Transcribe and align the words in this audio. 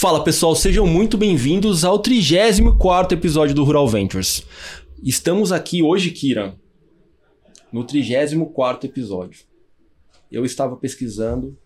Fala 0.00 0.22
pessoal, 0.22 0.54
sejam 0.54 0.86
muito 0.86 1.18
bem-vindos 1.18 1.84
ao 1.84 1.98
34 1.98 3.18
episódio 3.18 3.52
do 3.52 3.64
Rural 3.64 3.88
Ventures. 3.88 4.46
Estamos 5.02 5.50
aqui 5.50 5.82
hoje, 5.82 6.12
Kira, 6.12 6.54
no 7.72 7.82
34 7.82 8.88
episódio. 8.88 9.40
Eu 10.30 10.44
estava 10.44 10.76
pesquisando 10.76 11.58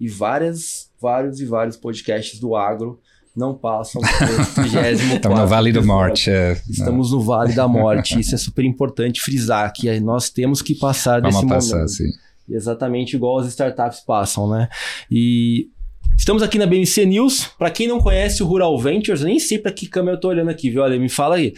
e 0.00 0.08
várias, 0.08 0.90
vários 1.00 1.40
e 1.40 1.44
vários 1.46 1.76
podcasts 1.76 2.40
do 2.40 2.56
agro 2.56 2.98
não 3.36 3.54
passam 3.54 4.02
pelo 4.02 4.34
34 4.34 5.14
Estamos 5.14 5.38
no 5.38 5.46
Vale 5.46 5.72
da 5.72 5.82
Morte. 5.82 6.28
É, 6.28 6.60
Estamos 6.68 7.12
no 7.12 7.20
Vale 7.20 7.54
da 7.54 7.68
Morte. 7.68 8.18
Isso 8.18 8.34
é 8.34 8.38
super 8.38 8.64
importante 8.64 9.20
frisar 9.20 9.72
que 9.72 10.00
nós 10.00 10.28
temos 10.28 10.60
que 10.60 10.74
passar 10.74 11.20
Vamos 11.20 11.36
desse 11.36 11.46
passar, 11.46 11.74
momento. 11.76 11.90
sim. 11.92 12.10
Exatamente 12.48 13.14
igual 13.14 13.38
as 13.38 13.46
startups 13.46 14.00
passam, 14.00 14.50
né? 14.50 14.68
E 15.08 15.70
estamos 16.16 16.42
aqui 16.42 16.58
na 16.58 16.66
BMC 16.66 17.06
News. 17.06 17.50
Para 17.58 17.70
quem 17.70 17.86
não 17.86 18.00
conhece 18.00 18.42
o 18.42 18.46
Rural 18.46 18.76
Ventures, 18.78 19.22
nem 19.22 19.38
sei 19.38 19.58
para 19.58 19.70
que 19.70 19.86
câmera 19.86 20.16
eu 20.16 20.20
tô 20.20 20.28
olhando 20.28 20.50
aqui, 20.50 20.70
viu? 20.70 20.82
Olha, 20.82 20.98
me 20.98 21.08
fala 21.08 21.36
aí. 21.36 21.54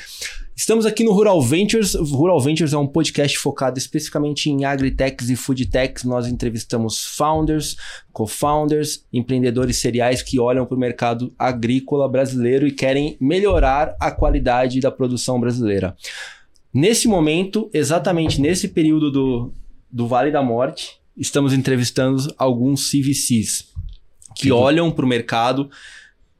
Estamos 0.54 0.84
aqui 0.84 1.04
no 1.04 1.12
Rural 1.12 1.40
Ventures. 1.40 1.94
O 1.94 2.04
Rural 2.04 2.40
Ventures 2.40 2.72
é 2.72 2.76
um 2.78 2.86
podcast 2.86 3.38
focado 3.38 3.78
especificamente 3.78 4.50
em 4.50 4.64
agritechs 4.64 5.30
e 5.30 5.36
foodtechs. 5.36 6.02
Nós 6.04 6.26
entrevistamos 6.26 7.04
founders, 7.04 7.76
co-founders, 8.12 9.04
empreendedores 9.12 9.76
seriais 9.78 10.20
que 10.20 10.40
olham 10.40 10.66
para 10.66 10.76
o 10.76 10.80
mercado 10.80 11.32
agrícola 11.38 12.08
brasileiro 12.08 12.66
e 12.66 12.72
querem 12.72 13.16
melhorar 13.20 13.96
a 14.00 14.10
qualidade 14.10 14.80
da 14.80 14.90
produção 14.90 15.38
brasileira. 15.38 15.96
Nesse 16.74 17.06
momento, 17.06 17.70
exatamente 17.72 18.40
nesse 18.40 18.68
período 18.68 19.10
do, 19.10 19.52
do 19.90 20.08
Vale 20.08 20.30
da 20.30 20.42
Morte, 20.42 20.98
estamos 21.16 21.52
entrevistando 21.52 22.34
alguns 22.36 22.90
CVCs 22.90 23.67
que 24.38 24.52
olham 24.52 24.90
para 24.90 25.04
o 25.04 25.08
mercado 25.08 25.68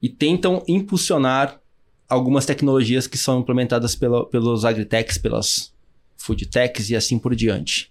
e 0.01 0.09
tentam 0.09 0.63
impulsionar 0.69 1.61
algumas 2.09 2.47
tecnologias 2.47 3.07
que 3.07 3.19
são 3.19 3.41
implementadas 3.41 3.95
pela, 3.95 4.25
pelos 4.27 4.65
agritechs, 4.65 5.19
pelas 5.19 5.73
foodtechs 6.17 6.89
e 6.91 6.97
assim 6.97 7.19
por 7.19 7.35
diante. 7.35 7.91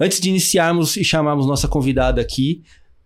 Antes 0.00 0.20
de 0.20 0.28
iniciarmos 0.28 0.96
e 0.96 1.04
chamarmos 1.04 1.46
nossa 1.46 1.66
convidada 1.66 2.20
aqui, 2.20 2.62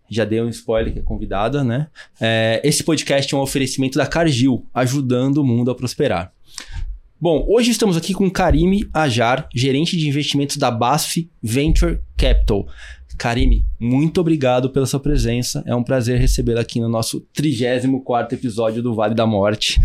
já 0.09 0.27
dei 0.27 0.43
um 0.43 0.49
spoiler 0.51 0.93
que 0.93 0.99
é 0.99 1.03
convidada, 1.03 1.65
né? 1.65 1.89
É, 2.21 2.61
esse 2.63 2.85
podcast 2.85 3.35
é 3.35 3.37
um 3.37 3.41
oferecimento 3.41 3.97
da 3.97 4.07
Cargill, 4.07 4.67
ajudando 4.75 5.39
o 5.39 5.45
mundo 5.45 5.71
a 5.71 5.75
prosperar. 5.75 6.33
Bom, 7.19 7.47
hoje 7.49 7.71
estamos 7.71 7.97
aqui 7.97 8.13
com 8.13 8.29
Karime 8.29 8.91
Ajar, 8.93 9.49
gerente 9.55 9.97
de 9.97 10.09
investimentos 10.09 10.57
da 10.57 10.71
BASF 10.71 11.31
Venture 11.41 12.01
Capital. 12.17 12.67
Karime, 13.23 13.65
muito 13.79 14.21
obrigado 14.21 14.69
pela 14.71 14.85
sua 14.85 14.99
presença. 14.99 15.63
É 15.65 15.73
um 15.77 15.85
prazer 15.85 16.19
recebê-la 16.19 16.63
aqui 16.63 16.81
no 16.81 16.89
nosso 16.89 17.21
34 17.33 18.37
episódio 18.37 18.83
do 18.83 18.97
Vale 18.97 19.15
da 19.15 19.25
Morte. 19.25 19.81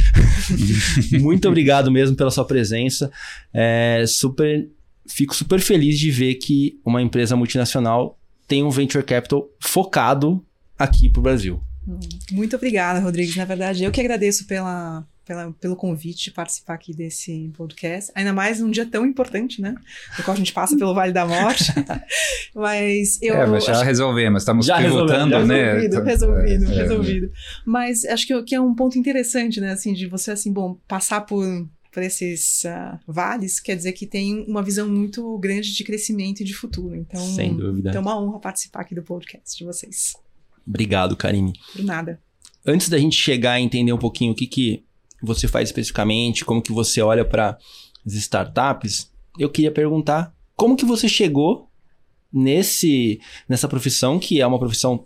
muito 1.22 1.48
obrigado 1.48 1.92
mesmo 1.92 2.16
pela 2.16 2.32
sua 2.32 2.44
presença. 2.44 3.12
É, 3.54 4.04
super, 4.08 4.68
fico 5.06 5.36
super 5.36 5.60
feliz 5.60 6.00
de 6.00 6.10
ver 6.10 6.34
que 6.34 6.80
uma 6.84 7.00
empresa 7.00 7.36
multinacional 7.36 8.18
tem 8.48 8.64
um 8.64 8.72
venture 8.72 9.04
capital 9.04 9.48
focado 9.60 10.44
aqui 10.76 11.08
para 11.08 11.20
o 11.20 11.24
Brasil. 11.24 11.62
Muito 12.32 12.56
obrigada, 12.56 13.00
Rodrigues. 13.00 13.36
Na 13.36 13.46
verdade, 13.46 13.84
eu 13.84 13.92
que 13.92 14.02
agradeço 14.02 14.48
pela, 14.48 15.06
pela, 15.28 15.52
pelo 15.52 15.76
convite 15.76 16.26
de 16.26 16.32
participar 16.32 16.76
aqui 16.76 16.94
desse 16.96 17.52
podcast. 17.56 18.12
Ainda 18.16 18.32
mais 18.32 18.62
num 18.62 18.72
dia 18.72 18.86
tão 18.86 19.06
importante, 19.06 19.62
né? 19.62 19.76
No 20.18 20.24
qual 20.24 20.34
a 20.34 20.38
gente 20.38 20.54
passa 20.54 20.78
pelo 20.78 20.94
Vale 20.94 21.12
da 21.12 21.26
Morte. 21.26 21.66
mas 22.56 23.22
eu. 23.22 23.36
É, 23.36 23.46
mas 23.46 23.66
já 23.66 23.74
acho- 23.74 23.84
resolvemos, 23.84 24.42
estamos 24.44 24.66
Já 24.66 24.78
pilotando, 24.78 25.36
resolvemos, 25.36 25.48
né? 25.48 25.74
Resolvido, 25.74 26.04
resolvido, 26.04 26.66
É, 26.66 26.76
é. 26.76 26.82
resolvido. 26.82 27.32
Mas 27.66 28.06
acho 28.06 28.26
que, 28.26 28.44
que 28.44 28.56
é 28.56 28.62
um 28.62 28.74
ponto 28.74 28.98
interessante, 28.98 29.60
né? 29.60 29.72
Assim, 29.72 29.94
de 29.94 30.08
você, 30.08 30.32
assim, 30.32 30.52
bom, 30.52 30.80
passar 30.88 31.22
por, 31.22 31.44
por 31.92 32.02
esses 32.02 32.66
ah, 32.66 32.98
vales, 33.06 33.60
quer 33.60 33.76
dizer 33.76 33.92
que 33.92 34.08
tem 34.08 34.46
uma 34.48 34.64
visão 34.64 34.88
muito 34.88 35.38
grande 35.40 35.74
de 35.74 35.84
crescimento 35.84 36.40
e 36.40 36.46
de 36.46 36.54
futuro. 36.54 36.96
Então, 36.96 37.20
Sem 37.36 37.56
dúvida. 37.56 37.90
então 37.90 38.02
é 38.02 38.06
uma 38.06 38.20
honra 38.20 38.40
participar 38.40 38.82
aqui 38.82 38.96
do 38.96 39.04
podcast 39.04 39.58
de 39.58 39.66
vocês. 39.66 40.14
Obrigado, 40.66 41.16
Karime. 41.18 41.54
Por 41.74 41.84
nada. 41.84 42.20
Antes 42.66 42.90
da 42.90 42.98
gente 42.98 43.16
chegar 43.16 43.60
e 43.60 43.64
entender 43.64 43.94
um 43.94 43.98
pouquinho 43.98 44.34
o 44.34 44.36
que, 44.36 44.46
que 44.46 44.84
você 45.22 45.48
faz 45.48 45.70
especificamente, 45.70 46.46
como 46.46 46.62
que 46.62 46.72
você 46.72 47.02
olha 47.02 47.26
para 47.26 47.58
as 48.06 48.14
startups, 48.14 49.12
eu 49.40 49.50
queria 49.50 49.72
perguntar 49.72 50.34
como 50.56 50.76
que 50.76 50.86
você 50.86 51.08
chegou 51.10 51.70
nesse 52.32 53.20
nessa 53.48 53.68
profissão 53.68 54.20
que 54.20 54.42
é 54.42 54.48
uma 54.48 54.60
profissão 54.60 55.06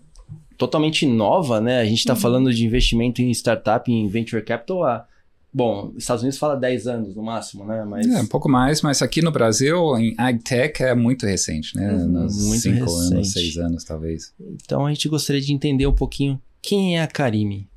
totalmente 0.58 1.06
nova, 1.06 1.60
né? 1.60 1.80
A 1.80 1.86
gente 1.86 2.00
está 2.00 2.14
Uhum. 2.14 2.20
falando 2.20 2.54
de 2.54 2.66
investimento 2.66 3.22
em 3.22 3.32
startup, 3.32 3.92
em 3.92 4.08
venture 4.08 4.44
capital 4.44 4.84
há 4.84 5.06
bom, 5.54 5.92
Estados 5.98 6.22
Unidos 6.24 6.38
fala 6.40 6.56
10 6.56 6.88
anos 6.88 7.16
no 7.16 7.24
máximo, 7.24 7.66
né? 7.66 7.84
Mas 7.84 8.06
É, 8.08 8.22
um 8.22 8.28
pouco 8.28 8.48
mais, 8.48 8.82
mas 8.82 9.02
aqui 9.02 9.22
no 9.22 9.32
Brasil, 9.32 9.98
em 9.98 10.14
AgTech, 10.18 10.84
é 10.84 10.96
muito 10.96 11.26
recente, 11.26 11.76
né? 11.76 11.92
Uhum, 11.92 12.08
Nos 12.08 12.38
muito 12.48 12.62
cinco 12.62 12.86
recente. 12.86 13.14
anos, 13.14 13.32
seis 13.34 13.58
anos, 13.58 13.84
talvez. 13.84 14.34
então 14.64 14.86
a 14.86 14.90
gente 14.94 15.10
gostaria 15.10 15.42
de 15.42 15.52
entender 15.54 15.88
um 15.88 15.94
pouquinho 15.96 16.40
quem 16.62 16.98
é 16.98 17.02
a 17.02 17.08
Karime. 17.08 17.68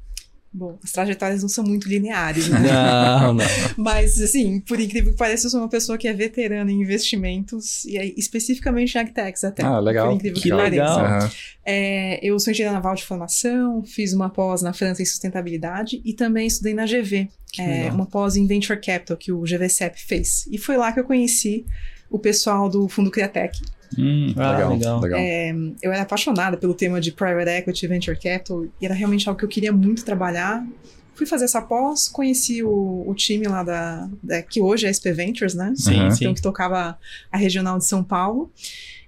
Bom, 0.56 0.78
as 0.84 0.92
trajetórias 0.92 1.42
não 1.42 1.48
são 1.48 1.64
muito 1.64 1.88
lineares, 1.88 2.48
né? 2.48 2.60
Não, 2.60 3.34
não. 3.34 3.44
Mas, 3.76 4.20
assim, 4.20 4.60
por 4.60 4.78
incrível 4.78 5.10
que 5.10 5.18
pareça, 5.18 5.46
eu 5.46 5.50
sou 5.50 5.58
uma 5.58 5.68
pessoa 5.68 5.98
que 5.98 6.06
é 6.06 6.12
veterana 6.12 6.70
em 6.70 6.80
investimentos, 6.80 7.84
e 7.84 7.98
aí, 7.98 8.14
especificamente 8.16 8.94
em 8.94 9.00
agtechs 9.00 9.42
até. 9.42 9.64
Ah, 9.64 9.80
legal. 9.80 10.06
Por 10.06 10.14
incrível 10.14 10.36
Que 10.36 10.42
que, 10.48 10.54
legal. 10.54 11.00
pareça. 11.00 11.32
É, 11.66 12.20
eu 12.22 12.38
sou 12.38 12.52
engenheira 12.52 12.72
naval 12.72 12.94
de 12.94 13.02
formação, 13.02 13.82
fiz 13.82 14.12
uma 14.12 14.30
pós 14.30 14.62
na 14.62 14.72
França 14.72 15.02
em 15.02 15.04
sustentabilidade 15.04 16.00
e 16.04 16.12
também 16.12 16.46
estudei 16.46 16.72
na 16.72 16.86
GV, 16.86 17.28
é, 17.58 17.90
uma 17.90 18.06
pós 18.06 18.36
em 18.36 18.46
Venture 18.46 18.80
Capital 18.80 19.16
que 19.16 19.32
o 19.32 19.40
GVCEP 19.40 20.00
fez. 20.00 20.46
E 20.52 20.56
foi 20.56 20.76
lá 20.76 20.92
que 20.92 21.00
eu 21.00 21.04
conheci 21.04 21.66
o 22.08 22.18
pessoal 22.18 22.68
do 22.68 22.88
Fundo 22.88 23.10
Criatec. 23.10 23.60
Hum, 23.98 24.32
Ah, 24.36 24.52
legal, 24.52 24.70
legal. 24.72 25.00
legal. 25.00 25.18
É, 25.20 25.50
eu 25.82 25.92
era 25.92 26.02
apaixonada 26.02 26.56
pelo 26.56 26.74
tema 26.74 27.00
de 27.00 27.12
Private 27.12 27.50
Equity 27.50 27.86
Venture 27.86 28.16
Capital 28.18 28.64
e 28.64 28.84
era 28.84 28.94
realmente 28.94 29.28
algo 29.28 29.38
que 29.38 29.44
eu 29.44 29.48
queria 29.48 29.72
muito 29.72 30.04
trabalhar. 30.04 30.66
Fui 31.14 31.26
fazer 31.26 31.44
essa 31.44 31.62
pós, 31.62 32.08
conheci 32.08 32.62
o, 32.64 33.04
o 33.06 33.14
time 33.14 33.46
lá 33.46 33.62
da, 33.62 34.08
da- 34.22 34.42
que 34.42 34.60
hoje 34.60 34.86
é 34.86 34.90
SP 34.90 35.12
Ventures, 35.12 35.54
né? 35.54 35.72
Sim, 35.76 36.00
Uhum. 36.04 36.10
sim. 36.10 36.16
Então, 36.24 36.34
que 36.34 36.42
tocava 36.42 36.98
a 37.30 37.36
regional 37.36 37.78
de 37.78 37.86
São 37.86 38.02
Paulo. 38.02 38.50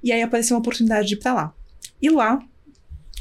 E 0.05 0.13
aí 0.13 0.23
apareceu 0.23 0.55
uma 0.57 0.61
oportunidade 0.61 1.09
de 1.09 1.15
ir 1.15 1.17
para 1.19 1.35
lá. 1.35 1.55
E 2.01 2.09
lá, 2.09 2.39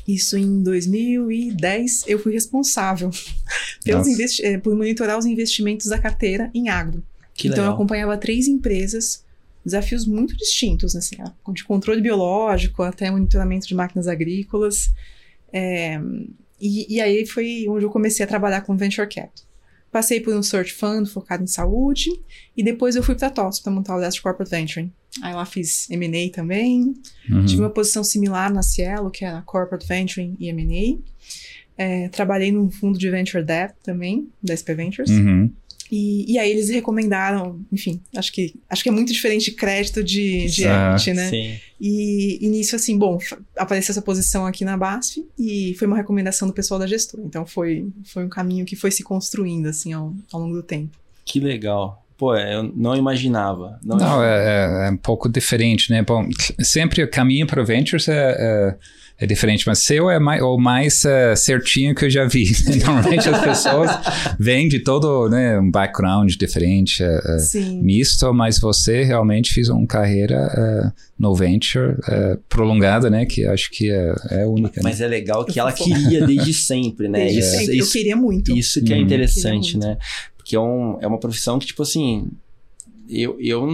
isso 0.08 0.38
em 0.38 0.62
2010, 0.62 2.04
eu 2.08 2.20
fui 2.20 2.32
responsável 2.34 3.10
eh, 4.44 4.58
por 4.60 4.76
monitorar 4.76 5.18
os 5.18 5.26
investimentos 5.26 5.88
da 5.88 5.98
carteira 5.98 6.52
em 6.54 6.70
agro. 6.70 7.04
Que 7.34 7.48
então, 7.48 7.58
eu 7.58 7.64
legal. 7.64 7.74
acompanhava 7.76 8.18
três 8.18 8.48
empresas, 8.48 9.25
desafios 9.66 10.06
muito 10.06 10.38
distintos, 10.38 10.96
assim, 10.96 11.18
de 11.54 11.64
controle 11.64 12.00
biológico 12.00 12.84
até 12.84 13.10
monitoramento 13.10 13.68
de 13.68 13.74
máquinas 13.74 14.08
agrícolas. 14.08 14.94
É, 15.52 16.00
e, 16.62 16.96
e 16.96 17.02
aí 17.02 17.26
foi 17.26 17.66
onde 17.68 17.84
eu 17.84 17.90
comecei 17.90 18.24
a 18.24 18.28
trabalhar 18.28 18.62
com 18.62 18.78
Venture 18.78 19.08
Capital. 19.08 19.46
Passei 19.92 20.20
por 20.20 20.36
um 20.36 20.44
search 20.44 20.74
fund 20.74 21.08
focado 21.08 21.44
em 21.44 21.48
saúde 21.48 22.10
e 22.56 22.62
depois 22.62 22.96
eu 22.96 23.04
fui 23.04 23.16
para 23.16 23.28
a 23.28 23.32
TOTS 23.32 23.62
para 23.62 23.72
montar 23.72 23.96
o 23.96 24.00
Last 24.00 24.22
Corporate 24.22 24.52
Venturing. 24.52 24.92
Aí 25.22 25.34
lá 25.34 25.46
fiz 25.46 25.90
M&A 25.90 26.30
também, 26.32 26.94
Uhum. 27.32 27.46
Tive 27.46 27.62
uma 27.62 27.70
posição 27.70 28.04
similar 28.04 28.54
na 28.54 28.62
Cielo, 28.62 29.10
que 29.10 29.24
era 29.24 29.42
Corporate 29.42 29.88
Venturing 29.88 30.36
e 30.40 30.50
M&A. 30.50 31.00
É, 31.78 32.10
trabalhei 32.10 32.52
num 32.52 32.70
fundo 32.70 33.00
de 33.00 33.10
Venture 33.10 33.44
Debt 33.44 33.74
também, 33.84 34.30
da 34.44 34.56
SP 34.56 34.76
Ventures. 34.76 35.10
Uhum. 35.10 35.52
E, 35.92 36.34
e 36.34 36.40
aí 36.40 36.50
eles 36.50 36.70
recomendaram, 36.70 37.60
enfim, 37.72 38.02
acho 38.16 38.32
que, 38.34 38.56
acho 38.70 38.82
que 38.82 38.90
é 38.90 38.92
muito 38.92 39.14
diferente 39.14 39.46
de 39.46 39.52
crédito 39.52 40.04
de, 40.04 40.48
de 40.48 40.66
Ah, 40.68 40.94
equity, 40.96 41.14
né? 41.14 41.30
Sim. 41.30 41.56
E, 41.80 42.40
e 42.42 42.50
nisso, 42.50 42.76
assim, 42.76 42.98
bom, 42.98 43.20
apareceu 43.58 43.92
essa 43.94 44.02
posição 44.02 44.46
aqui 44.48 44.66
na 44.66 44.76
BASF 44.78 45.24
e 45.38 45.76
foi 45.78 45.88
uma 45.88 45.98
recomendação 45.98 46.48
do 46.48 46.54
pessoal 46.54 46.80
da 46.80 46.88
gestora. 46.88 47.24
Então 47.24 47.46
foi, 47.46 47.88
foi 48.06 48.26
um 48.26 48.30
caminho 48.30 48.66
que 48.66 48.76
foi 48.76 48.90
se 48.90 49.04
construindo, 49.04 49.68
assim, 49.68 49.94
ao, 49.94 50.14
ao 50.34 50.40
longo 50.42 50.56
do 50.56 50.64
tempo. 50.64 50.98
Que 51.24 51.40
legal. 51.40 52.04
Pô, 52.18 52.34
é, 52.34 52.56
eu 52.56 52.64
não 52.64 52.96
imaginava. 52.96 53.78
Não, 53.84 53.98
Não, 53.98 54.24
é, 54.24 54.86
é- 54.86 54.88
é 54.88 54.92
um 54.92 54.98
pouco 54.98 55.28
diferente, 55.30 55.92
né? 55.92 56.02
Bom, 56.02 56.28
sempre 56.62 57.04
o 57.04 57.10
caminho 57.12 57.46
para 57.46 57.62
o 57.62 57.66
Ventures 57.66 58.08
é, 58.08 58.36
é, 58.40 58.76
é 59.18 59.26
diferente, 59.26 59.64
mas 59.66 59.80
seu 59.80 60.10
é 60.10 60.20
mais, 60.20 60.42
o 60.42 60.58
mais 60.58 61.06
é, 61.06 61.36
certinho 61.36 61.96
que 61.96 62.06
eu 62.06 62.10
já 62.10 62.26
vi. 62.26 62.46
Normalmente 62.86 63.30
as 63.30 63.42
pessoas 63.42 63.90
vêm 64.40 64.68
de 64.68 64.80
todo 64.80 65.30
né, 65.30 65.58
um 65.60 65.72
background 65.72 66.32
diferente, 66.34 67.04
Sim. 67.40 67.82
misto, 67.82 68.34
mas 68.34 68.60
você 68.60 69.04
realmente 69.04 69.54
fez 69.54 69.70
uma 69.70 69.88
carreira 69.88 70.36
é, 70.54 70.92
no 71.18 71.34
Venture 71.34 71.96
é, 72.10 72.38
prolongada, 72.50 73.10
né? 73.10 73.26
Que 73.26 73.46
acho 73.46 73.70
que 73.72 73.90
é, 73.90 74.14
é 74.32 74.46
única. 74.46 74.82
né? 74.82 74.90
Mas 74.90 75.00
é 75.00 75.08
legal 75.08 75.46
que 75.46 75.60
ela 75.60 75.72
queria 75.72 76.26
desde 76.28 76.54
sempre, 76.54 77.08
né? 77.08 77.20
Desde 77.26 77.40
Isso, 77.40 77.50
sempre. 77.52 77.78
isso, 77.78 77.88
eu 77.90 77.92
queria 77.94 78.16
muito. 78.18 78.52
isso 78.58 78.84
que 78.84 78.92
é 78.92 78.98
Uhum. 78.98 79.02
interessante, 79.04 79.78
né? 79.78 79.98
Porque 80.38 80.56
é, 80.56 80.60
um, 80.60 80.98
é 81.02 81.08
uma 81.08 81.20
profissão 81.20 81.58
que, 81.58 81.66
tipo 81.66 81.82
assim, 81.82 82.28
eu, 83.10 83.38
eu 83.40 83.68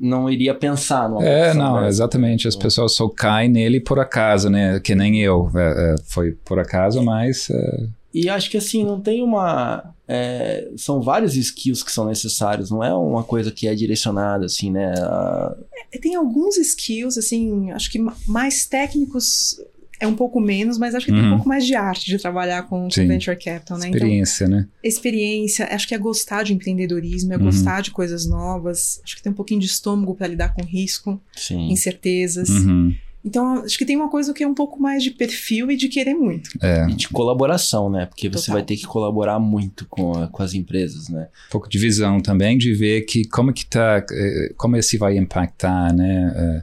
não 0.00 0.28
iria 0.30 0.54
pensar 0.54 1.08
numa 1.08 1.24
É, 1.24 1.52
não, 1.54 1.74
dessa. 1.76 1.88
exatamente. 1.88 2.46
As 2.48 2.56
pessoas 2.56 2.94
só 2.94 3.08
caem 3.08 3.48
nele 3.50 3.80
por 3.80 3.98
acaso, 3.98 4.48
né? 4.48 4.78
Que 4.80 4.94
nem 4.94 5.20
eu. 5.20 5.50
É, 5.54 5.92
é, 5.92 5.94
foi 6.06 6.32
por 6.44 6.58
acaso, 6.58 7.02
mas 7.02 7.48
é, 7.50 7.86
E 8.14 8.28
acho 8.28 8.50
que 8.50 8.56
assim, 8.56 8.84
não 8.84 9.00
tem 9.00 9.22
uma. 9.22 9.94
é, 10.06 10.68
são 10.76 11.00
vários 11.02 11.36
skills 11.36 11.82
que 11.82 11.92
são 11.92 12.06
necessários, 12.06 12.70
não 12.70 12.82
é 12.82 12.92
uma 12.94 13.22
coisa 13.22 13.50
que 13.52 13.66
é 13.68 13.74
direcionada, 13.74 14.46
assim, 14.46 14.70
né? 14.70 14.92
A- 14.98 15.54
Tem 16.00 16.14
alguns 16.14 16.56
skills, 16.56 17.18
assim, 17.18 17.70
acho 17.72 17.90
que 17.90 17.98
ma- 17.98 18.16
mais 18.26 18.64
técnicos 18.66 19.60
é 20.00 20.06
um 20.06 20.14
pouco 20.14 20.40
menos, 20.40 20.78
mas 20.78 20.94
acho 20.94 21.06
que 21.06 21.12
tem 21.12 21.20
um 21.20 21.24
Uhum. 21.24 21.30
pouco 21.36 21.48
mais 21.48 21.66
de 21.66 21.74
arte 21.74 22.06
de 22.06 22.18
trabalhar 22.18 22.62
com, 22.64 22.88
com 22.88 23.06
venture 23.08 23.36
capital, 23.36 23.78
né? 23.78 23.88
Então, 23.88 23.96
Experiência, 23.98 24.48
né? 24.48 24.66
experiência, 24.82 25.66
acho 25.70 25.86
que 25.88 25.94
é 25.94 25.98
gostar 25.98 26.42
de 26.44 26.52
empreendedorismo, 26.52 27.32
é 27.32 27.36
Uhum. 27.36 27.44
gostar 27.44 27.80
de 27.82 27.90
coisas 27.90 28.26
novas, 28.26 29.00
acho 29.04 29.16
que 29.16 29.22
tem 29.22 29.32
um 29.32 29.34
pouquinho 29.34 29.60
de 29.60 29.66
estômago 29.66 30.14
para 30.14 30.26
lidar 30.26 30.54
com 30.54 30.62
risco, 30.64 31.20
Sim. 31.36 31.70
incertezas. 31.70 32.48
Uhum. 32.48 32.94
Então, 33.24 33.64
acho 33.64 33.76
que 33.76 33.84
tem 33.84 33.96
uma 33.96 34.08
coisa 34.08 34.32
que 34.32 34.44
é 34.44 34.46
um 34.48 34.54
pouco 34.54 34.80
mais 34.80 35.02
de 35.02 35.10
perfil 35.10 35.70
e 35.70 35.76
de 35.76 35.88
querer 35.88 36.14
muito. 36.14 36.50
É, 36.62 36.86
E 36.88 36.94
de 36.94 37.08
colaboração, 37.08 37.90
né? 37.90 38.06
Porque 38.06 38.28
você 38.28 38.46
Total. 38.46 38.54
vai 38.54 38.62
ter 38.64 38.76
que 38.76 38.86
colaborar 38.86 39.38
muito 39.40 39.84
com, 39.86 40.12
a- 40.16 40.28
com 40.28 40.42
as 40.42 40.54
empresas, 40.54 41.08
né? 41.08 41.26
um 41.48 41.50
pouco 41.50 41.68
de 41.68 41.78
visão 41.78 42.20
também, 42.20 42.56
de 42.56 42.72
ver 42.74 43.02
que 43.02 43.24
como 43.28 43.52
que 43.52 43.66
tá, 43.66 44.04
eh, 44.10 44.52
como 44.56 44.76
esse 44.76 44.96
vai 44.96 45.18
impactar, 45.18 45.92
né? 45.92 46.32
eh, 46.34 46.62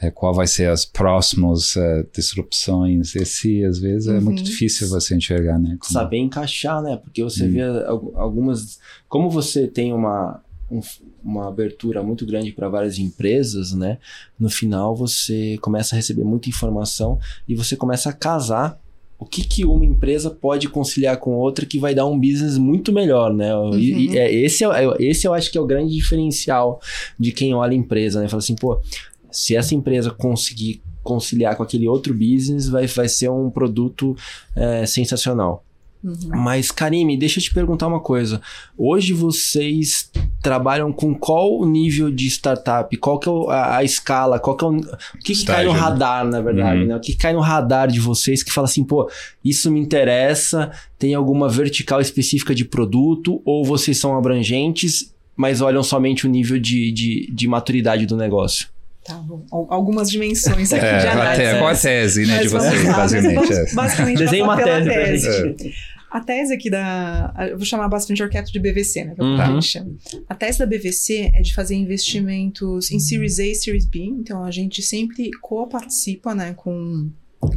eh, 0.00 0.10
qual 0.10 0.32
vai 0.32 0.46
ser 0.46 0.68
as 0.70 0.84
próximas 0.84 1.76
eh, 1.76 2.04
disrupções. 2.14 3.14
Esse, 3.14 3.64
às 3.64 3.78
vezes, 3.78 4.08
é 4.08 4.14
Uhum. 4.14 4.20
muito 4.22 4.42
difícil 4.42 4.88
você 4.88 5.14
enxergar, 5.14 5.58
né? 5.58 5.76
Como- 5.80 5.92
Saber 5.92 6.18
encaixar, 6.18 6.82
né? 6.82 6.96
Porque 6.96 7.22
você 7.22 7.44
Hum. 7.44 7.52
vê 7.52 7.62
al- 7.62 8.12
algumas. 8.14 8.78
Como 9.08 9.28
você 9.30 9.66
tem 9.66 9.92
uma, 9.92 10.40
um- 10.70 10.80
uma 11.22 11.48
abertura 11.48 12.02
muito 12.02 12.24
grande 12.24 12.52
para 12.52 12.68
várias 12.68 12.98
empresas, 12.98 13.72
né? 13.72 13.98
No 14.38 14.48
final 14.48 14.94
você 14.96 15.58
começa 15.60 15.94
a 15.94 15.96
receber 15.96 16.24
muita 16.24 16.48
informação 16.48 17.18
e 17.48 17.54
você 17.54 17.76
começa 17.76 18.08
a 18.08 18.12
casar. 18.12 18.78
O 19.18 19.26
que, 19.26 19.44
que 19.44 19.66
uma 19.66 19.84
empresa 19.84 20.30
pode 20.30 20.66
conciliar 20.70 21.18
com 21.18 21.32
outra 21.32 21.66
que 21.66 21.78
vai 21.78 21.94
dar 21.94 22.06
um 22.06 22.18
business 22.18 22.56
muito 22.56 22.90
melhor, 22.90 23.34
né? 23.34 23.50
E- 23.74 23.90
e 23.92 24.08
Uhum. 24.08 24.14
é, 24.14 24.32
esse, 24.34 24.64
é, 24.64 24.86
esse 24.98 25.26
eu 25.26 25.34
acho 25.34 25.52
que 25.52 25.58
é 25.58 25.60
o 25.60 25.66
grande 25.66 25.92
diferencial 25.94 26.80
de 27.18 27.30
quem 27.30 27.52
olha 27.52 27.72
a 27.72 27.74
empresa, 27.74 28.18
né? 28.22 28.28
Fala 28.28 28.38
assim, 28.40 28.54
pô, 28.54 28.80
se 29.30 29.56
essa 29.56 29.74
empresa 29.74 30.10
conseguir 30.10 30.82
conciliar 31.02 31.56
com 31.56 31.62
aquele 31.62 31.88
outro 31.88 32.12
business, 32.12 32.68
vai, 32.68 32.86
vai 32.86 33.08
ser 33.08 33.30
um 33.30 33.50
produto 33.50 34.14
é, 34.54 34.84
sensacional. 34.86 35.64
Uhum. 36.02 36.14
Mas, 36.30 36.70
Karime, 36.70 37.14
deixa 37.14 37.38
eu 37.38 37.44
te 37.44 37.52
perguntar 37.52 37.86
uma 37.86 38.00
coisa. 38.00 38.40
Hoje 38.76 39.12
vocês 39.12 40.10
trabalham 40.42 40.90
com 40.92 41.14
qual 41.14 41.66
nível 41.66 42.10
de 42.10 42.26
startup? 42.26 42.96
Qual 42.96 43.18
que 43.18 43.28
é 43.28 43.32
o- 43.32 43.50
a, 43.50 43.76
a 43.76 43.84
escala? 43.84 44.38
Qual 44.38 44.56
que 44.56 44.64
é 44.64 44.68
o, 44.68 44.70
o 44.76 45.18
que, 45.22 45.34
que 45.34 45.44
cai 45.44 45.64
no 45.64 45.70
Estágio, 45.70 45.72
né? 45.74 45.78
radar, 45.78 46.24
na 46.24 46.40
verdade? 46.40 46.80
Uhum. 46.80 46.86
Né? 46.86 46.96
O 46.96 47.00
que 47.00 47.14
cai 47.14 47.34
no 47.34 47.40
radar 47.40 47.88
de 47.88 48.00
vocês 48.00 48.42
que 48.42 48.50
fala 48.50 48.66
assim, 48.66 48.82
pô, 48.82 49.10
isso 49.44 49.70
me 49.70 49.78
interessa, 49.78 50.70
tem 50.98 51.14
alguma 51.14 51.50
vertical 51.50 52.00
específica 52.00 52.54
de 52.54 52.64
produto, 52.64 53.42
ou 53.44 53.62
vocês 53.62 53.98
são 53.98 54.16
abrangentes, 54.16 55.14
mas 55.36 55.60
olham 55.60 55.82
somente 55.82 56.26
o 56.26 56.30
nível 56.30 56.58
de, 56.58 56.90
de, 56.92 57.30
de 57.30 57.46
maturidade 57.46 58.06
do 58.06 58.16
negócio? 58.16 58.68
Tá 59.04 59.14
Algumas 59.50 60.10
dimensões 60.10 60.72
aqui 60.72 60.84
É, 60.84 60.98
de 60.98 61.06
a 61.06 61.12
análise. 61.12 61.42
te- 61.52 61.58
qual 61.58 61.68
a 61.70 61.74
tese, 61.76 62.26
né, 62.26 62.38
de 62.38 62.50
Mas 62.50 62.52
vocês, 62.52 62.84
lá, 62.84 62.92
basicamente? 62.96 63.52
é. 63.52 63.74
basicamente 63.74 64.24
passar 64.24 64.42
uma 64.42 64.56
tese 64.62 64.88
tese. 64.88 65.74
A 66.12 66.20
tese 66.20 66.52
aqui 66.54 66.68
da. 66.68 67.32
Eu 67.50 67.56
vou 67.56 67.64
chamar 67.64 67.88
bastante 67.88 68.18
Capital 68.20 68.44
de 68.52 68.58
BVC, 68.58 69.04
né? 69.04 69.14
Que 69.14 69.20
é 69.20 69.24
o 69.24 69.26
que 69.28 69.32
Uhum. 69.34 69.40
a 69.40 69.46
gente 69.46 69.66
chama. 69.66 69.90
A 70.28 70.34
tese 70.34 70.58
da 70.58 70.66
BVC 70.66 71.30
é 71.34 71.40
de 71.40 71.54
fazer 71.54 71.76
investimentos 71.76 72.90
em 72.90 72.98
Series 72.98 73.38
A 73.38 73.44
e 73.46 73.54
Series 73.54 73.86
B. 73.86 74.00
Então 74.18 74.44
a 74.44 74.50
gente 74.50 74.82
sempre 74.82 75.30
co-participa 75.40 76.34
né, 76.34 76.52
com, 76.56 77.10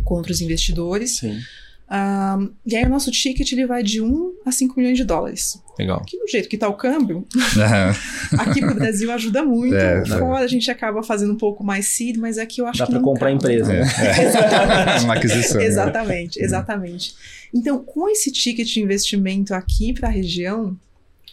com 0.04 0.14
outros 0.16 0.40
investidores. 0.40 1.18
Sim. 1.18 1.38
Ah, 1.96 2.40
e 2.66 2.76
aí 2.76 2.84
o 2.86 2.90
nosso 2.90 3.12
ticket 3.12 3.52
ele 3.52 3.68
vai 3.68 3.84
de 3.84 4.02
1 4.02 4.34
a 4.48 4.52
5 4.52 4.74
milhões 4.80 4.98
de 4.98 5.04
dólares. 5.04 5.62
Legal. 5.78 6.02
Que 6.08 6.18
do 6.18 6.28
jeito 6.28 6.50
que 6.50 6.58
tá 6.58 6.68
o 6.68 6.74
câmbio, 6.74 7.24
aqui 8.40 8.62
pro 8.62 8.74
Brasil 8.74 9.12
ajuda 9.12 9.44
muito. 9.44 9.76
É, 9.76 10.04
Fora 10.06 10.44
a 10.44 10.48
gente 10.48 10.72
acaba 10.72 11.04
fazendo 11.04 11.34
um 11.34 11.38
pouco 11.38 11.64
mais 11.64 11.88
seed, 11.88 12.18
mas 12.18 12.40
aqui 12.40 12.62
eu 12.62 12.66
acho 12.68 12.80
Dá 12.80 12.86
que 12.86 12.92
pra 12.94 13.00
não 13.00 13.06
comprar 13.08 13.28
cabe. 13.28 13.36
empresa, 13.36 13.72
É, 13.74 13.82
né? 13.82 13.88
é. 14.98 15.02
Uma 15.06 15.14
aquisição. 15.14 15.58
né? 15.62 15.68
Exatamente, 15.68 16.42
exatamente. 16.44 17.14
Então, 17.54 17.78
com 17.84 18.10
esse 18.10 18.32
ticket 18.32 18.68
de 18.68 18.82
investimento 18.82 19.54
aqui 19.54 19.94
para 19.94 20.08
a 20.08 20.12
região, 20.12 20.76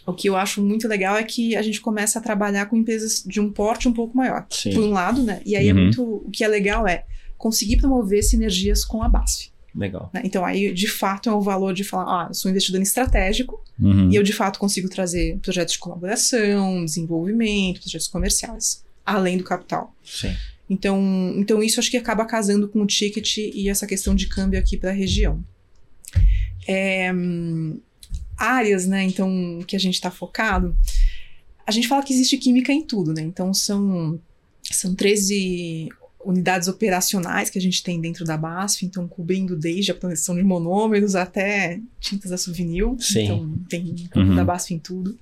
o 0.05 0.13
que 0.13 0.29
eu 0.29 0.35
acho 0.37 0.61
muito 0.61 0.87
legal 0.87 1.15
é 1.15 1.23
que 1.23 1.55
a 1.55 1.61
gente 1.63 1.81
começa 1.81 2.19
a 2.19 2.21
trabalhar 2.21 2.67
com 2.67 2.75
empresas 2.75 3.23
de 3.25 3.39
um 3.39 3.51
porte 3.51 3.87
um 3.87 3.93
pouco 3.93 4.15
maior. 4.15 4.45
Sim. 4.51 4.73
Por 4.75 4.83
um 4.83 4.91
lado, 4.91 5.23
né? 5.23 5.41
E 5.43 5.55
aí 5.55 5.67
é 5.69 5.73
Uhum. 5.73 5.81
muito. 5.85 6.03
O 6.03 6.29
que 6.31 6.43
é 6.43 6.47
legal 6.47 6.87
é 6.87 7.03
conseguir 7.37 7.77
promover 7.77 8.21
sinergias 8.23 8.85
com 8.85 9.01
a 9.01 9.09
BASF. 9.09 9.49
Legal. 9.73 10.09
né? 10.13 10.21
Então, 10.25 10.43
aí, 10.43 10.73
de 10.73 10.87
fato, 10.87 11.29
é 11.29 11.33
o 11.33 11.41
valor 11.41 11.73
de 11.73 11.83
falar, 11.83 12.25
ah, 12.25 12.27
eu 12.29 12.33
sou 12.33 12.51
investidor 12.51 12.79
em 12.79 12.83
estratégico 12.83 13.63
Uhum. 13.79 14.11
e 14.11 14.15
eu, 14.15 14.23
de 14.23 14.33
fato, 14.33 14.59
consigo 14.59 14.89
trazer 14.89 15.37
projetos 15.39 15.73
de 15.73 15.79
colaboração, 15.79 16.83
desenvolvimento, 16.83 17.81
projetos 17.81 18.07
comerciais, 18.07 18.83
além 19.05 19.37
do 19.37 19.43
capital. 19.43 19.95
Sim. 20.03 20.35
Então, 20.69 21.33
então 21.37 21.61
isso 21.63 21.79
acho 21.79 21.89
que 21.91 21.97
acaba 21.97 22.25
casando 22.25 22.67
com 22.67 22.81
o 22.81 22.85
ticket 22.85 23.37
e 23.37 23.69
essa 23.69 23.87
questão 23.87 24.13
de 24.15 24.27
câmbio 24.27 24.59
aqui 24.59 24.77
para 24.77 24.89
a 24.89 24.93
região. 24.93 25.43
É, 26.67 27.11
áreas, 28.37 28.85
né, 28.87 29.03
então, 29.03 29.59
que 29.67 29.75
a 29.75 29.79
gente 29.79 29.95
está 29.95 30.09
focado, 30.09 30.75
a 31.65 31.71
gente 31.71 31.87
fala 31.87 32.03
que 32.03 32.13
existe 32.13 32.37
química 32.37 32.71
em 32.73 32.81
tudo, 32.83 33.13
né? 33.13 33.21
Então 33.21 33.53
são, 33.53 34.19
são 34.63 34.95
13 34.95 35.89
unidades 36.25 36.67
operacionais 36.67 37.49
que 37.49 37.57
a 37.57 37.61
gente 37.61 37.81
tem 37.83 37.99
dentro 37.99 38.23
da 38.25 38.37
BASF, 38.37 38.85
então 38.85 39.07
cobrindo 39.07 39.55
desde 39.55 39.91
a 39.91 39.95
produção 39.95 40.35
de 40.35 40.43
monômeros 40.43 41.15
até 41.15 41.79
tintas 41.99 42.31
da 42.31 42.37
souvenir. 42.37 42.85
Sim. 42.99 43.23
Então 43.23 43.59
tem 43.69 43.95
Uhum. 44.15 44.35
da 44.35 44.43
BASF 44.45 44.73
em 44.73 44.79
tudo. 44.79 45.17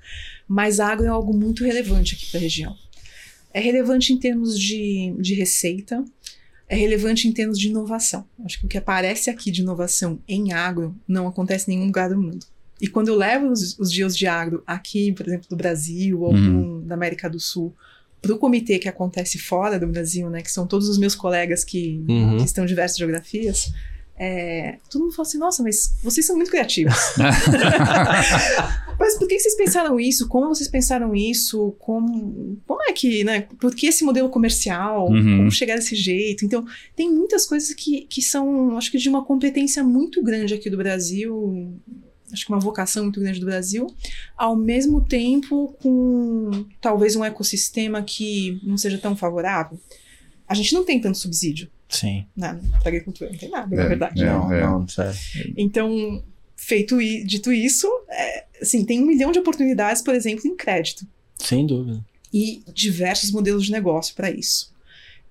Mas 0.48 0.80
agro 0.80 1.06
é 1.06 1.10
algo 1.10 1.36
muito 1.36 1.63
relevante 1.63 2.16
aqui 2.16 2.25
para 2.28 2.40
a 2.40 2.42
região. 2.44 2.75
É 3.54 3.60
relevante 3.60 4.13
em 4.13 4.18
termos 4.18 4.60
de, 4.60 5.13
de 5.19 5.34
receita, 5.34 6.04
é 6.68 6.75
relevante 6.75 7.28
em 7.28 7.31
termos 7.31 7.57
de 7.57 7.68
inovação. 7.68 8.25
Acho 8.45 8.60
que 8.60 8.66
o 8.66 8.69
que 8.69 8.78
aparece 8.78 9.30
aqui 9.30 9.50
de 9.52 9.62
inovação 9.62 10.19
em 10.28 10.54
agro 10.54 10.95
não 11.07 11.28
acontece 11.28 11.69
em 11.69 11.75
nenhum 11.75 11.88
lugar 11.88 12.10
do 12.10 12.19
mundo. 12.22 12.45
E 12.81 12.88
quando 12.88 13.07
eu 13.10 13.16
levo 13.16 13.48
os, 13.52 13.78
os 13.80 13.92
dias 13.92 14.16
de 14.16 14.25
agro 14.28 14.63
aqui, 14.66 15.12
por 15.13 15.28
exemplo, 15.28 15.48
do 15.50 15.56
Brasil 15.56 16.22
ou 16.22 16.31
Uhum. 16.34 16.45
algum 16.57 16.88
da 16.88 16.94
América 16.95 17.30
do 17.30 17.40
Sul, 17.40 17.75
para 18.21 18.33
o 18.33 18.38
comitê 18.38 18.80
que 18.80 18.88
acontece 18.89 19.38
fora 19.38 19.80
do 19.80 19.88
Brasil, 19.88 20.30
né, 20.30 20.42
que 20.42 20.52
são 20.52 20.68
todos 20.68 20.88
os 20.90 20.97
meus 20.97 21.16
colegas 21.16 21.64
que, 21.64 22.04
Uhum. 22.07 22.38
que 22.38 22.44
estão 22.44 22.64
em 22.64 22.68
diversas 22.68 22.97
geografias, 22.97 23.71
é, 24.18 24.78
todo 24.90 25.04
mundo 25.04 25.16
fala 25.16 25.28
assim, 25.28 25.38
nossa, 25.38 25.64
mas 25.64 25.95
vocês 26.04 26.26
são 26.26 26.35
muito 26.35 26.52
criativos. 26.52 26.94
Mas 28.99 29.18
por 29.18 29.30
que 29.30 29.40
vocês 29.40 29.56
pensaram 29.56 29.97
isso? 29.97 30.28
Como 30.28 30.49
vocês 30.49 30.68
pensaram 30.69 31.16
isso? 31.16 31.73
Como, 31.80 32.57
como 32.68 32.81
é 32.83 32.92
que, 32.92 33.23
né? 33.23 33.47
Por 33.59 33.73
que 33.73 33.88
esse 33.88 34.04
modelo 34.04 34.28
comercial? 34.28 35.09
Uhum. 35.09 35.38
Como 35.38 35.52
chegar 35.52 35.76
desse 35.76 35.95
jeito? 35.95 36.44
Então, 36.44 36.66
tem 36.97 37.09
muitas 37.09 37.45
coisas 37.45 37.73
que, 37.73 38.02
que 38.09 38.21
são, 38.21 38.78
acho 38.78 38.92
que 38.92 38.97
de 38.97 39.07
uma 39.07 39.23
competência 39.23 39.81
muito 39.85 40.21
grande 40.21 40.54
aqui 40.54 40.69
do 40.69 40.76
Brasil, 40.76 41.80
acho 42.31 42.45
que 42.45 42.52
uma 42.52 42.59
vocação 42.59 43.04
muito 43.04 43.19
grande 43.19 43.40
do 43.40 43.45
Brasil, 43.45 43.88
ao 44.38 44.56
mesmo 44.56 45.02
tempo 45.02 45.76
com 45.81 46.66
talvez 46.81 47.16
um 47.16 47.24
ecossistema 47.24 48.02
que 48.04 48.59
não 48.64 48.78
seja 48.78 48.98
tão 48.98 49.16
favorável. 49.16 49.80
A 50.48 50.54
gente 50.54 50.74
não 50.74 50.83
tem 50.83 51.00
tanto 51.00 51.18
subsídio 51.18 51.69
Sim. 51.88 52.26
na 52.36 52.56
para 52.80 52.90
agricultura, 52.90 53.31
não 53.31 53.38
tem 53.38 53.50
nada, 53.50 53.76
na 53.76 53.83
É, 53.83 53.88
verdade. 53.88 54.21
é. 54.21 54.26
não, 54.26 54.50
não, 54.50 54.88
sério. 54.88 55.18
Então, 55.57 56.24
feito 56.56 57.00
i- 57.02 57.24
dito 57.24 57.52
isso, 57.52 57.88
é, 58.09 58.45
assim, 58.62 58.83
tem 58.86 59.02
um 59.02 59.06
milhão 59.06 59.31
de 59.31 59.40
oportunidades, 59.40 60.02
por 60.02 60.14
exemplo, 60.16 60.48
em 60.48 60.56
crédito 60.56 61.06
Sem 61.38 61.66
dúvida. 61.66 62.04
e 62.33 62.64
diversos 62.74 63.31
modelos 63.31 63.66
de 63.66 63.71
negócio 63.71 64.16
para 64.16 64.30
isso. 64.31 64.74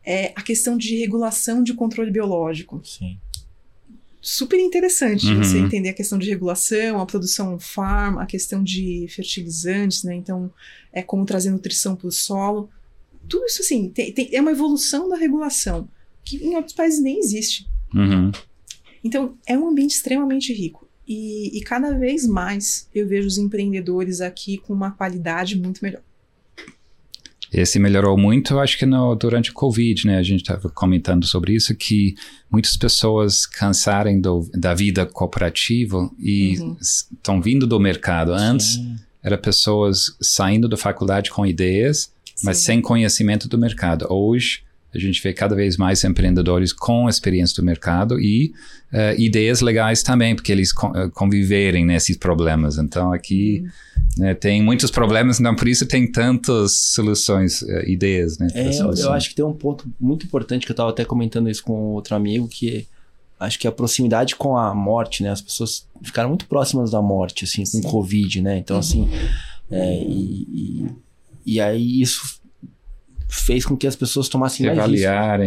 É 0.05 0.33
a 0.35 0.43
questão 0.43 0.77
de 0.79 0.97
regulação 0.97 1.63
de 1.63 1.75
controle 1.75 2.11
biológico. 2.11 2.81
Sim. 2.85 3.19
Super 4.21 4.59
interessante 4.59 5.27
Uhum. 5.29 5.43
você 5.43 5.59
entender 5.59 5.91
a 5.91 5.95
questão 5.95 6.19
de 6.19 6.29
regulação, 6.29 7.01
a 7.01 7.07
produção 7.07 7.59
farm, 7.59 8.19
a 8.19 8.27
questão 8.27 8.63
de 8.63 9.07
fertilizantes, 9.09 10.03
né? 10.03 10.15
Então, 10.15 10.51
é 10.93 11.03
como 11.03 11.25
trazer 11.25 11.51
nutrição 11.51 11.95
para 11.95 12.09
o 12.09 12.13
solo. 12.13 12.69
Tudo 13.29 13.47
isso, 13.47 13.63
assim, 13.63 13.89
tem- 13.91 14.13
tem- 14.13 14.29
é 14.33 14.41
uma 14.41 14.51
evolução 14.51 15.09
da 15.09 15.17
regulação 15.17 15.89
que 16.25 16.37
em 16.45 16.57
outros 16.57 16.75
países 16.75 17.01
nem 17.01 17.19
existe. 17.19 17.69
Uhum. 17.95 18.33
Então, 19.05 19.37
é 19.47 19.57
um 19.57 19.69
ambiente 19.69 19.93
extremamente 19.95 20.53
rico. 20.53 20.89
E, 21.07 21.57
e 21.57 21.61
cada 21.63 21.93
vez 21.97 22.27
mais 22.27 22.89
eu 22.95 23.07
vejo 23.07 23.27
os 23.29 23.39
empreendedores 23.39 24.21
aqui 24.21 24.59
com 24.59 24.75
uma 24.75 24.91
qualidade 24.91 25.57
muito 25.59 25.81
melhor. 25.83 26.03
Esse 27.53 27.79
melhorou 27.79 28.17
muito, 28.19 28.59
acho 28.59 28.77
que 28.79 28.85
no, 28.85 29.15
durante 29.15 29.51
o 29.51 29.55
Covid, 29.55 30.07
né? 30.07 30.19
A 30.19 30.23
gente 30.23 30.41
estava 30.43 30.69
comentando 30.69 31.25
sobre 31.27 31.55
isso, 31.55 31.75
que 31.75 32.15
muitas 32.51 32.77
pessoas 32.77 33.47
cansarem 33.47 34.21
do, 34.21 34.49
da 34.55 34.75
vida 34.75 35.07
cooperativa 35.07 36.11
e 36.19 36.59
Uhum. 36.59 36.77
estão 36.81 37.41
vindo 37.41 37.67
do 37.67 37.81
mercado. 37.81 38.33
Antes, 38.33 38.75
Sim. 38.75 38.97
era 39.23 39.39
pessoas 39.39 40.17
saindo 40.21 40.69
da 40.69 40.77
faculdade 40.77 41.31
com 41.31 41.47
ideias, 41.47 42.13
mas 42.45 42.59
Sim. 42.59 42.65
sem 42.65 42.81
conhecimento 42.83 43.49
do 43.49 43.57
mercado. 43.59 44.07
Hoje, 44.11 44.63
a 44.95 44.99
gente 44.99 45.23
vê 45.23 45.33
cada 45.33 45.55
vez 45.55 45.77
mais 45.77 46.03
empreendedores 46.03 46.73
com 46.73 47.09
experiência 47.09 47.57
do 47.57 47.65
mercado 47.65 48.19
e 48.19 48.53
uh, 48.93 49.21
ideias 49.21 49.61
legais 49.61 50.03
também, 50.03 50.35
porque 50.35 50.51
eles 50.51 50.73
conviverem 51.13 51.85
nesses 51.85 52.17
problemas. 52.17 52.79
Então, 52.79 53.13
aqui 53.13 53.65
né, 54.17 54.35
tem 54.35 54.63
muitos 54.63 54.91
problemas, 54.91 55.39
então 55.39 55.55
por 55.55 55.69
isso 55.69 55.87
tem 55.87 56.11
tantas 56.11 56.73
soluções, 56.95 57.61
uh, 57.63 57.87
ideias. 57.87 58.39
Né, 58.39 58.49
é, 58.55 58.81
eu, 58.81 58.93
eu, 58.95 59.13
acho 59.13 59.29
que 59.29 59.35
tem 59.35 59.45
um 59.45 59.53
ponto 59.53 59.85
muito 60.01 60.25
importante 60.25 60.65
que 60.65 60.73
eu 60.73 60.75
estava 60.75 60.91
até 60.91 61.05
comentando 61.05 61.51
isso 61.51 61.63
com 61.63 61.93
outro 61.93 62.17
amigo, 62.17 62.49
que 62.49 62.87
acho 63.39 63.59
que 63.59 63.69
a 63.69 63.73
proximidade 63.73 64.37
com 64.37 64.57
a 64.57 64.75
morte, 64.75 65.23
né? 65.23 65.31
As 65.31 65.41
pessoas 65.41 65.87
ficaram 66.03 66.31
muito 66.31 66.47
próximas 66.47 66.91
da 66.91 67.01
morte, 67.01 67.45
assim, 67.45 67.63
com 67.83 67.89
o 67.89 67.91
Covid, 67.91 68.43
né? 68.43 68.59
Então, 68.59 68.79
assim, 68.79 69.09
é, 69.71 70.03
e, 70.03 70.47
e, 70.51 70.87
e 71.47 71.61
aí 71.61 72.01
isso 72.01 72.38
fez 73.29 73.65
com 73.65 73.77
que 73.77 73.87
as 73.87 73.95
pessoas 73.95 74.29
tomassem 74.29 74.67
mais 74.67 74.79
risco. 74.79 74.91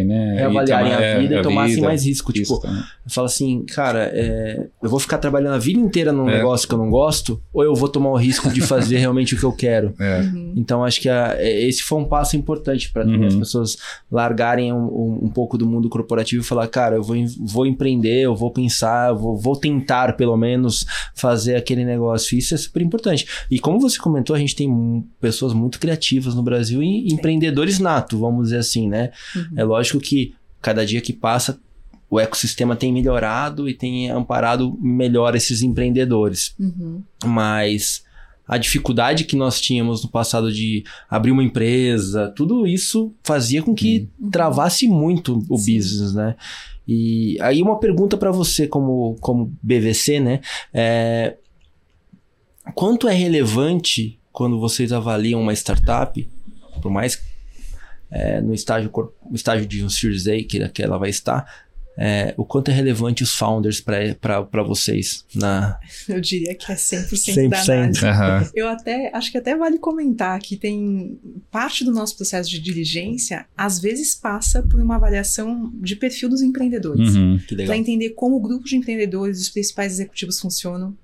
né? 0.04 0.34
Reavaliarem 0.36 0.92
a 0.92 1.18
vida 1.18 1.34
e, 1.34 1.38
e 1.38 1.42
tomassem 1.42 1.74
vida, 1.74 1.86
mais 1.86 2.06
risco. 2.06 2.32
Tipo, 2.32 2.62
fala 3.06 3.26
assim, 3.26 3.64
cara, 3.64 4.10
é, 4.14 4.66
eu 4.80 4.88
vou 4.88 5.00
ficar 5.00 5.18
trabalhando 5.18 5.54
a 5.54 5.58
vida 5.58 5.80
inteira 5.80 6.12
num 6.12 6.28
é. 6.28 6.38
negócio 6.38 6.68
que 6.68 6.74
eu 6.74 6.78
não 6.78 6.88
gosto, 6.88 7.42
ou 7.52 7.64
eu 7.64 7.74
vou 7.74 7.88
tomar 7.88 8.10
o 8.10 8.16
risco 8.16 8.48
de 8.50 8.60
fazer 8.60 8.98
realmente 9.02 9.34
o 9.34 9.38
que 9.38 9.44
eu 9.44 9.52
quero. 9.52 9.92
É. 9.98 10.20
Uhum. 10.20 10.54
Então, 10.56 10.84
acho 10.84 11.00
que 11.00 11.08
a, 11.08 11.34
é, 11.38 11.62
esse 11.66 11.82
foi 11.82 11.98
um 11.98 12.04
passo 12.04 12.36
importante 12.36 12.90
para 12.92 13.04
uhum. 13.04 13.26
as 13.26 13.34
pessoas 13.34 13.76
largarem 14.10 14.72
um, 14.72 14.84
um, 14.84 15.20
um, 15.24 15.28
pouco 15.28 15.58
do 15.58 15.66
mundo 15.66 15.88
corporativo 15.88 16.42
e 16.42 16.46
falar, 16.46 16.68
cara, 16.68 16.96
eu 16.96 17.02
vou, 17.02 17.16
vou 17.40 17.66
empreender, 17.66 18.20
eu 18.22 18.36
vou 18.36 18.50
pensar, 18.52 19.10
eu 19.10 19.18
vou, 19.18 19.36
vou 19.36 19.56
tentar, 19.56 20.16
pelo 20.16 20.36
menos, 20.36 20.86
fazer 21.14 21.56
aquele 21.56 21.84
negócio. 21.84 22.38
Isso 22.38 22.54
é 22.54 22.56
super 22.56 22.80
importante. 22.80 23.26
E 23.50 23.58
como 23.58 23.80
você 23.80 23.98
comentou, 23.98 24.36
a 24.36 24.38
gente 24.38 24.54
tem 24.54 25.04
pessoas 25.20 25.52
muito 25.52 25.80
criativas 25.80 26.34
no 26.34 26.42
Brasil 26.42 26.82
e 26.82 27.12
empreendedores 27.12 27.71
nato, 27.78 28.18
vamos 28.18 28.44
dizer 28.44 28.58
assim, 28.58 28.88
né? 28.88 29.10
Uhum. 29.34 29.46
É 29.56 29.64
lógico 29.64 30.00
que 30.00 30.34
cada 30.60 30.84
dia 30.86 31.00
que 31.00 31.12
passa 31.12 31.58
o 32.08 32.20
ecossistema 32.20 32.76
tem 32.76 32.92
melhorado 32.92 33.68
e 33.68 33.74
tem 33.74 34.10
amparado 34.10 34.76
melhor 34.80 35.34
esses 35.34 35.62
empreendedores. 35.62 36.54
Uhum. 36.58 37.02
Mas 37.24 38.04
a 38.46 38.58
dificuldade 38.58 39.24
que 39.24 39.34
nós 39.34 39.60
tínhamos 39.60 40.02
no 40.02 40.10
passado 40.10 40.52
de 40.52 40.84
abrir 41.08 41.30
uma 41.30 41.42
empresa, 41.42 42.30
tudo 42.36 42.66
isso 42.66 43.14
fazia 43.22 43.62
com 43.62 43.74
que 43.74 44.10
uhum. 44.20 44.30
travasse 44.30 44.86
muito 44.86 45.42
o 45.48 45.56
Sim. 45.56 45.76
business, 45.76 46.12
né? 46.12 46.36
E 46.86 47.38
aí 47.40 47.62
uma 47.62 47.78
pergunta 47.78 48.16
para 48.16 48.30
você 48.30 48.66
como, 48.66 49.16
como 49.20 49.50
BVC, 49.62 50.20
né? 50.20 50.40
É, 50.74 51.36
quanto 52.74 53.08
é 53.08 53.14
relevante 53.14 54.18
quando 54.30 54.60
vocês 54.60 54.92
avaliam 54.92 55.40
uma 55.40 55.54
startup, 55.54 56.28
por 56.82 56.90
mais 56.90 57.22
é, 58.12 58.40
no 58.40 58.52
estágio, 58.52 58.90
no 59.28 59.34
estágio 59.34 59.66
de 59.66 59.84
um 59.84 59.88
Series 59.88 60.26
A 60.26 60.36
que, 60.44 60.68
que 60.68 60.82
ela 60.82 60.98
vai 60.98 61.10
estar, 61.10 61.46
é, 61.96 62.32
o 62.38 62.44
quanto 62.44 62.70
é 62.70 62.74
relevante 62.74 63.22
os 63.22 63.34
founders 63.34 63.80
para 63.80 64.62
vocês? 64.62 65.24
Na... 65.34 65.78
Eu 66.08 66.20
diria 66.20 66.54
que 66.54 66.72
é 66.72 66.74
100%, 66.74 67.10
100%. 67.12 67.48
da 67.48 67.60
análise. 67.60 68.04
Uhum. 68.04 68.50
Eu 68.54 68.68
até 68.68 69.10
acho 69.14 69.30
que 69.30 69.38
até 69.38 69.56
vale 69.56 69.78
comentar 69.78 70.38
que 70.40 70.56
tem 70.56 71.18
parte 71.50 71.84
do 71.84 71.92
nosso 71.92 72.16
processo 72.16 72.48
de 72.48 72.58
diligência, 72.58 73.46
às 73.56 73.78
vezes 73.78 74.14
passa 74.14 74.62
por 74.62 74.80
uma 74.80 74.96
avaliação 74.96 75.70
de 75.74 75.96
perfil 75.96 76.28
dos 76.28 76.40
empreendedores. 76.40 77.14
Uhum. 77.14 77.38
Para 77.66 77.76
entender 77.76 78.10
como 78.10 78.36
o 78.36 78.40
grupo 78.40 78.64
de 78.64 78.76
empreendedores, 78.76 79.40
os 79.40 79.50
principais 79.50 79.92
executivos 79.92 80.40
funcionam. 80.40 80.96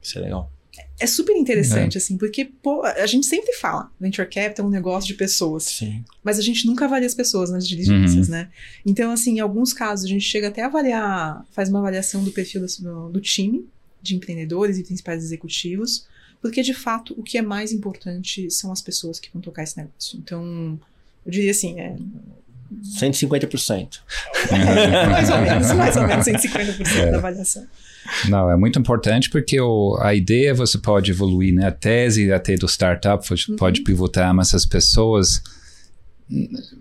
Isso 0.00 0.18
é 0.18 0.22
legal 0.22 0.52
é 0.98 1.06
super 1.06 1.36
interessante, 1.36 1.96
é. 1.96 1.98
assim, 1.98 2.16
porque 2.16 2.44
pô, 2.44 2.82
a 2.82 3.06
gente 3.06 3.26
sempre 3.26 3.52
fala, 3.54 3.90
venture 4.00 4.28
capital 4.28 4.64
é 4.64 4.68
um 4.68 4.70
negócio 4.72 5.06
de 5.06 5.14
pessoas. 5.14 5.64
Sim. 5.64 6.04
Mas 6.22 6.38
a 6.38 6.42
gente 6.42 6.66
nunca 6.66 6.84
avalia 6.84 7.06
as 7.06 7.14
pessoas 7.14 7.50
nas 7.50 7.66
diligências, 7.66 8.26
uhum. 8.26 8.32
né? 8.32 8.50
Então, 8.84 9.10
assim, 9.10 9.36
em 9.36 9.40
alguns 9.40 9.72
casos 9.72 10.04
a 10.04 10.08
gente 10.08 10.24
chega 10.24 10.48
até 10.48 10.62
a 10.62 10.66
avaliar, 10.66 11.46
faz 11.52 11.68
uma 11.68 11.78
avaliação 11.78 12.24
do 12.24 12.32
perfil 12.32 12.62
do, 12.80 13.08
do 13.10 13.20
time 13.20 13.66
de 14.02 14.16
empreendedores 14.16 14.78
e 14.78 14.84
principais 14.84 15.22
executivos, 15.22 16.06
porque 16.40 16.62
de 16.62 16.74
fato 16.74 17.14
o 17.18 17.22
que 17.22 17.38
é 17.38 17.42
mais 17.42 17.72
importante 17.72 18.50
são 18.50 18.70
as 18.70 18.80
pessoas 18.80 19.18
que 19.18 19.30
vão 19.32 19.42
tocar 19.42 19.62
esse 19.62 19.76
negócio. 19.76 20.18
Então, 20.18 20.78
eu 21.24 21.32
diria 21.32 21.50
assim, 21.50 21.80
é 21.80 21.96
150%. 23.00 23.88
mais 25.10 25.30
ou 25.30 25.38
menos, 25.38 25.72
mais 25.72 25.96
ou 25.96 26.06
menos 26.06 26.26
150% 26.26 26.96
é. 26.96 27.10
da 27.10 27.18
avaliação. 27.18 27.64
Não, 28.28 28.50
é 28.50 28.56
muito 28.56 28.78
importante 28.78 29.28
porque 29.30 29.60
o, 29.60 29.98
a 30.00 30.14
ideia 30.14 30.54
você 30.54 30.78
pode 30.78 31.10
evoluir, 31.10 31.54
né? 31.54 31.66
A 31.66 31.72
tese 31.72 32.32
até 32.32 32.54
do 32.54 32.66
startup 32.66 33.26
uhum. 33.30 33.56
pode 33.56 33.82
pivotar, 33.82 34.32
mas 34.34 34.54
as 34.54 34.64
pessoas 34.64 35.42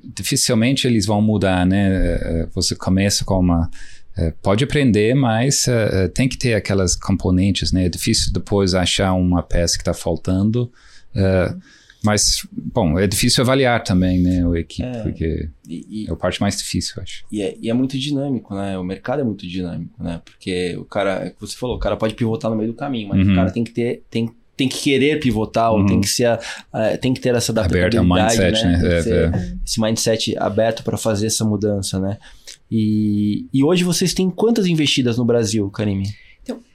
dificilmente 0.03 0.87
eles 0.87 1.05
vão 1.05 1.21
mudar, 1.21 1.65
né? 1.65 2.17
Eh, 2.19 2.47
você 2.53 2.75
começa 2.75 3.23
com 3.23 3.39
uma 3.39 3.69
eh, 4.17 4.33
pode 4.41 4.63
aprender, 4.63 5.13
mas 5.13 5.65
uh, 5.67 6.09
tem 6.09 6.27
que 6.27 6.37
ter 6.37 6.53
aquelas 6.53 6.95
componentes, 6.95 7.71
né? 7.71 7.85
É 7.85 7.89
difícil 7.89 8.31
depois 8.33 8.73
achar 8.73 9.13
uma 9.13 9.43
peça 9.43 9.75
que 9.75 9.81
está 9.81 9.93
faltando. 9.93 10.71
Uh, 11.15 11.53
uhum 11.53 11.61
mas, 12.05 12.47
bom, 12.51 12.97
é 12.97 13.07
difícil 13.07 13.43
avaliar 13.43 13.83
também, 13.83 14.21
né, 14.21 14.45
o 14.47 14.55
equipe, 14.55 14.87
é, 14.87 15.01
porque 15.01 15.49
e, 15.67 16.05
é 16.07 16.11
a 16.11 16.15
parte 16.15 16.39
mais 16.39 16.57
difícil, 16.57 16.93
eu 16.97 17.03
acho. 17.03 17.25
E 17.31 17.41
é, 17.41 17.57
e 17.59 17.69
é, 17.69 17.73
muito 17.73 17.97
dinâmico, 17.97 18.53
né? 18.53 18.77
O 18.77 18.83
mercado 18.83 19.21
é 19.21 19.23
muito 19.23 19.47
dinâmico, 19.47 20.01
né? 20.01 20.21
Porque 20.23 20.75
o 20.77 20.85
cara, 20.85 21.25
é 21.25 21.29
que 21.31 21.41
você 21.41 21.57
falou, 21.57 21.75
o 21.75 21.79
cara 21.79 21.97
pode 21.97 22.13
pivotar 22.13 22.49
no 22.51 22.57
meio 22.57 22.71
do 22.71 22.77
caminho, 22.77 23.09
mas 23.09 23.25
uhum. 23.25 23.33
o 23.33 23.35
cara 23.35 23.51
tem 23.51 23.63
que 23.63 23.71
ter, 23.71 24.03
tem, 24.09 24.29
tem 24.55 24.69
que 24.69 24.77
querer 24.77 25.19
pivotar, 25.19 25.73
uhum. 25.73 25.81
ou 25.81 25.85
tem 25.85 25.99
que 25.99 26.07
ser, 26.07 26.39
tem 27.01 27.13
que 27.13 27.19
ter 27.19 27.33
essa 27.35 27.51
adaptabilidade, 27.51 27.97
aberto, 27.97 28.37
é 28.37 28.43
mindset, 28.43 28.65
né? 28.65 28.77
né? 28.77 28.87
É, 28.87 28.99
é, 28.99 29.57
esse 29.65 29.81
mindset 29.81 30.37
aberto 30.37 30.83
para 30.83 30.97
fazer 30.97 31.27
essa 31.27 31.43
mudança, 31.43 31.99
né? 31.99 32.17
E, 32.69 33.47
e 33.53 33.63
hoje 33.63 33.83
vocês 33.83 34.13
têm 34.13 34.29
quantas 34.29 34.65
investidas 34.65 35.17
no 35.17 35.25
Brasil, 35.25 35.69
Karime? 35.69 36.05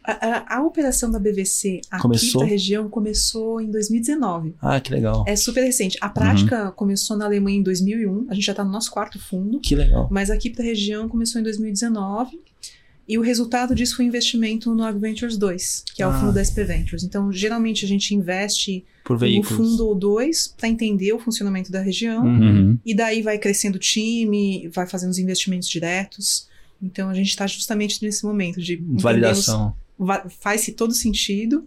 A, 0.02 0.12
a, 0.12 0.56
a, 0.56 0.62
operação 0.62 1.10
da 1.10 1.18
BVC 1.18 1.80
aqui 1.90 2.02
começou? 2.02 2.44
região 2.44 2.88
começou 2.88 3.60
em 3.60 3.70
2019. 3.70 4.54
Ah, 4.60 4.80
que 4.80 4.92
legal. 4.92 5.24
É 5.26 5.36
super 5.36 5.62
recente. 5.62 5.98
A 6.00 6.08
prática 6.08 6.66
uhum. 6.66 6.72
começou 6.72 7.16
na 7.16 7.26
Alemanha 7.26 7.58
em 7.58 7.62
2001. 7.62 8.26
A 8.30 8.34
gente 8.34 8.44
já 8.44 8.52
está 8.52 8.64
no 8.64 8.70
nosso 8.70 8.90
quarto 8.90 9.18
fundo. 9.18 9.60
Que 9.60 9.74
legal. 9.74 10.08
Mas 10.10 10.30
aqui 10.30 10.48
para 10.48 10.62
a 10.62 10.66
região 10.66 11.08
começou 11.08 11.40
em 11.40 11.44
2019. 11.44 12.40
E 13.06 13.18
o 13.18 13.22
resultado 13.22 13.74
disso 13.74 13.96
foi 13.96 14.04
investimento 14.04 14.72
no 14.72 14.84
AgVentures 14.84 15.36
2, 15.36 15.84
que 15.96 16.00
é 16.00 16.06
ah. 16.06 16.10
o 16.10 16.12
fundo 16.12 16.32
da 16.32 16.44
SP 16.46 16.62
Ventures. 16.62 17.02
Então, 17.02 17.32
geralmente 17.32 17.84
a 17.84 17.88
gente 17.88 18.14
investe 18.14 18.84
no 19.08 19.42
fundo 19.42 19.94
2 19.96 20.54
para 20.56 20.68
entender 20.68 21.12
o 21.12 21.18
funcionamento 21.18 21.72
da 21.72 21.80
região. 21.80 22.24
Uhum. 22.24 22.78
E 22.86 22.94
daí 22.94 23.20
vai 23.20 23.36
crescendo 23.36 23.74
o 23.74 23.78
time, 23.80 24.70
vai 24.72 24.86
fazendo 24.86 25.10
os 25.10 25.18
investimentos 25.18 25.68
diretos. 25.68 26.48
Então 26.82 27.08
a 27.08 27.14
gente 27.14 27.28
está 27.28 27.46
justamente 27.46 28.02
nesse 28.02 28.24
momento 28.24 28.60
de 28.60 28.82
validação. 28.94 29.74
Faz-se 30.40 30.72
todo 30.72 30.92
sentido 30.94 31.64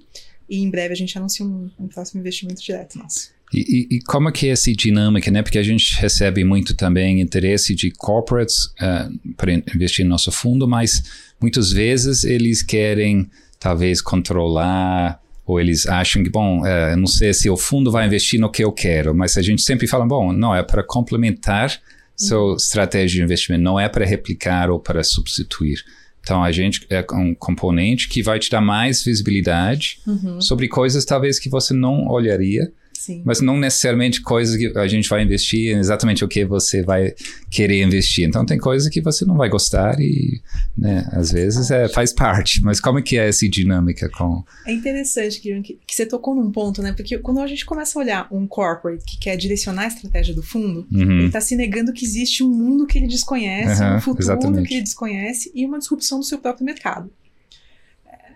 e 0.49 0.61
em 0.61 0.69
breve 0.69 0.93
a 0.93 0.97
gente 0.97 1.17
anuncia 1.17 1.45
um, 1.45 1.69
um 1.79 1.87
próximo 1.87 2.19
investimento 2.19 2.61
direto 2.61 2.97
nosso. 2.97 3.31
E, 3.53 3.59
e, 3.59 3.97
e, 3.97 4.01
como 4.01 4.29
é 4.29 4.31
que 4.31 4.47
é 4.47 4.51
essa 4.51 4.71
dinâmica, 4.71 5.29
né? 5.29 5.43
Porque 5.43 5.59
a 5.59 5.63
gente 5.63 5.95
recebe 5.99 6.43
muito 6.43 6.75
também 6.75 7.21
interesse 7.21 7.75
de 7.75 7.91
corporates 7.91 8.65
uh, 8.65 9.35
para 9.37 9.53
investir 9.53 10.03
no 10.03 10.09
nosso 10.09 10.31
fundo, 10.31 10.67
mas 10.67 11.03
muitas 11.39 11.71
vezes 11.71 12.23
eles 12.23 12.63
querem 12.63 13.29
talvez 13.59 14.01
controlar 14.01 15.21
ou 15.45 15.59
eles 15.59 15.85
acham 15.85 16.23
que, 16.23 16.29
bom, 16.29 16.61
uh, 16.61 16.97
não 16.97 17.05
sei 17.05 17.31
se 17.33 17.47
o 17.47 17.55
fundo 17.55 17.91
vai 17.91 18.07
investir 18.07 18.39
no 18.39 18.49
que 18.49 18.63
eu 18.63 18.71
quero, 18.71 19.13
mas 19.13 19.37
a 19.37 19.41
gente 19.41 19.61
sempre 19.61 19.85
fala, 19.85 20.05
bom, 20.05 20.33
não, 20.33 20.55
é 20.55 20.63
para 20.63 20.83
complementar 20.83 21.79
sua 22.15 22.55
estratégia 22.55 23.17
de 23.17 23.23
investimento 23.23 23.63
não 23.63 23.79
é 23.79 23.89
para 23.89 24.05
replicar 24.05 24.69
ou 24.69 24.79
para 24.79 25.03
substituir. 25.03 25.83
Então, 26.23 26.41
a 26.41 26.53
gente 26.53 26.87
é 26.89 27.05
um 27.11 27.35
componente 27.35 28.07
que 28.07 28.23
vai 28.23 28.39
te 28.39 28.49
dar 28.49 28.61
mais 28.61 29.03
visibilidade 29.03 29.99
uhum. 30.07 30.39
sobre 30.39 30.69
coisas 30.69 31.03
talvez 31.03 31.37
que 31.37 31.49
você 31.49 31.73
não 31.73 32.07
olharia 32.07 32.71
Sim. 33.03 33.21
Mas 33.25 33.41
não 33.41 33.57
necessariamente 33.57 34.21
coisas 34.21 34.55
que 34.55 34.67
a 34.77 34.87
gente 34.87 35.09
vai 35.09 35.21
investir 35.21 35.77
exatamente 35.77 36.23
o 36.23 36.27
que 36.27 36.45
você 36.45 36.81
vai 36.81 37.13
querer 37.51 37.83
investir. 37.83 38.25
Então 38.25 38.45
tem 38.45 38.57
coisas 38.57 38.87
que 38.87 39.01
você 39.01 39.25
não 39.25 39.35
vai 39.35 39.49
gostar 39.49 39.99
e, 39.99 40.39
né, 40.77 41.05
às 41.11 41.29
vezes 41.29 41.69
é, 41.69 41.89
faz 41.89 42.13
parte. 42.13 42.63
Mas 42.63 42.79
como 42.79 42.99
é 42.99 43.01
que 43.01 43.17
é 43.17 43.27
essa 43.27 43.45
dinâmica 43.49 44.07
com... 44.07 44.41
É 44.65 44.71
interessante, 44.71 45.41
que, 45.41 45.61
que 45.85 45.93
você 45.93 46.05
tocou 46.05 46.33
num 46.33 46.49
ponto, 46.49 46.81
né? 46.81 46.93
Porque 46.93 47.17
quando 47.17 47.41
a 47.41 47.47
gente 47.47 47.65
começa 47.65 47.99
a 47.99 48.01
olhar 48.01 48.27
um 48.31 48.47
corporate 48.47 49.03
que 49.03 49.19
quer 49.19 49.35
direcionar 49.35 49.83
a 49.83 49.87
estratégia 49.87 50.33
do 50.33 50.41
fundo, 50.41 50.87
uhum. 50.89 51.19
ele 51.19 51.25
está 51.25 51.41
se 51.41 51.57
negando 51.57 51.91
que 51.91 52.05
existe 52.05 52.41
um 52.41 52.49
mundo 52.49 52.87
que 52.87 52.97
ele 52.97 53.07
desconhece, 53.07 53.83
uhum, 53.83 53.97
um 53.97 53.99
futuro 53.99 54.23
exatamente. 54.23 54.67
que 54.69 54.75
ele 54.75 54.83
desconhece 54.83 55.51
e 55.53 55.65
uma 55.65 55.77
disrupção 55.77 56.19
do 56.19 56.25
seu 56.25 56.37
próprio 56.37 56.65
mercado. 56.65 57.11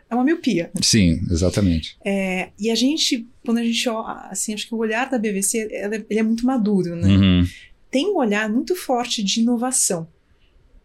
É 0.10 0.16
uma 0.16 0.24
miopia. 0.24 0.72
Sim, 0.82 1.22
exatamente. 1.30 1.98
É, 2.04 2.50
e 2.58 2.70
a 2.72 2.76
gente, 2.76 3.28
quando 3.46 3.58
a 3.58 3.64
gente 3.64 3.90
olha, 3.90 4.28
assim, 4.30 4.54
acho 4.54 4.68
que 4.68 4.74
o 4.74 4.78
olhar 4.78 5.10
da 5.10 5.20
BVC, 5.20 5.68
é, 5.72 5.86
ele 6.10 6.20
é 6.20 6.24
muito 6.24 6.46
maduro, 6.46 6.96
né? 6.96 7.10
Uhum. 7.10 7.48
Tem 7.92 8.08
um 8.08 8.18
olhar 8.18 8.50
muito 8.50 8.76
forte 8.76 9.22
de 9.22 9.42
inovação. 9.42 10.08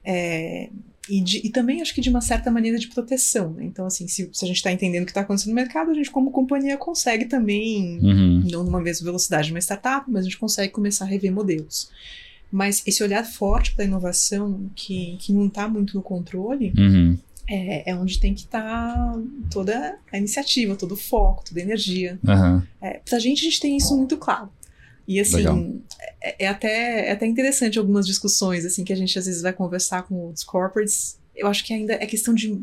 É, 0.05 0.69
e, 1.09 1.21
de, 1.21 1.39
e, 1.45 1.51
também 1.51 1.81
acho 1.81 1.95
que 1.95 2.01
de 2.01 2.11
uma 2.11 2.21
certa 2.21 2.51
maneira 2.51 2.79
de 2.79 2.89
proteção. 2.89 3.53
Né? 3.53 3.65
Então, 3.65 3.87
assim, 3.87 4.07
se, 4.07 4.29
se 4.33 4.45
a 4.45 4.49
gente 4.49 4.57
está 4.57 4.73
entendendo 4.73 5.03
o 5.03 5.07
que 5.07 5.11
está 5.11 5.21
acontecendo 5.21 5.51
no 5.51 5.57
mercado, 5.57 5.91
a 5.91 5.95
gente, 5.95 6.11
como 6.11 6.31
companhia, 6.31 6.77
consegue 6.77 7.25
também, 7.25 7.99
uhum. 8.01 8.43
não 8.51 8.65
numa 8.65 8.81
mesma 8.81 9.05
velocidade 9.05 9.47
de 9.47 9.53
uma 9.53 9.61
startup, 9.61 10.09
mas 10.11 10.23
a 10.23 10.25
gente 10.25 10.39
consegue 10.39 10.73
começar 10.73 11.05
a 11.05 11.09
rever 11.09 11.33
modelos. 11.33 11.91
Mas 12.51 12.83
esse 12.87 13.03
olhar 13.03 13.25
forte 13.25 13.75
para 13.75 13.85
a 13.85 13.89
inovação, 13.89 14.71
que, 14.75 15.17
que 15.19 15.33
não 15.33 15.47
está 15.47 15.69
muito 15.69 15.95
no 15.95 16.03
controle, 16.03 16.73
Uhum. 16.77 17.19
É, 17.55 17.91
é 17.91 17.95
onde 17.95 18.19
tem 18.19 18.33
que 18.35 18.43
estar 18.43 19.15
toda 19.51 19.97
a 20.11 20.17
iniciativa, 20.19 20.75
todo 20.75 20.93
o 20.93 20.97
foco, 20.97 21.45
toda 21.45 21.61
a 21.61 21.63
energia. 21.63 22.19
Aham. 22.27 22.67
É, 22.81 23.01
pra 23.09 23.19
gente, 23.19 23.41
a 23.41 23.45
gente 23.45 23.61
tem 23.61 23.77
isso 23.77 23.95
muito 23.97 24.17
claro. 24.17 24.49
E 25.07 25.21
assim, 25.21 25.83
é, 26.23 26.45
é 26.45 26.49
até, 26.49 27.09
é 27.09 27.13
até 27.13 27.27
interessante 27.27 27.79
algumas 27.79 28.07
discussões 28.07 28.65
assim 28.65 28.85
que 28.85 28.93
a 28.93 28.97
gente 28.97 29.19
às 29.19 29.27
vezes 29.27 29.43
vai 29.43 29.53
conversar 29.53 30.05
com 30.05 30.31
os 30.31 30.43
corporates. 30.45 31.19
Eu 31.35 31.47
acho 31.49 31.65
que 31.65 31.75
ainda 31.75 31.95
é 31.95 32.07
questão 32.07 32.33
de 32.35 32.59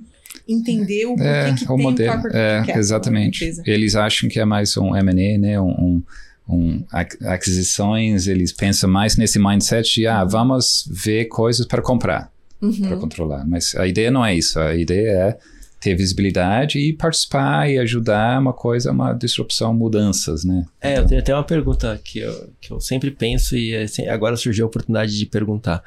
entender 0.47 1.05
o 1.05 1.15
É, 1.19 1.53
que 1.53 1.65
o 1.65 1.67
tem 1.75 1.77
modelo. 1.83 2.09
um 2.11 2.13
corporate 2.13 2.37
É, 2.37 2.61
na 2.73 2.79
exatamente. 2.79 3.43
empresa. 3.43 3.63
Eles 3.65 3.95
acham 3.95 4.29
que 4.29 4.39
é 4.39 4.45
mais 4.45 4.75
um 4.77 4.95
M&A, 4.95 5.37
né? 5.37 5.59
Um, 5.59 5.69
um, 5.69 6.03
um 6.47 6.85
aquisições, 7.25 8.27
eles 8.27 8.51
pensam 8.53 8.89
mais 8.89 9.17
nesse 9.17 9.37
mindset 9.39 9.93
de, 9.93 10.07
ah, 10.07 10.23
vamos 10.23 10.89
ver 10.91 11.25
coisas 11.25 11.65
para 11.67 11.81
comprar, 11.81 12.31
para 12.59 12.67
Uhum. 12.67 12.99
controlar. 12.99 13.45
Mas 13.47 13.73
a 13.75 13.87
ideia 13.87 14.11
não 14.11 14.25
é 14.25 14.35
isso. 14.35 14.59
A 14.59 14.75
ideia 14.75 15.09
é 15.11 15.37
ter 15.79 15.95
visibilidade 15.95 16.77
e 16.77 16.91
participar 16.91 17.69
e 17.69 17.77
ajudar 17.79 18.39
uma 18.41 18.51
coisa, 18.51 18.91
uma 18.91 19.13
disrupção, 19.13 19.73
mudanças, 19.73 20.43
né? 20.43 20.65
É, 20.81 20.97
eu 20.99 21.05
tenho 21.05 21.21
até 21.21 21.33
uma 21.33 21.43
pergunta 21.43 21.99
que 22.03 22.19
eu, 22.19 22.49
que 22.59 22.71
eu 22.71 22.81
sempre 22.81 23.11
penso 23.11 23.55
e 23.55 23.75
assim, 23.75 24.05
agora 24.07 24.35
surgiu 24.35 24.65
a 24.65 24.67
oportunidade 24.67 25.17
de 25.17 25.25
perguntar. 25.25 25.81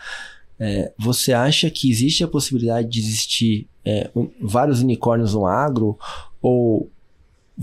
É, 0.58 0.92
você 0.98 1.32
acha 1.32 1.68
que 1.68 1.90
existe 1.90 2.22
a 2.22 2.28
possibilidade 2.28 2.88
de 2.88 3.00
existir 3.00 3.66
é, 3.84 4.08
um- 4.14 4.30
vários 4.40 4.80
unicórnios 4.80 5.34
no 5.34 5.44
agro? 5.44 5.98
Ou 6.40 6.88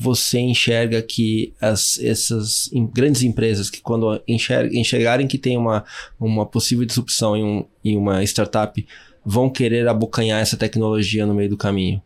você 0.01 0.39
enxerga 0.39 1.01
que 1.01 1.53
as, 1.60 2.00
essas 2.00 2.72
em- 2.72 2.88
grandes 2.88 3.22
empresas 3.22 3.70
que 3.70 3.82
quando 3.82 4.22
enxerga, 4.27 4.74
enxergarem 4.77 5.27
que 5.27 5.38
tem 5.38 5.58
uma, 5.58 5.84
uma 6.20 6.46
possível 6.46 6.86
disrupção 6.86 7.36
em, 7.36 7.44
um, 7.44 7.65
em 7.84 7.98
uma 7.98 8.24
startup 8.24 8.86
vão 9.25 9.50
querer 9.50 9.88
abocanhar 9.88 10.41
essa 10.41 10.56
tecnologia 10.56 11.25
no 11.25 11.34
meio 11.34 11.50
do 11.50 11.58
caminho? 11.58 12.01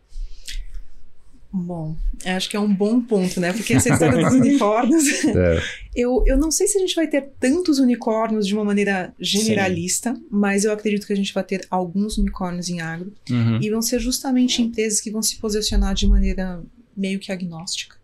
Bom, 1.56 1.94
acho 2.24 2.50
que 2.50 2.56
é 2.56 2.60
um 2.60 2.74
bom 2.74 3.00
ponto, 3.00 3.38
né? 3.38 3.52
Porque 3.52 3.74
essa 3.74 3.88
história 3.88 4.24
dos 4.24 4.34
unicórnios. 4.34 5.04
É, 5.36 5.62
Eu, 5.94 6.24
eu 6.26 6.36
não 6.36 6.50
sei 6.50 6.66
se 6.66 6.76
a 6.76 6.80
gente 6.80 6.96
vai 6.96 7.06
ter 7.06 7.28
tantos 7.38 7.78
unicórnios 7.78 8.44
de 8.44 8.54
uma 8.54 8.64
maneira 8.64 9.14
generalista, 9.20 10.16
mas 10.28 10.64
eu 10.64 10.72
acredito 10.72 11.06
que 11.06 11.12
a 11.12 11.16
gente 11.16 11.32
vai 11.32 11.44
ter 11.44 11.64
alguns 11.70 12.18
unicórnios 12.18 12.68
em 12.68 12.80
agro. 12.80 13.12
Uhum. 13.30 13.60
E 13.62 13.70
vão 13.70 13.80
ser 13.80 14.00
justamente 14.00 14.60
empresas 14.62 15.00
que 15.00 15.12
vão 15.12 15.22
se 15.22 15.36
posicionar 15.36 15.94
de 15.94 16.08
maneira 16.08 16.60
meio 16.96 17.18
que 17.18 17.30
agnóstica. 17.32 17.96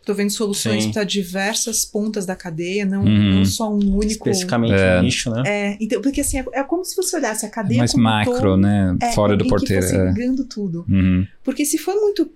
Estou 0.00 0.16
vendo 0.16 0.30
soluções 0.30 0.86
para 0.88 1.04
diversas 1.04 1.84
pontas 1.84 2.26
da 2.26 2.34
cadeia, 2.34 2.84
não, 2.84 3.04
Uhum. 3.04 3.34
não 3.36 3.44
só 3.44 3.72
um 3.72 3.76
único. 3.96 4.28
Especificamente 4.28 4.72
É. 4.74 4.96
no 4.96 5.02
nicho, 5.02 5.30
né? 5.30 5.42
É, 5.46 5.76
então, 5.80 6.02
porque 6.02 6.20
assim, 6.22 6.40
é, 6.40 6.44
é 6.54 6.64
como 6.64 6.84
se 6.84 6.96
você 6.96 7.16
olhasse 7.16 7.46
a 7.46 7.48
cadeia 7.48 7.78
mais 7.78 7.92
como 7.92 8.02
um 8.02 8.10
macro, 8.10 8.32
todo, 8.40 8.56
né? 8.56 8.96
é, 9.00 9.12
Fora 9.12 9.36
do 9.36 9.46
porteiro. 9.46 9.80
Que 9.80 9.92
fosse 9.92 10.00
é. 10.00 10.10
ligando 10.10 10.44
tudo. 10.44 10.84
Uhum. 10.88 11.24
Porque 11.44 11.64
se 11.64 11.78
for 11.78 11.94
muito 11.94 12.28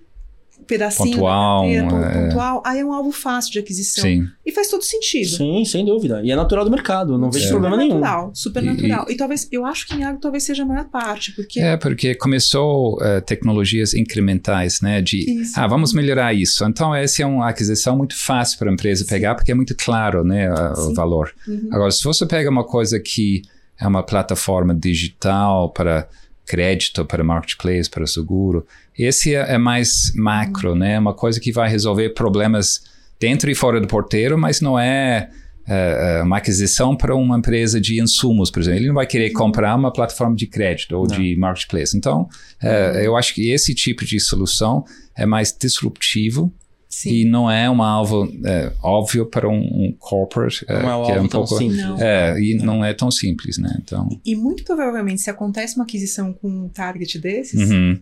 pedacinho 0.65 1.11
Pontual, 1.11 1.61
da 1.61 1.67
cadeia, 1.67 1.87
pon- 1.87 1.99
é. 2.03 2.23
pontual, 2.27 2.63
aí 2.65 2.79
é 2.79 2.85
um 2.85 2.91
alvo 2.91 3.11
fácil 3.11 3.51
de 3.53 3.59
aquisição. 3.59 4.03
Sim. 4.03 4.27
E 4.45 4.51
faz 4.51 4.67
todo 4.69 4.83
sentido. 4.83 5.29
Sim, 5.29 5.63
sem 5.65 5.85
dúvida. 5.85 6.21
E 6.23 6.31
é 6.31 6.35
natural 6.35 6.65
do 6.65 6.71
mercado, 6.71 7.17
não 7.17 7.31
vejo 7.31 7.45
É. 7.45 7.49
problema 7.49 7.77
nenhum. 7.77 7.99
Natural, 7.99 8.31
super 8.33 8.61
natural. 8.63 9.05
E, 9.09 9.15
talvez, 9.15 9.47
eu 9.51 9.65
acho 9.65 9.87
que 9.87 9.95
em 9.95 10.03
agro 10.03 10.19
talvez 10.19 10.43
seja 10.43 10.63
a 10.63 10.65
maior 10.65 10.85
parte, 10.89 11.31
porque 11.33 11.59
É, 11.59 11.77
porque 11.77 12.15
começou 12.15 12.97
eh, 13.01 13.21
tecnologias 13.21 13.93
incrementais, 13.93 14.81
né? 14.81 15.01
De, 15.01 15.41
Isso. 15.41 15.53
ah, 15.59 15.67
vamos 15.67 15.93
melhorar 15.93 16.33
isso. 16.33 16.65
Então, 16.65 16.93
essa 16.93 17.23
é 17.23 17.25
uma 17.25 17.47
aquisição 17.49 17.95
muito 17.97 18.17
fácil 18.17 18.57
para 18.59 18.69
a 18.69 18.73
empresa 18.73 19.03
Sim. 19.03 19.09
pegar, 19.09 19.35
porque 19.35 19.51
é 19.51 19.55
muito 19.55 19.75
claro, 19.75 20.23
né? 20.23 20.47
a- 20.49 20.73
O 20.77 20.93
valor. 20.93 21.31
Uhum. 21.47 21.69
Agora, 21.71 21.91
se 21.91 22.03
você 22.03 22.25
pega 22.25 22.49
uma 22.49 22.63
coisa 22.65 22.99
que 22.99 23.41
é 23.79 23.87
uma 23.87 24.03
plataforma 24.03 24.73
digital 24.75 25.69
para 25.69 26.07
crédito, 26.47 27.05
para 27.05 27.23
marketplace, 27.23 27.89
para 27.89 28.07
seguro, 28.07 28.65
esse 28.97 29.35
é, 29.35 29.55
é 29.55 29.57
mais 29.57 30.11
macro, 30.15 30.73
né? 30.73 30.97
Uma 30.97 31.13
coisa 31.13 31.39
que 31.39 31.51
vai 31.51 31.69
resolver 31.69 32.09
problemas 32.09 32.81
dentro 33.19 33.51
e 33.51 33.55
fora 33.55 33.81
do 33.81 33.87
porteiro, 33.87 34.37
mas 34.37 34.61
não 34.61 34.79
é, 34.79 35.29
é, 35.67 36.21
uma 36.23 36.37
aquisição 36.37 36.95
para 36.95 37.15
uma 37.15 37.37
empresa 37.37 37.79
de 37.81 38.01
insumos, 38.01 38.49
por 38.49 38.61
exemplo. 38.61 38.79
Ele 38.79 38.87
não 38.87 38.95
vai 38.95 39.05
querer 39.05 39.31
comprar 39.31 39.75
uma 39.75 39.91
plataforma 39.91 40.35
de 40.35 40.47
crédito 40.47 40.95
ou 40.95 41.05
de 41.05 41.35
marketplace. 41.35 41.95
Então, 41.95 42.27
é, 42.63 43.05
eu 43.05 43.17
acho 43.17 43.35
que 43.35 43.51
esse 43.51 43.75
tipo 43.75 44.05
de 44.05 44.19
solução 44.19 44.85
é 45.15 45.25
mais 45.25 45.55
disruptivo 45.59 46.53
Sim. 46.89 47.09
e 47.09 47.25
não 47.25 47.51
é 47.51 47.69
um 47.69 47.81
alvo 47.83 48.31
é, 48.45 48.71
óbvio 48.81 49.25
para 49.25 49.47
um, 49.47 49.59
um 49.59 49.95
corporate, 49.99 50.65
é, 50.67 50.81
Não 50.81 50.89
é 50.89 50.95
um 50.95 51.05
que 51.05 51.11
é 51.11 51.15
alvo 51.15 51.25
um 51.25 51.29
tão 51.29 51.43
pouco... 51.43 51.57
simples. 51.57 51.81
Não. 51.81 52.01
É, 52.01 52.39
e 52.39 52.57
não 52.57 52.85
é 52.85 52.93
tão 52.93 53.11
simples, 53.11 53.57
né? 53.57 53.77
Então, 53.83 54.07
E 54.25 54.35
muito 54.35 54.63
provavelmente, 54.63 55.21
se 55.21 55.29
acontece 55.29 55.75
uma 55.75 55.83
aquisição 55.83 56.33
com 56.33 56.47
um 56.49 56.69
target 56.69 57.19
desses, 57.19 57.69
uhum. 57.69 57.99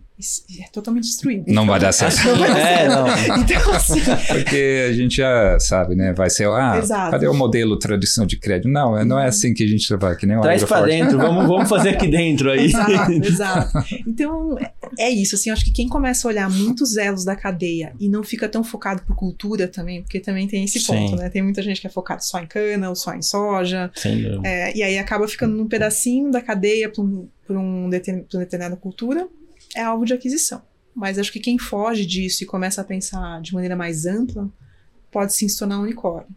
É 0.60 0.68
totalmente 0.72 1.04
destruído. 1.04 1.44
não 1.52 1.66
vai 1.66 1.78
dar 1.78 1.92
certo. 1.92 2.16
Não 2.24 2.38
vai 2.38 2.48
dar 2.48 2.58
É, 2.58 2.76
certo. 2.76 2.94
não. 2.94 3.36
Então, 3.42 3.72
assim, 3.74 4.00
Porque 4.28 4.86
a 4.88 4.92
gente 4.94 5.16
já 5.16 5.58
sabe, 5.60 5.94
né? 5.94 6.12
Vai 6.14 6.30
ser, 6.30 6.48
ah, 6.48 6.78
Exato. 6.78 7.10
cadê 7.10 7.28
o 7.28 7.34
modelo 7.34 7.78
tradicional 7.78 8.26
de 8.26 8.38
crédito? 8.38 8.68
Não, 8.68 8.96
é- 8.96 9.04
não 9.04 9.18
é 9.18 9.26
assim 9.26 9.52
que 9.52 9.62
a 9.62 9.66
gente 9.66 9.86
trabalha, 9.86 10.16
que 10.16 10.24
nem 10.26 10.36
o 10.38 10.40
Traz 10.40 10.64
pra 10.64 10.78
Agroforte. 10.78 11.02
dentro, 11.04 11.18
vamos, 11.18 11.46
vamos 11.46 11.68
fazer 11.68 11.90
aqui 11.90 12.08
dentro 12.08 12.50
aí. 12.50 12.64
exato, 12.66 13.12
exato. 13.22 13.78
Então, 14.06 14.58
é- 14.58 14.72
é 14.98 15.10
isso, 15.10 15.34
assim, 15.34 15.50
eu 15.50 15.54
acho 15.54 15.64
que 15.64 15.72
quem 15.72 15.88
começa 15.88 16.26
a 16.26 16.30
olhar 16.30 16.50
muitos 16.50 16.96
elos 16.96 17.24
da 17.24 17.36
cadeia 17.36 17.92
e 18.00 18.08
não 18.08 18.22
fica 18.22 18.48
tão 18.48 18.64
focado 18.64 19.02
por 19.02 19.14
cultura 19.14 19.68
também, 19.68 20.02
porque 20.02 20.18
também 20.20 20.46
tem 20.48 20.64
esse 20.64 20.80
Sim. 20.80 20.86
ponto, 20.86 21.16
né? 21.16 21.28
Tem 21.28 21.42
muita 21.42 21.60
gente 21.62 21.80
que 21.80 21.86
é 21.86 21.90
focado 21.90 22.24
só 22.24 22.38
em 22.40 22.46
cana 22.46 22.88
ou 22.88 22.96
só 22.96 23.12
em 23.14 23.22
soja, 23.22 23.90
dúvida. 24.02 24.40
É, 24.44 24.76
e 24.76 24.82
aí 24.82 24.96
acaba 24.98 25.28
ficando 25.28 25.54
num 25.56 25.68
pedacinho 25.68 26.30
da 26.30 26.40
cadeia 26.40 26.88
para 26.88 27.02
um, 27.02 27.28
pra 27.46 27.58
um 27.58 27.90
determinada 27.90 28.76
cultura, 28.76 29.28
é 29.74 29.82
alvo 29.82 30.04
de 30.04 30.14
aquisição. 30.14 30.62
Mas 30.94 31.18
acho 31.18 31.32
que 31.32 31.40
quem 31.40 31.58
foge 31.58 32.06
disso 32.06 32.42
e 32.42 32.46
começa 32.46 32.80
a 32.80 32.84
pensar 32.84 33.40
de 33.42 33.52
maneira 33.52 33.76
mais 33.76 34.06
ampla, 34.06 34.50
pode 35.10 35.34
sim 35.34 35.48
se 35.48 35.58
tornar 35.58 35.78
um 35.78 35.82
unicórnio. 35.82 36.34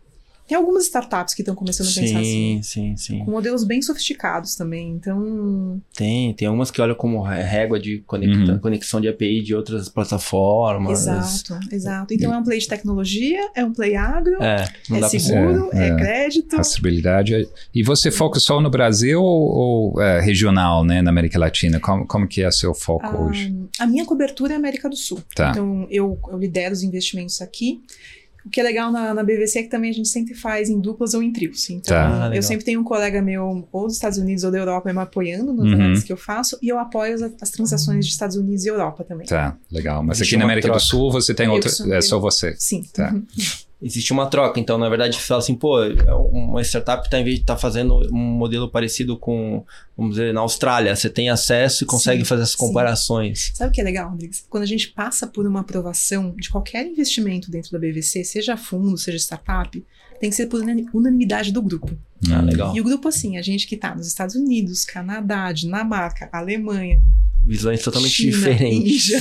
Tem 0.49 0.57
algumas 0.57 0.85
startups 0.85 1.35
que 1.35 1.43
estão 1.43 1.53
começando 1.53 1.87
a 1.87 1.93
pensar 1.93 2.19
assim, 2.21 2.59
Sim, 2.63 2.63
sim, 2.63 2.97
sim. 2.97 3.19
com 3.23 3.29
modelos 3.29 3.63
bem 3.63 3.83
sofisticados 3.83 4.55
também. 4.55 4.89
Então, 4.89 5.79
Tem, 5.95 6.33
tem 6.33 6.47
algumas 6.47 6.71
que 6.71 6.81
olham 6.81 6.95
como 6.95 7.21
régua 7.21 7.79
de 7.79 7.99
conecta- 7.99 8.53
Uhum. 8.53 8.57
conexão 8.59 8.99
de 8.99 9.07
API 9.07 9.43
de 9.43 9.53
outras 9.53 9.87
plataformas. 9.89 11.01
exato, 11.07 11.59
exato. 11.71 12.13
Então 12.15 12.33
é 12.33 12.37
um 12.39 12.43
play 12.43 12.57
de 12.57 12.67
tecnologia, 12.67 13.39
é 13.55 13.63
um 13.63 13.71
play 13.71 13.95
agro, 13.95 14.41
É, 14.41 14.67
não 14.89 14.97
é 14.97 14.99
dá 15.01 15.09
pra 15.09 15.19
seguro, 15.19 15.69
É, 15.71 15.87
é, 15.87 15.89
é. 15.91 15.95
crédito. 15.95 16.55
Rastreabilidade. 16.57 17.47
E 17.73 17.83
você 17.83 18.09
foca 18.09 18.39
só 18.39 18.59
no 18.59 18.71
Brasil 18.71 19.21
ou, 19.21 19.93
ou, 19.93 20.01
é, 20.01 20.19
regional, 20.19 20.83
né? 20.83 20.99
Na 21.03 21.11
América 21.11 21.37
Latina? 21.37 21.79
Como, 21.79 22.07
como 22.07 22.27
que 22.27 22.41
é 22.41 22.49
seu 22.49 22.73
foco 22.73 23.05
Ah, 23.05 23.21
hoje? 23.21 23.55
A 23.77 23.85
minha 23.85 24.03
cobertura 24.03 24.53
é 24.53 24.55
América 24.55 24.89
do 24.89 24.95
Sul. 24.95 25.21
Tá. 25.35 25.51
Então, 25.51 25.85
eu, 25.91 26.17
eu 26.31 26.39
lidero 26.39 26.73
os 26.73 26.81
investimentos 26.81 27.39
aqui. 27.39 27.81
O 28.45 28.49
que 28.49 28.59
é 28.59 28.63
legal 28.63 28.91
na, 28.91 29.13
na 29.13 29.21
BVC 29.23 29.59
é 29.59 29.63
que 29.63 29.69
também 29.69 29.89
a 29.89 29.93
gente 29.93 30.07
sempre 30.07 30.33
faz 30.33 30.69
em 30.69 30.79
duplas 30.79 31.13
ou 31.13 31.21
em 31.21 31.31
trios. 31.31 31.69
Então, 31.69 31.93
Tá. 31.95 32.29
Ah, 32.29 32.35
eu 32.35 32.41
sempre 32.41 32.63
tenho 32.65 32.79
um 32.79 32.83
colega 32.83 33.21
meu, 33.21 33.67
ou 33.71 33.85
dos 33.85 33.95
Estados 33.95 34.17
Unidos 34.17 34.43
ou 34.43 34.51
da 34.51 34.57
Europa, 34.57 34.91
me 34.93 34.99
apoiando 34.99 35.51
nas 35.53 35.65
Uhum. 35.65 35.73
análises 35.73 36.03
que 36.03 36.13
eu 36.13 36.17
faço, 36.17 36.57
e 36.61 36.69
eu 36.69 36.79
apoio 36.79 37.13
as, 37.15 37.21
as 37.41 37.49
transações 37.51 38.05
de 38.05 38.11
Estados 38.11 38.35
Unidos 38.37 38.65
e 38.65 38.69
Europa 38.69 39.03
também. 39.03 39.27
Tá, 39.27 39.57
legal. 39.71 40.01
Mas 40.03 40.21
aqui 40.21 40.37
na 40.37 40.45
América 40.45 40.67
do 40.67 40.71
troca. 40.71 40.85
Sul 40.85 41.11
você 41.11 41.33
tem 41.33 41.47
outra. 41.47 41.69
É 41.93 42.01
só 42.01 42.19
você. 42.19 42.55
Sim. 42.57 42.83
Tá. 42.93 43.11
Uhum. 43.13 43.25
Existe 43.81 44.11
uma 44.11 44.25
troca, 44.25 44.59
então, 44.59 44.77
na 44.77 44.89
verdade, 44.89 45.15
você 45.15 45.21
fala 45.21 45.39
assim, 45.39 45.55
pô, 45.55 45.77
uma 46.31 46.61
startup 46.61 47.05
está 47.05 47.17
em 47.17 47.23
vez 47.23 47.37
de 47.37 47.43
estar 47.43 47.55
fazendo 47.55 47.95
um 48.13 48.17
modelo 48.17 48.69
parecido 48.69 49.17
com, 49.17 49.63
vamos 49.95 50.15
dizer, 50.15 50.33
na 50.33 50.41
Austrália, 50.41 50.93
você 50.93 51.09
tem 51.09 51.29
acesso 51.29 51.85
e 51.85 51.87
consegue 51.87 52.19
Sim, 52.19 52.25
fazer 52.25 52.41
essas 52.43 52.55
sim. 52.55 52.67
comparações. 52.67 53.51
Sabe 53.55 53.71
o 53.71 53.73
que 53.73 53.79
é 53.79 53.83
legal, 53.85 54.09
Rodrigues? 54.09 54.45
Quando 54.49 54.63
a 54.63 54.67
gente 54.67 54.89
passa 54.89 55.25
por 55.25 55.47
uma 55.47 55.61
aprovação 55.61 56.35
de 56.35 56.49
qualquer 56.49 56.85
investimento 56.85 57.49
dentro 57.49 57.71
da 57.71 57.79
BVC, 57.79 58.25
seja 58.25 58.57
fundo, 58.57 58.97
seja 58.97 59.17
startup, 59.17 59.81
tem 60.19 60.29
que 60.29 60.35
ser 60.35 60.47
por 60.47 60.61
unani- 60.61 60.85
unanimidade 60.93 61.53
do 61.53 61.61
grupo. 61.61 61.97
Ah, 62.29 62.41
legal. 62.41 62.75
E 62.75 62.81
o 62.81 62.83
grupo, 62.83 63.07
assim, 63.07 63.37
a 63.37 63.41
gente 63.41 63.65
que 63.65 63.77
tá 63.77 63.95
nos 63.95 64.07
Estados 64.07 64.35
Unidos, 64.35 64.83
Canadá, 64.83 65.53
Dinamarca, 65.53 66.27
Alemanha, 66.33 67.01
Visões 67.49 67.81
totalmente 67.81 68.11
China, 68.13 68.31
diferentes. 68.37 69.11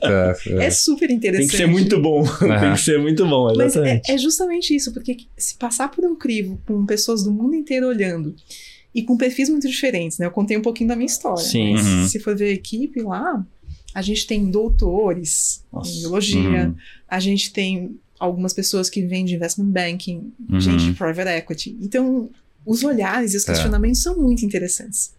Tá, 0.00 0.36
é. 0.60 0.66
é 0.66 0.70
super 0.70 1.10
interessante. 1.10 1.48
Tem 1.48 1.50
que 1.50 1.56
ser 1.56 1.66
muito 1.66 2.00
bom. 2.00 2.22
Tem 2.38 2.72
que 2.74 2.80
ser 2.80 3.00
muito 3.00 3.26
bom, 3.26 3.46
Mas 3.48 3.58
é, 3.58 3.64
exatamente. 3.80 4.10
é 4.12 4.16
justamente 4.18 4.76
isso, 4.76 4.92
porque 4.92 5.16
se 5.36 5.56
passar 5.56 5.88
por 5.90 6.04
um 6.04 6.14
crivo 6.14 6.60
com 6.64 6.86
pessoas 6.86 7.24
do 7.24 7.32
mundo 7.32 7.54
inteiro 7.56 7.88
olhando 7.88 8.34
e 8.94 9.02
com 9.02 9.16
perfis 9.16 9.48
muito 9.48 9.66
diferentes, 9.68 10.18
né? 10.18 10.26
Eu 10.26 10.30
contei 10.30 10.56
um 10.56 10.62
pouquinho 10.62 10.88
da 10.88 10.94
minha 10.94 11.06
história. 11.06 11.42
Sim. 11.42 11.72
mas 11.72 11.84
Uhum. 11.84 12.06
Se 12.08 12.20
for 12.20 12.36
ver 12.36 12.44
a 12.50 12.52
equipe 12.52 13.02
lá, 13.02 13.44
a 13.92 14.00
gente 14.00 14.24
tem 14.26 14.44
doutores 14.48 15.64
Nossa. 15.72 15.90
em 15.90 15.98
biologia, 15.98 16.66
Uhum. 16.68 16.74
a 17.08 17.18
gente 17.18 17.52
tem 17.52 17.96
algumas 18.20 18.52
pessoas 18.52 18.88
que 18.88 19.02
vêm 19.04 19.24
de 19.24 19.34
investment 19.34 19.66
banking, 19.66 20.32
Uhum. 20.48 20.60
gente 20.60 20.84
de 20.84 20.92
private 20.92 21.28
equity. 21.28 21.76
Então, 21.82 22.30
os 22.64 22.84
olhares 22.84 23.34
e 23.34 23.36
os 23.36 23.44
questionamentos 23.44 24.00
são 24.00 24.16
muito 24.16 24.46
interessantes. 24.46 25.12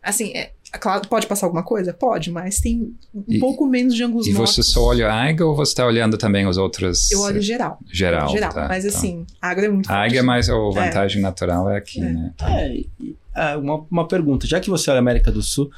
Assim, 0.00 0.30
é, 0.36 0.52
Claro, 0.72 1.08
pode 1.08 1.26
passar 1.26 1.46
alguma 1.46 1.62
coisa? 1.62 1.92
Pode, 1.94 2.30
mas 2.30 2.60
tem 2.60 2.94
um 3.14 3.24
E- 3.28 3.38
pouco 3.38 3.66
menos 3.66 3.94
de 3.94 4.02
ângulos 4.04 4.26
E 4.26 4.32
você 4.32 4.62
só 4.62 4.82
olha 4.84 5.08
a 5.08 5.24
águia 5.24 5.46
ou 5.46 5.54
você 5.54 5.70
está 5.72 5.86
olhando 5.86 6.18
também 6.18 6.46
os 6.46 6.56
outros? 6.56 7.10
Eu 7.10 7.20
olho 7.20 7.40
geral. 7.40 7.78
geral. 7.90 8.28
geral. 8.28 8.52
tá, 8.52 8.66
mas 8.68 8.82
tá. 8.84 8.90
assim, 8.90 9.24
a 9.40 9.48
água 9.50 9.64
é 9.64 9.68
muito 9.68 9.90
A 9.90 9.94
águia, 10.04 10.22
mas 10.22 10.50
a 10.50 10.54
vantagem 10.54 11.22
natural 11.22 11.70
é 11.70 11.76
aqui, 11.78 12.00
É. 12.00 12.12
né? 12.12 12.32
É, 12.42 12.74
e- 12.76 13.16
ah, 13.34 13.56
uma, 13.58 13.86
uma 13.90 14.08
pergunta. 14.08 14.46
Já 14.46 14.58
que 14.60 14.68
você 14.70 14.90
olha 14.90 14.98
a 14.98 15.00
América 15.00 15.30
do 15.30 15.42
Sul, 15.42 15.70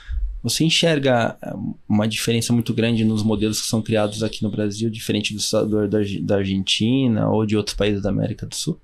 você 0.42 0.64
enxerga 0.64 1.36
uma 1.88 2.06
diferença 2.06 2.52
muito 2.52 2.72
grande 2.72 3.04
nos 3.04 3.22
modelos 3.22 3.60
que 3.60 3.66
são 3.66 3.82
criados 3.82 4.22
aqui 4.22 4.42
no 4.42 4.50
Brasil, 4.50 4.88
diferente 4.88 5.34
do, 5.34 5.88
da, 5.88 5.98
da 6.22 6.36
Argentina 6.36 7.28
ou 7.28 7.44
de 7.44 7.56
outros 7.56 7.74
países 7.76 8.02
da 8.02 8.08
América 8.10 8.46
do 8.46 8.54
Sul? 8.54 8.80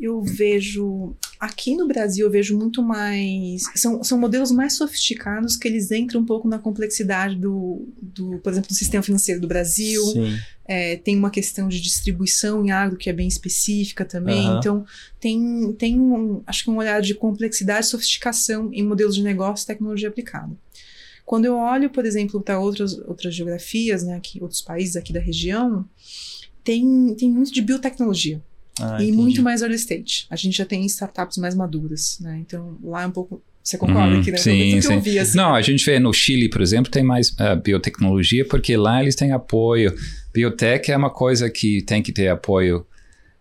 Eu 0.00 0.22
vejo. 0.22 1.14
Aqui 1.38 1.76
no 1.76 1.86
Brasil, 1.86 2.26
eu 2.26 2.30
vejo 2.30 2.56
muito 2.56 2.82
mais. 2.82 3.64
São, 3.74 4.02
são 4.02 4.18
modelos 4.18 4.50
mais 4.50 4.72
sofisticados 4.72 5.56
que 5.56 5.68
eles 5.68 5.90
entram 5.90 6.22
um 6.22 6.24
pouco 6.24 6.48
na 6.48 6.58
complexidade 6.58 7.36
do, 7.36 7.86
do 8.00 8.38
por 8.38 8.50
exemplo, 8.50 8.68
do 8.68 8.74
sistema 8.74 9.02
financeiro 9.02 9.40
do 9.40 9.46
Brasil. 9.46 10.02
É, 10.66 10.96
tem 10.96 11.16
uma 11.16 11.30
questão 11.30 11.68
de 11.68 11.80
distribuição 11.80 12.64
em 12.64 12.70
agro 12.70 12.96
que 12.96 13.10
é 13.10 13.12
bem 13.12 13.28
específica 13.28 14.04
também. 14.04 14.46
Aham. 14.46 14.58
Então, 14.58 14.84
tem, 15.18 15.72
tem 15.74 16.00
um, 16.00 16.42
acho 16.46 16.64
que 16.64 16.70
um 16.70 16.78
olhar 16.78 17.02
de 17.02 17.14
complexidade 17.14 17.86
e 17.86 17.90
sofisticação 17.90 18.70
em 18.72 18.82
modelos 18.82 19.16
de 19.16 19.22
negócio 19.22 19.64
e 19.64 19.66
tecnologia 19.66 20.08
aplicada. 20.08 20.56
Quando 21.26 21.44
eu 21.44 21.56
olho, 21.56 21.90
por 21.90 22.06
exemplo, 22.06 22.40
para 22.40 22.58
outras, 22.58 22.98
outras 23.00 23.34
geografias, 23.34 24.02
né, 24.02 24.16
aqui, 24.16 24.42
outros 24.42 24.62
países 24.62 24.96
aqui 24.96 25.12
da 25.12 25.20
região, 25.20 25.84
tem, 26.64 27.14
tem 27.14 27.30
muito 27.30 27.52
de 27.52 27.60
biotecnologia 27.60 28.42
Ah, 28.80 28.96
e 29.00 29.04
entendi. 29.04 29.12
muito 29.12 29.42
mais 29.42 29.62
early 29.62 29.76
stage. 29.76 30.26
A 30.30 30.36
gente 30.36 30.56
já 30.56 30.64
tem 30.64 30.84
startups 30.86 31.36
mais 31.38 31.54
maduras, 31.54 32.18
né? 32.20 32.38
Então, 32.40 32.76
lá 32.82 33.02
é 33.02 33.06
um 33.06 33.10
pouco. 33.10 33.42
Você 33.62 33.76
concorda 33.76 34.14
Uhum, 34.14 34.20
aqui, 34.20 34.30
né? 34.30 34.38
sim, 34.38 34.70
que 34.76 34.82
sim. 34.82 34.94
eu 34.94 35.00
vi, 35.00 35.18
assim. 35.18 35.36
Não, 35.36 35.54
a 35.54 35.60
gente 35.60 35.84
vê 35.84 35.98
no 35.98 36.12
Chile, 36.12 36.48
por 36.48 36.62
exemplo, 36.62 36.90
tem 36.90 37.02
mais 37.04 37.34
ah, 37.38 37.54
biotecnologia, 37.54 38.44
porque 38.46 38.76
lá 38.76 39.02
eles 39.02 39.14
têm 39.14 39.32
apoio. 39.32 39.94
Biotech 40.32 40.90
é 40.90 40.96
uma 40.96 41.10
coisa 41.10 41.50
que 41.50 41.82
tem 41.82 42.02
que 42.02 42.10
ter 42.12 42.28
apoio 42.28 42.86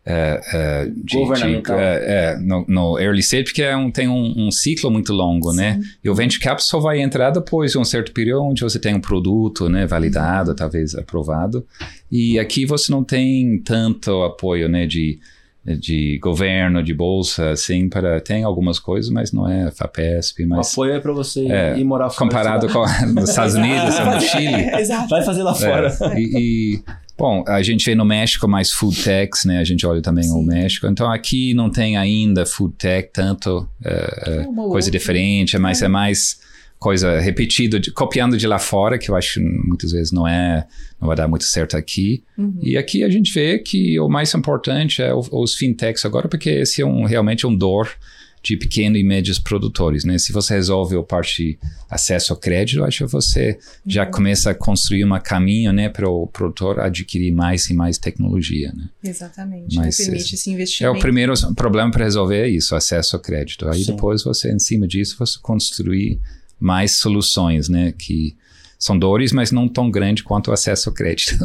eh, 0.10 0.42
eh, 0.54 0.92
de, 0.96 1.18
Governamental. 1.18 1.78
de, 1.78 1.82
eh, 1.84 2.04
eh, 2.08 2.38
no, 2.42 2.66
no 2.68 3.00
early 3.00 3.20
stage, 3.20 3.44
porque 3.46 3.62
é 3.62 3.78
um, 3.78 3.92
tem 3.92 4.08
um, 4.08 4.34
um 4.48 4.52
ciclo 4.52 4.90
muito 4.90 5.14
longo, 5.14 5.54
né? 5.54 5.80
E 6.04 6.10
o 6.10 6.16
venture 6.16 6.40
capital 6.42 6.66
só 6.68 6.80
vai 6.80 7.00
entrar 7.00 7.30
depois 7.30 7.72
de 7.74 7.78
um 7.78 7.86
certo 7.86 8.12
período 8.12 8.44
onde 8.46 8.64
você 8.64 8.80
tem 8.80 8.96
um 8.96 9.00
produto, 9.02 9.70
né, 9.70 9.86
validado, 9.86 10.56
talvez 10.56 10.96
aprovado. 10.96 11.66
E 12.12 12.40
aqui 12.40 12.66
você 12.66 12.92
não 12.92 13.04
tem 13.04 13.60
tanto 13.64 14.24
apoio, 14.24 14.68
né, 14.68 14.86
de 14.88 15.20
de 15.66 16.18
governo, 16.24 16.82
de 16.82 16.94
bolsa, 16.94 17.52
assim, 17.52 17.90
para 17.90 18.20
tem 18.22 18.44
algumas 18.44 18.80
coisas, 18.80 19.12
mas 19.12 19.32
não 19.32 19.48
é 19.48 19.70
FAPESP, 19.70 20.46
O 20.46 20.48
mas 20.48 20.72
apoio 20.72 20.94
é 20.94 21.00
pra 21.00 21.12
você 21.12 21.46
É, 21.48 21.78
ir 21.78 21.84
morar 21.84 22.10
fora. 22.10 22.28
comparado 22.30 22.68
com 22.70 22.82
os 23.22 23.30
Estados 23.30 23.54
Unidos, 23.60 24.00
ou 24.00 24.06
no 24.06 24.22
Chile. 24.22 24.48
É, 24.48 24.82
exato. 24.82 25.10
Vai 25.10 25.22
fazer 25.24 25.44
lá 25.44 25.54
fora. 25.54 25.96
É, 26.02 26.18
e, 26.20 26.32
e, 26.78 26.84
bom, 27.20 27.44
a 27.48 27.62
gente 27.62 27.86
vê 27.86 27.94
no 27.94 28.06
México 28.06 28.48
mais 28.48 28.72
food 28.72 29.04
techs, 29.04 29.46
né? 29.46 29.60
A 29.60 29.64
gente 29.64 29.86
olha 29.86 30.02
também 30.02 30.26
o 30.32 30.40
Sim. 30.40 30.46
México. 30.46 30.88
Então 30.88 31.12
aqui 31.12 31.54
não 31.54 31.70
tem 31.70 31.98
ainda 31.98 32.46
food 32.46 32.74
tech 32.78 33.10
tanto 33.14 33.68
é, 33.86 34.40
É 34.40 34.44
coisa 34.46 34.60
outra. 34.62 34.92
diferente, 34.92 35.58
mas 35.58 35.82
é 35.82 35.88
mais 35.88 36.40
coisa 36.80 37.20
repetida, 37.20 37.78
de- 37.78 37.92
copiando 37.92 38.38
de 38.38 38.48
lá 38.48 38.58
fora, 38.58 38.98
que 38.98 39.12
eu 39.12 39.16
acho 39.18 39.34
que 39.34 39.40
muitas 39.42 39.92
vezes 39.92 40.14
não 40.14 40.26
é, 40.26 40.66
não 41.00 41.08
vai 41.10 41.18
dar 41.18 41.28
muito 41.28 41.44
certo 41.44 41.76
aqui. 41.76 42.24
Uhum. 42.38 42.58
E 42.62 42.78
aqui 42.78 43.04
a 43.04 43.10
gente 43.10 43.34
vê 43.34 43.60
que 43.60 44.00
o 44.00 44.08
mais 44.08 44.34
importante 44.34 45.02
é 45.02 45.14
o- 45.14 45.28
os 45.32 45.56
fintechs 45.56 46.06
agora, 46.06 46.30
porque 46.30 46.50
esse 46.50 46.82
é 46.82 46.86
um, 46.86 47.04
realmente 47.04 47.46
um 47.46 47.54
dor 47.54 47.92
de 48.42 48.56
pequenos 48.56 49.00
e 49.00 49.04
médios 49.04 49.38
produtores, 49.38 50.06
né? 50.06 50.18
Se 50.18 50.32
você 50.32 50.54
resolve 50.54 50.96
a 50.96 51.04
parte 51.04 51.60
acesso 51.90 52.32
ao 52.34 52.40
crédito, 52.40 52.84
acho 52.84 53.06
que 53.06 53.12
você 53.12 53.58
já 53.86 54.06
Uhum. 54.06 54.12
começa 54.12 54.52
a 54.52 54.56
construir 54.56 55.04
um 55.06 55.20
caminho, 55.20 55.74
né, 55.74 55.90
para 55.90 56.10
o 56.10 56.26
produtor 56.28 56.80
adquirir 56.80 57.32
mais 57.34 57.70
e 57.70 57.74
mais 57.74 57.98
tecnologia, 57.98 58.72
né? 58.74 58.88
Exatamente. 59.04 59.76
Mas? 59.76 59.98
Permite 59.98 60.36
esse 60.36 60.50
É 60.50 60.54
investimento. 60.54 60.98
o 60.98 61.00
primeiro 61.02 61.34
problema 61.56 61.92
para 61.92 62.06
resolver 62.06 62.38
é 62.46 62.50
isso, 62.50 62.76
acesso 62.76 63.16
ao 63.18 63.22
crédito. 63.22 63.68
Aí 63.68 63.84
Sim. 63.84 63.92
depois 63.94 64.24
você, 64.24 64.52
em 64.54 64.60
cima 64.60 64.88
disso, 64.88 65.16
você 65.20 65.38
construir 65.42 66.20
mais 66.60 66.98
soluções, 66.98 67.68
né, 67.70 67.94
que 67.98 68.36
são 68.78 68.98
dores, 68.98 69.34
mas 69.34 69.52
não 69.52 69.68
tão 69.68 69.92
grande 69.92 70.24
quanto 70.24 70.50
o 70.50 70.54
acesso 70.54 70.88
ao 70.88 70.96
crédito. 70.96 71.38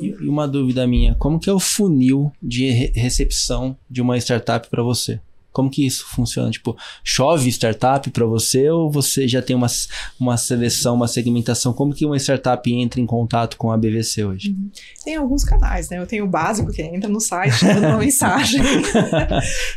E 0.00 0.16
e 0.24 0.28
uma 0.28 0.48
dúvida 0.48 0.86
minha, 0.86 1.14
como 1.16 1.38
que 1.38 1.50
é 1.50 1.52
o 1.52 1.60
funil 1.60 2.32
de 2.42 2.70
re- 2.70 2.92
recepção 2.94 3.76
de 3.90 4.00
uma 4.00 4.16
startup 4.16 4.66
para 4.70 4.82
você? 4.82 5.20
Como 5.58 5.68
que 5.68 5.84
isso 5.84 6.06
funciona? 6.06 6.52
Tipo, 6.52 6.76
chove 7.02 7.48
startup 7.50 8.08
para 8.10 8.24
você 8.24 8.70
ou 8.70 8.88
você 8.88 9.26
já 9.26 9.42
tem 9.42 9.56
uma, 9.56 9.66
uma 10.20 10.36
seleção, 10.36 10.94
uma 10.94 11.08
segmentação? 11.08 11.72
Como 11.72 11.92
que 11.92 12.06
uma 12.06 12.16
startup 12.16 12.72
entra 12.72 13.00
em 13.00 13.06
contato 13.06 13.56
com 13.56 13.72
a 13.72 13.76
BVC 13.76 14.24
hoje? 14.24 14.54
Tem 15.04 15.16
alguns 15.16 15.42
canais, 15.42 15.90
né? 15.90 15.98
Eu 15.98 16.06
tenho 16.06 16.24
o 16.26 16.28
básico, 16.28 16.70
que 16.70 16.80
entra 16.80 17.10
no 17.10 17.18
site, 17.20 17.64
manda 17.64 17.88
uma 17.88 17.98
mensagem. 18.06 18.60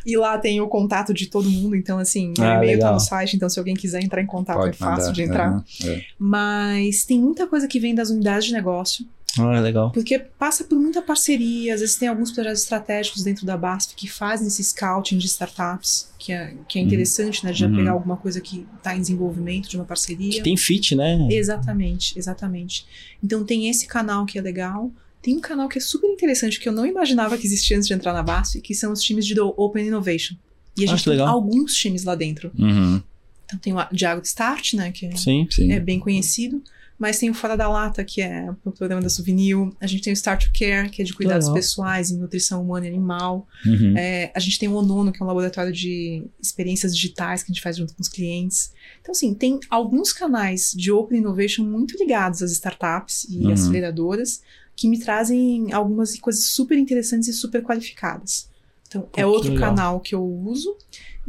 e 0.05 0.15
lá 0.15 0.37
tem 0.37 0.61
o 0.61 0.67
contato 0.67 1.15
de 1.15 1.25
todo 1.25 1.49
mundo. 1.49 1.75
Então, 1.75 1.97
assim, 1.97 2.31
meu 2.37 2.47
Ah, 2.47 2.57
e-mail 2.57 2.61
tá 2.79 2.85
legal. 2.85 2.93
no 2.93 2.99
site. 2.99 3.35
Então, 3.35 3.49
se 3.49 3.57
alguém 3.57 3.73
quiser 3.75 4.03
entrar 4.03 4.21
em 4.21 4.27
contato, 4.27 4.59
é 4.59 4.61
Pode 4.65 4.77
fácil 4.77 4.99
mandar. 5.07 5.11
de 5.13 5.21
entrar. 5.23 5.63
É. 5.83 6.01
Mas 6.19 7.05
tem 7.05 7.19
muita 7.19 7.47
coisa 7.47 7.67
que 7.67 7.79
vem 7.79 7.95
das 7.95 8.11
unidades 8.11 8.45
de 8.45 8.53
negócio. 8.53 9.03
Ah, 9.39 9.59
legal. 9.61 9.91
Porque 9.91 10.19
passa 10.19 10.63
por 10.65 10.77
muita 10.77 11.01
parceria, 11.01 11.73
às 11.73 11.79
vezes 11.79 11.95
tem 11.95 12.07
alguns 12.09 12.31
projetos 12.31 12.63
estratégicos 12.63 13.23
dentro 13.23 13.45
da 13.45 13.55
BASF 13.55 13.95
que 13.95 14.07
fazem 14.09 14.47
esse 14.47 14.63
scouting 14.63 15.17
de 15.17 15.27
startups, 15.27 16.09
que 16.19 16.33
é, 16.33 16.53
que 16.67 16.77
é 16.77 16.81
Uhum. 16.81 16.87
interessante, 16.87 17.45
né? 17.45 17.51
De 17.53 17.59
já 17.59 17.67
Uhum. 17.67 17.75
pegar 17.75 17.91
alguma 17.91 18.17
coisa 18.17 18.41
que 18.41 18.67
está 18.77 18.95
em 18.95 18.99
desenvolvimento 19.01 19.69
de 19.69 19.77
uma 19.77 19.85
parceria. 19.85 20.31
Que 20.31 20.41
tem 20.43 20.57
fit, 20.57 20.95
né? 20.95 21.27
Exatamente, 21.31 22.17
exatamente. 22.19 22.85
Então 23.23 23.43
tem 23.45 23.69
esse 23.69 23.87
canal 23.87 24.25
que 24.25 24.37
é 24.37 24.41
legal. 24.41 24.91
Tem 25.21 25.37
um 25.37 25.39
canal 25.41 25.69
que 25.69 25.77
é 25.77 25.81
super 25.81 26.07
interessante, 26.07 26.59
que 26.59 26.67
eu 26.67 26.73
não 26.73 26.85
imaginava 26.85 27.37
que 27.37 27.45
existia 27.45 27.77
antes 27.77 27.87
de 27.87 27.93
entrar 27.93 28.11
na 28.11 28.23
BASF, 28.23 28.59
que 28.59 28.73
são 28.75 28.91
os 28.91 29.01
times 29.01 29.25
de 29.25 29.39
Open 29.39 29.85
Innovation. 29.87 30.35
E 30.77 30.81
a 30.81 30.87
Ah, 30.87 30.87
gente 30.91 30.99
que 30.99 31.03
tem 31.05 31.11
legal. 31.13 31.27
alguns 31.29 31.73
times 31.75 32.03
lá 32.03 32.15
dentro. 32.15 32.51
Uhum, 32.57 33.01
Então 33.45 33.59
tem 33.59 33.73
o 33.73 33.85
Diago 33.91 34.21
Start, 34.23 34.73
né? 34.73 34.91
Que 34.91 35.05
é 35.07 35.15
Sim. 35.15 35.45
sim. 35.49 35.71
é 35.71 35.79
bem 35.79 35.99
conhecido. 35.99 36.63
Mas 37.01 37.17
tem 37.17 37.31
o 37.31 37.33
Fora 37.33 37.57
da 37.57 37.67
Lata, 37.67 38.03
que 38.03 38.21
é 38.21 38.47
o 38.63 38.71
programa 38.71 39.01
da 39.01 39.09
Souvenir. 39.09 39.57
A 39.79 39.87
gente 39.87 40.03
tem 40.03 40.13
o 40.13 40.15
Start 40.15 40.45
to 40.45 40.51
Care, 40.53 40.87
que 40.87 41.01
é 41.01 41.05
de 41.05 41.15
cuidados 41.15 41.47
Legal. 41.47 41.55
pessoais 41.55 42.11
em 42.11 42.17
nutrição 42.19 42.61
humana 42.61 42.85
e 42.85 42.89
animal. 42.89 43.47
Uhum. 43.65 43.97
É, 43.97 44.31
a 44.35 44.39
gente 44.39 44.59
tem 44.59 44.69
o 44.69 44.75
Onono, 44.75 45.11
que 45.11 45.19
é 45.19 45.23
um 45.25 45.27
laboratório 45.27 45.71
de 45.73 46.23
experiências 46.39 46.95
digitais 46.95 47.41
que 47.41 47.51
a 47.51 47.53
gente 47.55 47.63
faz 47.63 47.75
junto 47.77 47.95
com 47.95 48.03
os 48.03 48.07
clientes. 48.07 48.71
Então, 49.01 49.13
assim, 49.13 49.33
tem 49.33 49.59
alguns 49.67 50.13
canais 50.13 50.73
de 50.77 50.91
Open 50.91 51.17
Innovation 51.17 51.63
muito 51.63 51.97
ligados 51.97 52.43
às 52.43 52.51
startups 52.51 53.25
e 53.27 53.45
Uhum. 53.47 53.51
aceleradoras 53.53 54.41
que 54.75 54.87
me 54.87 54.99
trazem 54.99 55.73
algumas 55.73 56.15
coisas 56.19 56.45
super 56.45 56.77
interessantes 56.77 57.27
e 57.29 57.33
super 57.33 57.63
qualificadas. 57.63 58.47
Então, 58.87 59.07
é 59.13 59.21
que 59.21 59.23
outro 59.23 59.53
legal. 59.53 59.69
canal 59.69 59.99
que 60.01 60.13
eu 60.13 60.23
uso. 60.23 60.75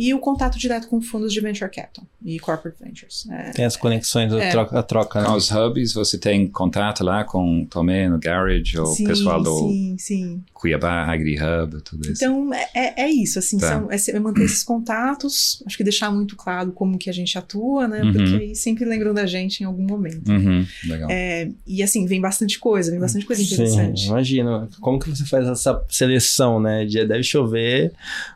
E 0.05 0.13
o 0.15 0.19
contato 0.19 0.59
direto 0.59 0.89
com 0.89 1.01
fundos 1.01 1.33
de 1.33 1.41
venture 1.41 1.71
capital 1.71 2.05
e 2.25 2.39
corporate 2.41 2.77
ventures. 2.83 3.27
É, 3.31 3.51
Tem 3.51 3.65
as 3.65 3.77
conexões, 3.77 4.33
a 4.33 4.39
É. 4.43 4.51
troca, 4.51 4.79
a 4.79 4.83
troca 4.83 5.23
né? 5.23 5.29
Os 5.31 5.51
hubs, 5.51 5.93
você 5.93 6.19
tem 6.19 6.49
contato 6.49 7.05
lá 7.05 7.23
com 7.25 7.63
o 7.63 7.67
Tomé 7.67 8.09
no 8.09 8.19
Garage, 8.19 8.79
ou 8.79 8.85
o 8.85 8.95
sim, 8.95 9.07
pessoal 9.07 9.43
do 9.43 9.57
sim, 9.69 9.97
sim. 9.99 10.43
Cuiabá 10.53 11.05
AgriHub, 11.05 11.81
tudo 11.83 12.03
isso. 12.11 12.25
Então, 12.25 12.53
é, 12.55 12.69
é- 12.75 13.03
é 13.03 13.11
isso, 13.11 13.39
assim, 13.39 13.59
Tá. 13.59 13.69
são, 13.69 13.91
é 13.91 13.97
é 14.17 14.19
manter 14.21 14.43
esses 14.45 14.63
contatos, 14.65 15.63
acho 15.67 15.77
que 15.77 15.85
deixar 15.85 16.11
muito 16.11 16.35
claro 16.37 16.73
como 16.73 16.99
que 16.99 17.09
a 17.09 17.13
gente 17.13 17.37
atua, 17.39 17.87
né, 17.87 18.03
Uhum. 18.03 18.13
porque 18.13 18.35
aí 18.37 18.55
sempre 18.57 18.85
lembram 18.85 19.13
da 19.15 19.27
gente 19.27 19.61
em 19.61 19.65
algum 19.67 19.85
momento. 19.87 20.29
Uhum, 20.31 20.67
legal. 20.87 21.09
É, 21.11 21.49
e 21.67 21.83
assim, 21.83 22.07
vem 22.07 22.21
bastante 22.21 22.59
coisa, 22.59 22.91
vem 22.91 22.99
bastante 23.01 23.25
coisa 23.27 23.43
Sim, 23.43 23.53
interessante. 23.55 24.07
imagina. 24.07 24.69
Como 24.81 24.99
que 24.99 25.09
você 25.11 25.25
faz 25.25 25.47
essa 25.47 25.85
seleção, 25.89 26.61
né? 26.61 26.85
Deve 26.87 27.23
chover, 27.23 27.93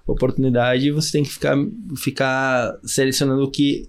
oportunidade, 0.07 0.87
e 0.87 0.91
você 0.91 1.13
tem 1.13 1.23
que 1.23 1.31
ficar, 1.31 1.56
ficar 1.97 2.75
selecionando 2.85 3.43
o 3.45 3.51
que, 3.51 3.89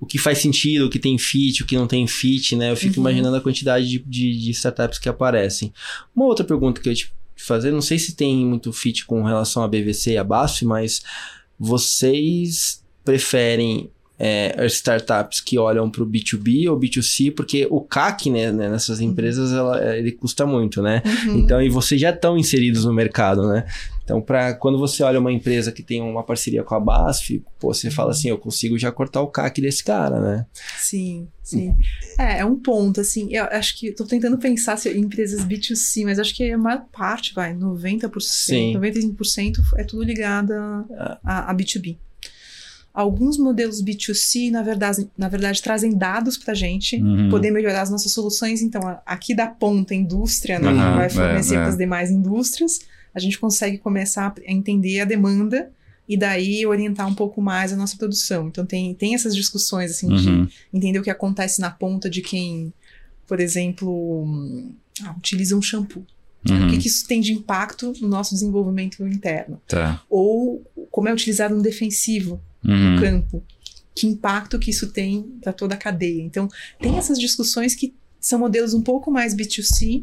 o 0.00 0.06
que 0.06 0.18
faz 0.18 0.38
sentido, 0.38 0.86
o 0.86 0.90
que 0.90 0.98
tem 0.98 1.16
fit, 1.18 1.62
o 1.62 1.66
que 1.66 1.76
não 1.76 1.86
tem 1.86 2.06
fit, 2.06 2.56
né? 2.56 2.70
Eu 2.70 2.76
fico 2.76 2.96
Uhum. 2.96 3.02
imaginando 3.08 3.36
a 3.36 3.40
quantidade 3.40 3.88
de, 3.88 3.98
de, 4.00 4.38
de 4.38 4.50
startups 4.50 4.98
que 4.98 5.08
aparecem. 5.08 5.72
Uma 6.14 6.26
outra 6.26 6.44
pergunta 6.44 6.80
que 6.80 6.88
eu 6.88 6.92
ia 6.92 6.96
te 6.96 7.12
fazer, 7.36 7.70
não 7.72 7.80
sei 7.82 7.98
se 7.98 8.14
tem 8.14 8.44
muito 8.46 8.72
fit 8.72 9.04
com 9.06 9.22
relação 9.22 9.62
a 9.62 9.68
BVC 9.68 10.12
e 10.12 10.16
a 10.18 10.24
BASF, 10.24 10.64
mas 10.64 11.02
vocês 11.58 12.82
preferem 13.04 13.90
é, 14.18 14.64
startups 14.66 15.40
que 15.40 15.58
olham 15.58 15.90
para 15.90 16.02
o 16.02 16.06
B2B 16.06 16.70
ou 16.70 16.78
B2C, 16.78 17.34
porque 17.34 17.66
o 17.68 17.80
CAC 17.80 18.30
né, 18.30 18.52
né, 18.52 18.68
nessas 18.68 19.00
empresas 19.00 19.52
ela- 19.52 19.96
ele 19.96 20.12
custa 20.12 20.46
muito, 20.46 20.80
né? 20.80 21.02
Uhum. 21.26 21.38
Então, 21.40 21.60
e 21.60 21.68
vocês 21.68 22.00
já 22.00 22.10
estão 22.10 22.38
inseridos 22.38 22.84
no 22.84 22.92
mercado, 22.92 23.48
né? 23.48 23.66
Então, 24.04 24.20
para 24.20 24.54
quando 24.54 24.78
você 24.78 25.02
olha 25.02 25.20
uma 25.20 25.32
empresa 25.32 25.70
que 25.70 25.82
tem 25.82 26.02
uma 26.02 26.24
parceria 26.24 26.64
com 26.64 26.74
a 26.74 26.80
BASF, 26.80 27.42
pô, 27.58 27.72
você 27.72 27.90
fala 27.90 28.10
assim, 28.10 28.28
eu 28.28 28.38
consigo 28.38 28.76
já 28.78 28.90
cortar 28.90 29.20
o 29.20 29.28
CAC 29.28 29.60
desse 29.60 29.84
cara, 29.84 30.20
né? 30.20 30.46
Sim, 30.78 31.28
sim. 31.42 31.74
É, 32.18 32.40
é 32.40 32.44
um 32.44 32.58
ponto, 32.58 33.00
assim, 33.00 33.28
eu 33.32 33.44
acho 33.44 33.78
que 33.78 33.92
tô 33.92 34.04
tentando 34.04 34.36
pensar 34.38 34.76
se 34.76 34.90
em 34.90 35.00
empresas 35.02 35.44
B2C, 35.44 36.04
mas 36.04 36.18
acho 36.18 36.34
que 36.34 36.50
a 36.50 36.58
maior 36.58 36.84
parte, 36.92 37.32
vai, 37.32 37.54
90%, 37.54 38.20
Sim. 38.20 38.72
95% 38.74 39.60
é 39.76 39.84
tudo 39.84 40.02
ligado 40.02 40.52
a, 40.52 41.18
a, 41.24 41.50
a 41.50 41.54
B2B. 41.54 41.96
Alguns 42.94 43.38
modelos 43.38 43.82
B2C, 43.82 44.50
na 44.50 44.62
verdade, 44.62 45.08
na 45.16 45.26
verdade 45.28 45.62
trazem 45.62 45.96
dados 45.96 46.36
para 46.36 46.52
a 46.52 46.54
gente 46.54 47.00
Uhum. 47.00 47.30
poder 47.30 47.50
melhorar 47.50 47.82
as 47.82 47.90
nossas 47.90 48.12
soluções. 48.12 48.60
Então, 48.60 48.82
aqui 49.06 49.34
da 49.34 49.46
ponta 49.46 49.94
indústria, 49.94 50.58
né, 50.58 50.68
Aham, 50.68 50.96
vai 50.96 51.06
é, 51.06 51.08
fornecer 51.08 51.54
é. 51.54 51.58
para 51.58 51.68
as 51.68 51.78
demais 51.78 52.10
indústrias, 52.10 52.80
a 53.14 53.20
gente 53.20 53.38
consegue 53.38 53.78
começar 53.78 54.34
a 54.46 54.52
entender 54.52 55.00
a 55.00 55.04
demanda 55.04 55.70
e 56.08 56.16
daí 56.16 56.66
orientar 56.66 57.06
um 57.08 57.14
pouco 57.14 57.40
mais 57.40 57.72
a 57.72 57.76
nossa 57.76 57.96
produção. 57.96 58.48
Então, 58.48 58.66
tem, 58.66 58.94
tem 58.94 59.14
essas 59.14 59.34
discussões, 59.34 59.90
assim, 59.92 60.08
Uhum. 60.08 60.44
de 60.46 60.52
entender 60.74 60.98
o 60.98 61.02
que 61.02 61.10
acontece 61.10 61.60
na 61.60 61.70
ponta 61.70 62.10
de 62.10 62.20
quem, 62.20 62.72
por 63.26 63.38
exemplo, 63.40 64.26
ah, 65.04 65.14
utiliza 65.16 65.56
um 65.56 65.62
shampoo. 65.62 66.04
O 66.48 66.52
Uhum. 66.52 66.68
que, 66.70 66.78
que 66.78 66.88
isso 66.88 67.06
tem 67.06 67.20
de 67.20 67.32
impacto 67.32 67.92
no 68.00 68.08
nosso 68.08 68.34
desenvolvimento 68.34 69.06
interno? 69.06 69.60
Tá. 69.68 70.02
Ou 70.10 70.64
como 70.90 71.08
é 71.08 71.12
utilizado 71.12 71.54
um 71.54 71.62
defensivo 71.62 72.40
no 72.62 72.74
Uhum. 72.74 73.00
campo? 73.00 73.42
Que 73.94 74.06
impacto 74.08 74.58
que 74.58 74.70
isso 74.70 74.90
tem 74.90 75.22
para 75.40 75.52
toda 75.52 75.74
a 75.74 75.78
cadeia? 75.78 76.20
Então, 76.22 76.48
tem 76.80 76.96
essas 76.98 77.18
discussões 77.18 77.74
que 77.76 77.94
são 78.18 78.38
modelos 78.40 78.74
um 78.74 78.82
pouco 78.82 79.10
mais 79.10 79.34
B2C. 79.36 80.02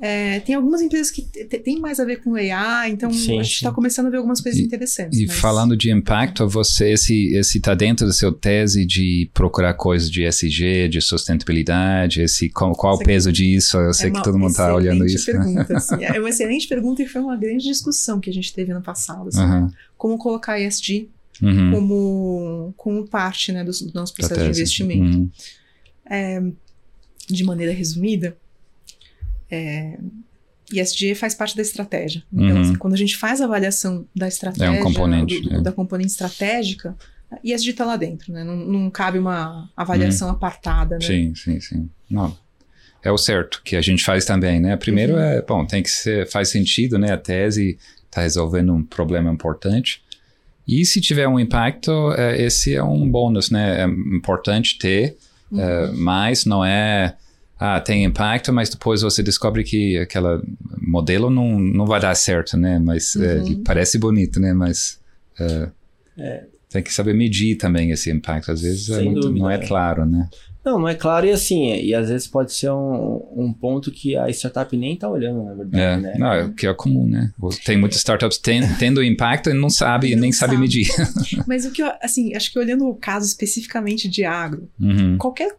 É, 0.00 0.38
tem 0.40 0.54
algumas 0.54 0.80
empresas 0.80 1.10
que 1.10 1.22
tem 1.22 1.80
mais 1.80 1.98
a 1.98 2.04
ver 2.04 2.22
com 2.22 2.36
AI, 2.36 2.90
então 2.92 3.10
Sim, 3.10 3.40
a 3.40 3.42
gente 3.42 3.54
está 3.54 3.72
começando 3.72 4.06
a 4.06 4.10
ver 4.10 4.18
algumas 4.18 4.40
coisas 4.40 4.60
E- 4.60 4.64
interessantes. 4.64 5.18
E 5.18 5.26
mas- 5.26 5.36
falando 5.38 5.76
de 5.76 5.90
impacto, 5.90 6.48
você 6.48 6.92
esse 6.92 7.34
esse 7.34 7.58
tá 7.58 7.74
dentro 7.74 8.06
da 8.06 8.12
sua 8.12 8.32
tese 8.32 8.86
de 8.86 9.28
procurar 9.34 9.74
coisas 9.74 10.08
de 10.08 10.22
SG, 10.22 10.88
de 10.88 11.00
sustentabilidade, 11.00 12.22
esse 12.22 12.48
qual, 12.48 12.72
qual 12.76 12.94
o 12.94 12.98
peso 12.98 13.32
disso? 13.32 13.76
Eu 13.76 13.92
sei 13.92 14.10
é 14.10 14.12
que 14.12 14.22
todo 14.22 14.38
mundo 14.38 14.54
tá 14.54 14.72
olhando 14.72 15.04
isso. 15.04 15.32
né? 15.32 15.38
Pergunta, 15.38 15.76
assim. 15.78 16.04
É 16.04 16.20
uma 16.20 16.28
excelente 16.28 16.68
pergunta 16.68 17.02
e 17.02 17.06
foi 17.06 17.20
uma 17.20 17.36
grande 17.36 17.64
discussão 17.64 18.20
que 18.20 18.30
a 18.30 18.32
gente 18.32 18.52
teve 18.54 18.70
ano 18.70 18.82
passado. 18.82 19.28
assim. 19.28 19.40
Aham. 19.40 19.68
Como 19.96 20.16
colocar 20.16 20.60
ESG 20.60 21.08
Uhum. 21.40 21.70
como, 21.70 22.74
como 22.76 23.06
parte 23.06 23.52
né, 23.52 23.62
do, 23.62 23.70
do 23.70 23.92
nosso 23.94 24.12
processo 24.12 24.42
de 24.42 24.48
investimento. 24.48 25.18
Uhum. 26.10 26.54
de 27.30 27.44
maneira 27.44 27.72
resumida, 27.72 28.36
é, 29.50 29.98
ESG 30.72 31.14
faz 31.14 31.34
parte 31.34 31.56
da 31.56 31.62
estratégia. 31.62 32.22
Então, 32.32 32.56
Uhum. 32.56 32.60
assim, 32.60 32.74
quando 32.74 32.94
a 32.94 32.96
gente 32.98 33.16
faz 33.16 33.40
a 33.40 33.44
avaliação 33.46 34.06
da 34.14 34.28
estratégia, 34.28 34.66
É 34.66 34.70
um 34.80 34.84
componente, 34.84 35.40
do- 35.40 35.48
do- 35.48 35.56
é. 35.56 35.60
da 35.62 35.72
componente 35.72 36.10
estratégica, 36.10 36.94
ESG 37.44 37.70
está 37.70 37.84
lá 37.84 37.96
dentro, 37.96 38.32
né? 38.32 38.44
Não, 38.44 38.56
não 38.56 38.90
cabe 38.90 39.18
uma 39.18 39.70
avaliação 39.76 40.28
apartada, 40.30 40.96
né? 40.98 41.04
Sim, 41.06 41.34
sim, 41.34 41.60
sim. 41.60 41.90
Não. 42.10 42.36
É 43.02 43.10
o 43.12 43.16
certo 43.18 43.62
que 43.64 43.76
a 43.76 43.80
gente 43.80 44.04
faz 44.04 44.24
também, 44.24 44.60
né? 44.60 44.76
Primeiro 44.76 45.14
Uhum. 45.14 45.20
é, 45.20 45.42
bom, 45.42 45.64
tem 45.64 45.82
que 45.82 45.90
ser, 45.90 46.28
faz 46.28 46.48
sentido, 46.50 46.98
né? 46.98 47.12
A 47.12 47.18
tese 47.18 47.78
está 48.06 48.22
resolvendo 48.22 48.72
um 48.74 48.82
problema 48.82 49.30
importante. 49.32 50.02
E 50.66 50.84
se 50.84 51.00
tiver 51.00 51.26
um 51.28 51.38
impacto, 51.40 51.90
é, 52.12 52.42
esse 52.42 52.74
é 52.74 52.82
um 52.82 53.08
bônus, 53.10 53.50
né? 53.50 53.82
É 53.82 53.84
importante 53.86 54.76
ter, 54.78 55.16
Uhum. 55.50 55.60
é, 55.60 55.92
mas 55.92 56.44
não 56.44 56.62
é, 56.64 57.16
ah, 57.58 57.80
tem 57.80 58.04
impacto, 58.04 58.52
mas 58.52 58.68
depois 58.70 59.02
você 59.02 59.22
descobre 59.22 59.64
que 59.64 59.98
aquele 59.98 60.40
modelo 60.80 61.28
não, 61.30 61.58
não 61.58 61.86
vai 61.86 62.00
dar 62.00 62.14
certo, 62.14 62.56
né? 62.56 62.78
Mas 62.78 63.16
é, 63.16 63.18
Uhum. 63.36 63.46
ele 63.46 63.56
parece 63.64 63.98
bonito, 63.98 64.38
né? 64.40 64.52
Mas 64.52 65.00
é, 65.40 65.68
tem 66.70 66.82
que 66.82 66.92
saber 66.92 67.14
medir 67.14 67.56
também 67.56 67.90
esse 67.90 68.10
impacto. 68.10 68.52
Às 68.52 68.60
vezes 68.62 68.88
é 68.90 69.02
muito- 69.02 69.20
dúvida, 69.22 69.38
não 69.40 69.50
é 69.50 69.56
é. 69.56 69.66
claro, 69.66 70.04
né? 70.04 70.28
Não, 70.64 70.78
não 70.78 70.88
é 70.88 70.94
claro 70.94 71.24
e 71.24 71.30
assim, 71.30 71.72
e 71.76 71.94
às 71.94 72.10
vezes 72.10 72.26
pode 72.26 72.52
ser 72.52 72.70
um, 72.70 73.22
um 73.34 73.52
ponto 73.52 73.90
que 73.90 74.14
a 74.16 74.28
startup 74.28 74.76
nem 74.76 74.94
tá 74.96 75.08
olhando, 75.08 75.42
na 75.44 75.52
É, 75.52 75.56
verdade, 75.56 76.02
né? 76.02 76.14
não, 76.18 76.32
é 76.32 76.44
o 76.44 76.52
que 76.52 76.66
é 76.66 76.74
comum, 76.74 77.06
né? 77.08 77.32
Tem 77.64 77.78
muitas 77.78 77.98
startups 77.98 78.36
ten- 78.36 78.74
tendo 78.78 79.02
impacto 79.02 79.48
e 79.48 79.54
não 79.54 79.70
sabe, 79.70 80.14
Não 80.14 80.20
nem 80.22 80.32
sabe, 80.32 80.52
sabe. 80.54 80.60
medir. 80.62 80.86
Mas 81.48 81.64
o 81.64 81.70
que 81.70 81.82
eu, 81.82 81.90
assim, 82.02 82.34
acho 82.34 82.52
que 82.52 82.58
olhando 82.58 82.86
o 82.86 82.94
caso 82.94 83.26
especificamente 83.26 84.08
de 84.08 84.24
agro, 84.24 84.68
Uhum. 84.78 85.16
qualquer. 85.16 85.56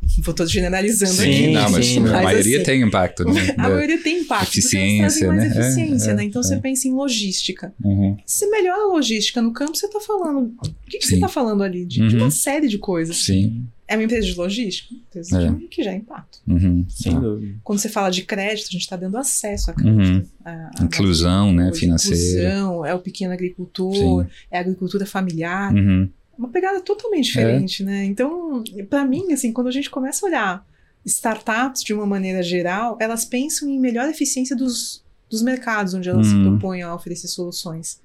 Vou 0.22 0.34
tô 0.34 0.44
generalizando 0.46 1.12
Sim, 1.12 1.22
aqui. 1.30 1.52
não, 1.52 1.70
mas 1.70 1.86
sim, 1.86 1.98
a 1.98 2.02
mas 2.02 2.22
maioria 2.24 2.56
assim, 2.58 2.64
tem 2.66 2.82
impacto, 2.82 3.24
né? 3.24 3.54
A 3.58 3.62
maioria 3.68 4.02
tem 4.02 4.20
impacto, 4.20 4.48
Eficiência, 4.58 5.28
mais 5.28 5.42
né? 5.42 5.46
É, 5.56 5.60
eficiência, 5.60 6.10
é, 6.10 6.14
né? 6.14 6.24
Então 6.24 6.40
é. 6.40 6.44
você 6.44 6.56
pensa 6.58 6.88
em 6.88 6.92
logística. 6.92 7.72
Uhum. 7.82 8.16
Se 8.26 8.46
melhora 8.50 8.82
a 8.82 8.86
logística 8.88 9.40
no 9.40 9.52
campo, 9.52 9.76
você 9.76 9.86
está 9.86 10.00
falando. 10.00 10.54
O 10.62 10.90
que, 10.90 10.98
que 10.98 11.06
você 11.06 11.14
está 11.14 11.28
falando 11.28 11.62
ali? 11.62 11.84
De, 11.84 12.06
de 12.08 12.16
Uhum. 12.16 12.22
uma 12.22 12.30
série 12.30 12.68
de 12.68 12.78
coisas. 12.78 13.16
Sim. 13.24 13.64
É 13.88 13.94
uma 13.96 14.04
empresa 14.04 14.26
de 14.26 14.34
logística? 14.34 14.94
Empresa 14.94 15.42
É. 15.42 15.50
de- 15.50 15.66
que 15.68 15.82
já 15.82 15.92
é 15.92 15.96
impacto. 15.96 16.38
Uhum. 16.46 16.84
Sem 16.88 17.14
Ah. 17.14 17.20
dúvida. 17.20 17.54
Quando 17.62 17.78
você 17.78 17.88
fala 17.88 18.10
de 18.10 18.22
crédito, 18.22 18.68
a 18.68 18.72
gente 18.72 18.80
está 18.82 18.96
dando 18.96 19.16
acesso 19.18 19.70
a 19.70 19.74
crédito. 19.74 20.00
Uhum. 20.00 20.24
A- 20.44 20.70
a- 20.78 20.84
Inclusão, 20.84 21.52
né? 21.52 21.72
Financeira. 21.74 22.16
Inclusão, 22.50 22.86
é 22.86 22.94
o 22.94 22.98
pequeno 22.98 23.32
agricultor, 23.32 24.24
Sim. 24.24 24.30
é 24.50 24.58
a 24.58 24.60
agricultura 24.60 25.04
familiar. 25.06 25.74
Uhum. 25.74 26.08
Uma 26.38 26.48
pegada 26.48 26.80
totalmente 26.80 27.26
diferente, 27.26 27.84
né? 27.84 28.04
Então, 28.04 28.62
para 28.88 29.04
mim, 29.04 29.32
assim, 29.32 29.52
quando 29.52 29.68
a 29.68 29.72
gente 29.72 29.90
começa 29.90 30.24
a 30.24 30.28
olhar 30.28 30.66
startups 31.04 31.82
de 31.82 31.92
uma 31.92 32.06
maneira 32.06 32.42
geral, 32.42 32.96
elas 33.00 33.24
pensam 33.24 33.68
em 33.68 33.78
melhor 33.78 34.08
eficiência 34.08 34.54
dos, 34.56 35.02
dos 35.28 35.42
mercados 35.42 35.94
onde 35.94 36.08
elas 36.08 36.26
se 36.28 36.34
Uhum. 36.34 36.50
propõem 36.58 36.82
a 36.82 36.94
oferecer 36.94 37.28
soluções. 37.28 38.00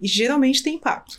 E 0.00 0.06
geralmente 0.08 0.62
tem 0.62 0.74
impacto. 0.76 1.18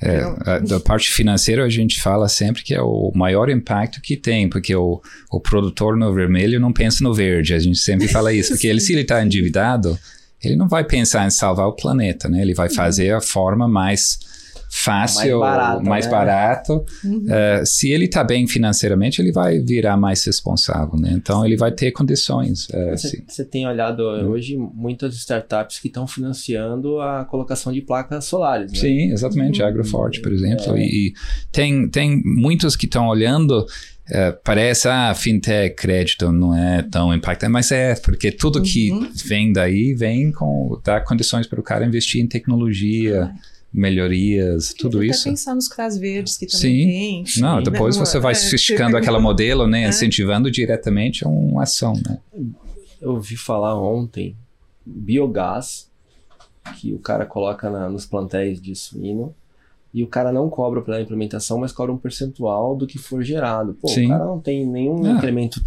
É, 0.00 0.20
Não. 0.22 0.36
a- 0.46 0.58
da 0.60 0.78
parte 0.78 1.10
financeira 1.10 1.64
a 1.64 1.68
gente 1.68 2.00
fala 2.00 2.28
sempre 2.28 2.62
que 2.62 2.72
é 2.72 2.80
o 2.80 3.10
maior 3.14 3.50
impacto 3.50 4.00
que 4.00 4.16
tem, 4.16 4.48
porque 4.48 4.74
o, 4.74 5.02
o 5.30 5.40
produtor 5.40 5.96
no 5.96 6.14
vermelho 6.14 6.60
não 6.60 6.72
pensa 6.72 7.02
no 7.02 7.12
verde, 7.12 7.52
a 7.52 7.58
gente 7.58 7.78
sempre 7.78 8.06
fala 8.06 8.32
isso, 8.32 8.50
porque 8.50 8.68
ele, 8.68 8.78
se 8.80 8.92
ele 8.92 9.02
está 9.02 9.24
endividado, 9.24 9.98
ele 10.42 10.54
não 10.54 10.68
vai 10.68 10.84
pensar 10.84 11.26
em 11.26 11.30
salvar 11.30 11.66
o 11.66 11.72
planeta, 11.74 12.28
né? 12.28 12.40
Ele 12.40 12.54
vai 12.54 12.70
fazer 12.70 13.12
a 13.12 13.20
forma 13.20 13.66
mais 13.66 14.20
fácil, 14.70 15.40
Mais 15.40 15.56
barata, 15.56 15.82
mais 15.82 16.04
né? 16.06 16.10
barato. 16.10 16.84
Uhum. 17.04 17.24
É, 17.28 17.62
se 17.64 17.90
ele 17.90 18.04
está 18.04 18.22
bem 18.22 18.46
financeiramente, 18.46 19.20
ele 19.20 19.32
vai 19.32 19.58
virar 19.58 19.96
mais 19.96 20.24
responsável, 20.24 20.98
né? 20.98 21.10
Então 21.12 21.44
ele 21.44 21.56
vai 21.56 21.72
ter 21.72 21.90
condições. 21.92 22.68
é, 22.72 22.96
Você, 22.96 23.22
você 23.26 23.44
tem 23.44 23.66
olhado 23.66 24.00
hoje 24.02 24.56
muitas 24.56 25.14
startups 25.16 25.78
que 25.78 25.88
estão 25.88 26.06
financiando 26.06 27.00
a 27.00 27.24
colocação 27.24 27.72
de 27.72 27.80
placas 27.80 28.24
solares, 28.26 28.72
né? 28.72 28.78
Sim, 28.78 29.12
exatamente. 29.12 29.62
Agroforte, 29.62 30.20
por 30.20 30.32
exemplo. 30.32 30.76
E, 30.76 31.08
e 31.08 31.12
tem, 31.50 31.88
tem 31.88 32.22
muitos 32.24 32.76
que 32.76 32.86
estão 32.86 33.08
olhando. 33.08 33.64
é, 34.10 34.32
parece, 34.32 34.88
ah, 34.88 35.14
fintech, 35.14 35.76
crédito 35.76 36.32
não 36.32 36.54
é 36.56 36.82
tão 36.82 37.12
impactante, 37.12 37.52
mas 37.52 37.70
é, 37.70 37.94
porque 37.94 38.32
tudo 38.32 38.62
que 38.62 38.90
Uhum. 38.90 39.06
vem 39.26 39.52
daí 39.52 39.92
vem 39.94 40.32
com 40.32 40.80
dar 40.82 41.04
condições 41.04 41.46
para 41.46 41.60
o 41.60 41.62
cara 41.62 41.84
investir 41.84 42.22
em 42.22 42.26
tecnologia, 42.26 43.30
melhorias, 43.72 44.72
tudo 44.72 44.98
Até 44.98 45.06
isso. 45.08 45.24
pensar 45.24 45.54
nos 45.54 45.68
CRAS 45.68 45.98
verdes 45.98 46.36
que 46.36 46.46
também 46.46 46.60
Sim. 46.60 46.86
tem. 46.86 47.20
enfim, 47.20 47.40
Não, 47.40 47.56
né? 47.56 47.62
depois 47.62 47.96
Uma- 47.96 48.06
você 48.06 48.18
vai 48.18 48.32
é, 48.32 48.34
sofisticando 48.34 48.96
aquela 48.96 49.20
modelo, 49.20 49.66
né? 49.66 49.84
É. 49.86 49.88
Incentivando 49.88 50.50
diretamente 50.50 51.24
uma 51.24 51.62
ação, 51.64 51.92
né? 52.06 52.18
Eu 53.00 53.12
ouvi 53.12 53.36
falar 53.36 53.80
ontem 53.80 54.34
biogás 54.84 55.88
que 56.80 56.92
o 56.92 56.98
cara 56.98 57.24
coloca 57.26 57.70
na- 57.70 57.88
nos 57.88 58.06
plantéis 58.06 58.60
de 58.60 58.74
suíno 58.74 59.34
e 59.92 60.02
o 60.04 60.06
cara 60.06 60.30
não 60.30 60.50
cobra 60.50 60.82
pela 60.82 61.00
implementação, 61.00 61.58
mas 61.58 61.72
cobra 61.72 61.92
um 61.92 61.96
percentual 61.96 62.76
do 62.76 62.86
que 62.86 62.98
for 62.98 63.22
gerado. 63.22 63.74
Pô, 63.80 63.88
Sim. 63.88 64.06
o 64.06 64.08
cara 64.10 64.24
não 64.26 64.38
tem 64.38 64.66
nenhum 64.66 65.04
Ah. 65.06 65.12
incremento 65.12 65.60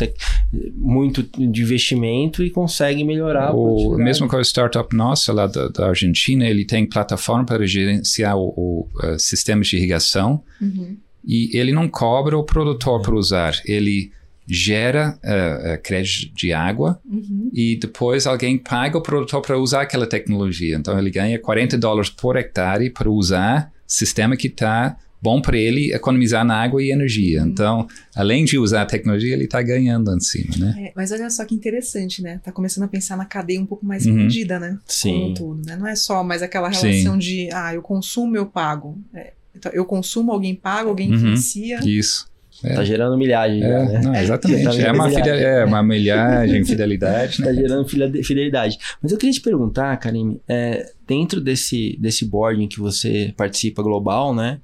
muito 0.76 1.24
de 1.24 1.62
investimento 1.62 2.44
e 2.44 2.50
consegue 2.50 3.04
melhorar 3.04 3.56
O 3.56 3.98
mesmo 3.98 4.28
com 4.28 4.36
a 4.38 4.42
startup 4.44 4.96
nossa 4.96 5.32
lá 5.34 5.48
da, 5.48 5.68
da 5.70 5.88
Argentina, 5.88 6.46
ele 6.46 6.66
tem 6.66 6.86
plataforma 6.88 7.46
para 7.46 7.66
gerenciar 7.66 8.38
o, 8.38 8.54
o 8.56 8.88
eh, 9.04 9.18
sistemas 9.18 9.68
de 9.68 9.78
irrigação 9.78 10.44
Uhum. 10.62 10.98
e 11.26 11.58
ele 11.58 11.72
não 11.72 11.88
cobra 11.88 12.38
o 12.38 12.44
produtor 12.44 13.02
para 13.02 13.16
usar. 13.16 13.54
Ele 13.66 14.12
gera 14.48 15.18
eh, 15.24 15.80
crédito 15.84 16.34
de 16.36 16.52
água 16.52 17.00
Uhum. 17.10 17.50
e 17.54 17.78
depois 17.78 18.28
alguém 18.28 18.58
paga 18.58 18.98
o 18.98 19.02
produtor 19.02 19.42
para 19.42 19.58
usar 19.58 19.82
aquela 19.82 20.06
tecnologia. 20.06 20.76
Então 20.76 20.98
ele 21.00 21.10
ganha 21.10 21.40
40 21.40 21.78
dólares 21.78 22.10
por 22.10 22.36
hectare 22.36 22.90
para 22.90 23.10
usar 23.10 23.72
sistema 23.94 24.36
que 24.38 24.48
está 24.48 24.98
bom 25.22 25.40
para 25.40 25.56
ele 25.56 25.94
economizar 25.94 26.44
na 26.44 26.56
água 26.60 26.82
e 26.82 26.90
energia. 26.92 27.42
Então, 27.42 27.88
além 28.16 28.44
de 28.44 28.58
usar 28.58 28.82
a 28.82 28.86
tecnologia, 28.88 29.34
ele 29.34 29.44
está 29.44 29.62
ganhando 29.62 30.12
em 30.16 30.20
cima, 30.20 30.56
né? 30.58 30.86
É, 30.88 30.94
mas 30.96 31.12
olha 31.12 31.30
só 31.30 31.46
que 31.46 31.54
interessante, 31.54 32.24
né? 32.24 32.40
Tá 32.44 32.52
começando 32.52 32.86
a 32.86 32.88
pensar 32.88 33.16
na 33.16 33.26
cadeia 33.26 33.62
um 33.62 33.66
pouco 33.68 33.86
mais 33.86 34.06
Uhum. 34.08 34.14
né? 34.60 34.80
Sim. 34.88 35.12
Como 35.14 35.28
um 35.28 35.34
todo, 35.36 35.62
né? 35.66 35.76
Não 35.76 35.86
é 35.86 35.96
só 35.96 36.24
mais 36.24 36.42
aquela 36.42 36.74
Sim. 36.74 36.88
relação 36.88 37.18
de, 37.20 37.50
ah, 37.54 37.72
eu 37.74 37.84
consumo, 37.84 38.36
eu 38.36 38.48
pago. 38.48 39.00
É, 39.14 39.34
então, 39.56 39.72
eu 39.74 39.86
consumo, 39.86 40.32
alguém 40.32 40.56
paga, 40.56 40.90
alguém 40.90 41.10
Uhum. 41.10 41.16
influencia. 41.16 41.80
Isso. 41.86 42.26
Tá 42.62 42.84
gerando 42.84 43.17
milhagem 43.17 43.60
já, 43.60 43.67
É, 43.67 43.86
né? 43.86 44.02
não, 44.04 44.15
exatamente. 44.15 44.63
Tá 44.69 44.76
É 44.76 44.91
uma, 44.91 45.10
é 45.10 45.65
uma 45.65 45.84
milhagem, 45.84 46.63
fidelidade, 46.63 47.38
Tá 47.43 47.52
né? 47.52 47.54
gerando 47.56 47.88
fide- 47.88 48.24
fidelidade. 48.24 48.78
Mas 49.02 49.12
eu 49.12 49.17
queria 49.17 49.34
te 49.34 49.41
perguntar, 49.41 49.97
Karime, 49.97 50.39
é, 50.47 50.91
dentro 51.08 51.41
desse, 51.41 51.97
desse 52.00 52.24
boarding 52.26 52.67
que 52.67 52.80
você 52.80 53.34
participa 53.36 53.82
global, 53.82 54.34
né? 54.36 54.60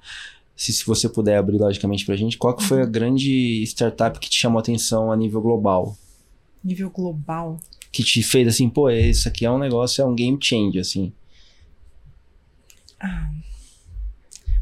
Se, 0.56 0.72
se 0.74 0.86
você 0.86 1.08
puder 1.10 1.38
abrir 1.38 1.58
logicamente 1.58 2.06
pra 2.06 2.16
gente, 2.16 2.38
qual 2.38 2.56
que 2.56 2.64
foi 2.64 2.82
a 2.82 2.86
grande 2.86 3.62
startup 3.64 4.20
que 4.20 4.30
te 4.30 4.40
chamou 4.40 4.58
a 4.58 4.62
atenção 4.62 5.12
a 5.12 5.18
nível 5.18 5.42
global? 5.42 5.96
Nível 6.64 6.90
global. 6.90 7.60
Que 7.92 8.04
te 8.04 8.22
fez 8.24 8.48
assim, 8.48 8.68
pô, 8.70 8.90
isso 8.90 9.28
aqui 9.28 9.46
é 9.46 9.52
um 9.52 9.58
negócio, 9.60 10.02
é 10.02 10.06
um 10.06 10.14
game 10.16 10.38
change, 10.42 10.80
assim. 10.80 11.12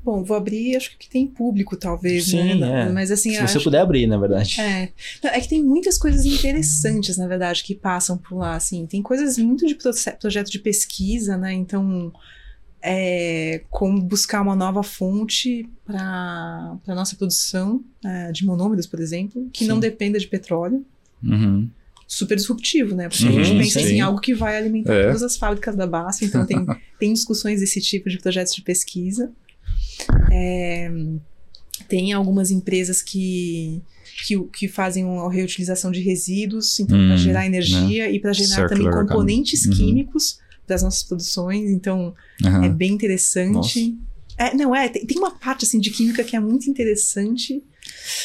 Bom, 0.05 0.23
vou 0.23 0.37
abrir, 0.37 0.75
acho 0.75 0.95
que 0.99 1.09
tem 1.09 1.25
público, 1.25 1.75
talvez, 1.75 2.25
Sim, 2.25 2.59
né? 2.59 2.83
é. 2.87 2.89
Mas 2.91 3.09
assim, 3.09 3.31
Se 3.33 3.41
você 3.41 3.59
puder 3.59 3.79
abrir, 3.81 4.05
na 4.05 4.19
verdade. 4.19 4.61
É. 4.61 4.89
Não, 5.23 5.31
é 5.31 5.41
que 5.41 5.49
tem 5.49 5.63
muitas 5.63 5.97
coisas 5.97 6.23
interessantes, 6.25 7.17
na 7.17 7.27
verdade, 7.27 7.63
que 7.63 7.73
passam 7.73 8.15
por 8.15 8.37
lá, 8.37 8.55
assim. 8.55 8.85
Tem 8.85 9.01
coisas 9.01 9.35
muito 9.39 9.65
de 9.65 9.73
proce- 9.73 10.11
projeto 10.11 10.51
de 10.51 10.59
pesquisa, 10.59 11.35
né? 11.37 11.53
Então, 11.53 12.13
é, 12.83 13.63
como 13.71 13.99
buscar 13.99 14.41
uma 14.43 14.55
nova 14.55 14.83
fonte 14.83 15.67
para 15.83 16.77
a 16.87 16.93
nossa 16.95 17.15
produção 17.15 17.83
é, 18.05 18.31
de 18.31 18.45
monômeros, 18.45 18.85
por 18.85 18.99
exemplo, 18.99 19.49
que 19.51 19.65
não 19.65 19.75
Sim. 19.75 19.81
dependa 19.81 20.19
de 20.19 20.27
petróleo. 20.27 20.85
Uhum. 21.23 21.67
Super 22.07 22.35
disruptivo, 22.35 22.93
né? 22.95 23.09
Porque 23.09 23.23
Sim, 23.23 23.39
a 23.39 23.43
gente 23.43 23.57
pensa 23.57 23.79
sim. 23.79 23.85
assim, 23.85 24.01
algo 24.01 24.21
que 24.21 24.35
vai 24.35 24.55
alimentar 24.55 24.93
É. 24.93 25.05
todas 25.07 25.23
as 25.23 25.35
fábricas 25.35 25.75
da 25.75 25.87
BASF, 25.87 26.25
então 26.25 26.45
tem, 26.45 26.63
tem 26.99 27.11
discussões 27.11 27.59
desse 27.61 27.81
tipo 27.81 28.07
de 28.07 28.19
projetos 28.19 28.53
de 28.53 28.61
pesquisa. 28.61 29.31
É, 30.31 30.91
tem 31.87 32.13
algumas 32.13 32.51
empresas 32.51 33.01
que, 33.01 33.81
que, 34.25 34.39
que 34.57 34.67
fazem 34.67 35.03
a 35.05 35.29
reutilização 35.29 35.91
de 35.91 35.99
resíduos, 36.01 36.79
então 36.79 36.97
para 37.05 37.15
Hum, 37.15 37.19
gerar 37.19 37.45
energia 37.45 38.09
e 38.09 38.19
para 38.19 38.33
gerar 38.33 38.67
também 38.67 38.85
Circular 38.87 39.05
componentes 39.05 39.65
economy. 39.65 39.81
Uhum. 39.81 39.87
químicos 39.95 40.37
das 40.67 40.81
nossas 40.81 41.03
produções, 41.03 41.69
então 41.69 42.13
Aham. 42.43 42.65
é 42.65 42.69
bem 42.69 42.93
interessante. 42.93 43.95
É, 44.37 44.53
não, 44.55 44.75
é, 44.75 44.89
tem, 44.89 45.05
tem 45.05 45.17
uma 45.17 45.31
parte 45.31 45.63
assim 45.65 45.79
de 45.79 45.91
química 45.91 46.23
que 46.23 46.35
é 46.35 46.39
muito 46.39 46.69
interessante. 46.69 47.63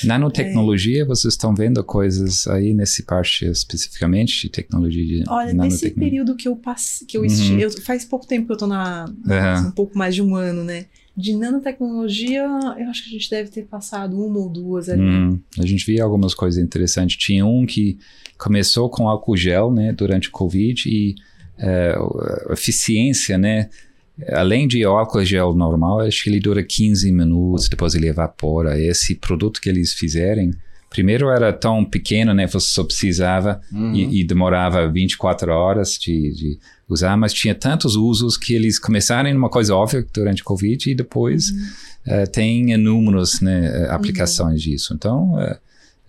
Nanotecnologia, 0.04 1.04
vocês 1.04 1.34
estão 1.34 1.54
vendo 1.54 1.82
coisas 1.84 2.46
aí 2.48 2.72
nesse 2.72 3.02
parte 3.02 3.44
especificamente 3.44 4.40
de 4.42 4.48
tecnologia 4.48 5.04
de 5.04 5.28
Olha, 5.28 5.52
nesse 5.52 5.90
período 5.90 6.34
que 6.36 6.48
eu 6.48 6.56
passei, 6.56 7.06
que 7.06 7.16
eu, 7.16 7.20
Uhum. 7.20 7.26
esti- 7.26 7.60
eu 7.60 7.70
faz 7.82 8.04
pouco 8.04 8.26
tempo 8.26 8.46
que 8.46 8.52
eu 8.52 8.56
tô 8.56 8.66
na, 8.66 9.04
Aham. 9.28 9.68
um 9.68 9.72
pouco 9.72 9.96
mais 9.98 10.14
de 10.14 10.22
um 10.22 10.34
ano, 10.34 10.64
né? 10.64 10.86
De 11.20 11.37
nanotecnologia, 11.37 12.42
eu 12.78 12.88
acho 12.88 13.04
que 13.04 13.11
a 13.11 13.12
gente 13.12 13.30
deve 13.30 13.50
ter 13.50 13.62
passado 13.64 14.18
uma 14.24 14.38
ou 14.38 14.48
duas 14.48 14.88
ali. 14.88 15.02
Hum, 15.02 15.38
a 15.59 15.66
gente 15.66 15.85
via 15.85 16.02
algumas 16.02 16.35
coisas 16.35 16.62
interessantes. 16.62 17.16
Tinha 17.16 17.44
um 17.44 17.66
que 17.66 17.98
começou 18.38 18.88
com 18.88 19.09
álcool 19.09 19.37
gel, 19.37 19.70
né, 19.70 19.92
durante 19.92 20.28
o 20.28 20.33
Covid 20.33 20.88
e 20.88 21.14
eh, 21.59 21.94
a 22.48 22.52
eficiência, 22.52 23.37
né, 23.37 23.68
além 24.28 24.66
de 24.66 24.83
álcool 24.85 25.24
gel 25.24 25.54
normal, 25.54 26.00
acho 26.00 26.22
que 26.24 26.30
ele 26.30 26.40
dura 26.40 26.62
15 26.62 27.11
minutos, 27.12 27.68
depois 27.68 27.94
ele 27.94 28.09
evapora. 28.09 28.80
Esse 28.80 29.14
produto 29.14 29.61
que 29.61 29.68
eles 29.68 29.92
fizerem, 29.92 30.52
primeiro 30.90 31.31
era 31.31 31.53
tão 31.53 31.85
pequeno, 31.85 32.35
né, 32.35 32.46
você 32.46 32.66
só 32.66 32.83
precisava 32.85 33.61
Uhum. 33.72 33.94
e, 33.94 34.20
e 34.20 34.24
demorava 34.24 34.87
24 34.90 35.50
horas 35.53 35.96
de, 35.96 36.33
de 36.35 36.59
usar, 36.88 37.16
mas 37.16 37.33
tinha 37.33 37.55
tantos 37.55 37.94
usos 37.96 38.37
que 38.37 38.53
eles 38.55 38.79
começaram 38.79 39.31
em 39.31 39.35
uma 39.37 39.48
coisa 39.48 39.74
óbvia 39.74 40.05
durante 40.12 40.42
o 40.42 40.44
Covid 40.44 40.90
e 40.90 40.94
depois 40.94 41.53
eh, 42.05 42.26
tem 42.26 42.72
inúmeros 42.72 43.40
né, 43.40 43.66
eh, 43.85 43.90
aplicações 43.90 44.61
disso. 44.61 44.92
Então, 44.92 45.38
eh, 45.40 45.59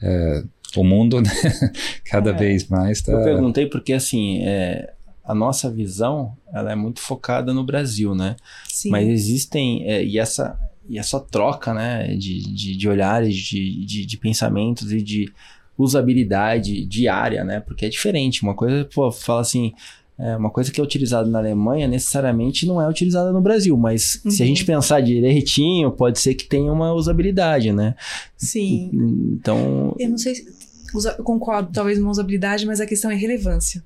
eh, 0.01 0.43
o 0.75 0.83
mundo 0.83 1.21
né, 1.21 1.29
cada 2.09 2.31
É. 2.31 2.33
vez 2.33 2.67
mais 2.67 2.97
está... 2.97 3.11
Eu 3.11 3.23
perguntei 3.23 3.67
porque, 3.67 3.93
assim, 3.93 4.41
é, 4.43 4.91
a 5.23 5.35
nossa 5.35 5.69
visão, 5.69 6.35
ela 6.51 6.71
é 6.71 6.75
muito 6.75 6.99
focada 7.01 7.53
no 7.53 7.63
Brasil, 7.63 8.15
né? 8.15 8.35
Sim. 8.67 8.89
Mas 8.89 9.07
existem, 9.07 9.85
é, 9.87 10.03
e, 10.03 10.17
essa, 10.17 10.57
e 10.91 10.99
essa 10.99 11.19
troca, 11.19 11.73
né, 11.73 12.07
de, 12.15 12.41
de, 12.53 12.75
de 12.77 12.89
olhares, 12.89 13.35
de, 13.35 13.85
de, 13.85 14.05
de 14.05 14.17
pensamentos 14.17 14.91
e 14.91 15.01
de 15.01 15.31
usabilidade 15.77 16.85
diária, 16.85 17.43
né? 17.43 17.59
Porque 17.59 17.85
é 17.85 17.89
diferente. 17.89 18.43
Uma 18.43 18.53
coisa, 18.55 18.87
pô, 18.93 19.11
fala 19.11 19.41
assim, 19.41 19.73
é, 20.19 20.35
uma 20.37 20.49
coisa 20.51 20.71
que 20.71 20.79
é 20.79 20.83
utilizada 20.83 21.27
na 21.27 21.39
Alemanha 21.39 21.87
necessariamente 21.87 22.65
não 22.67 22.81
é 22.81 22.87
utilizada 22.87 23.31
no 23.31 23.41
Brasil, 23.41 23.75
mas 23.77 24.21
se 24.21 24.27
a 24.27 24.29
Uhum. 24.45 24.49
gente 24.49 24.65
pensar 24.65 25.01
direitinho, 25.01 25.91
pode 25.91 26.19
ser 26.19 26.35
que 26.35 26.45
tenha 26.45 26.71
uma 26.71 26.93
usabilidade, 26.93 27.71
né? 27.71 27.95
Sim. 28.37 28.91
Então, 29.33 29.95
Eu 29.99 30.09
não 30.09 30.17
sei 30.17 30.35
se. 30.35 30.45
Eu 31.17 31.23
concordo, 31.23 31.71
talvez 31.71 31.97
uma 31.97 32.11
usabilidade, 32.11 32.65
mas 32.65 32.81
a 32.81 32.85
questão 32.85 33.09
é 33.09 33.15
relevância. 33.15 33.81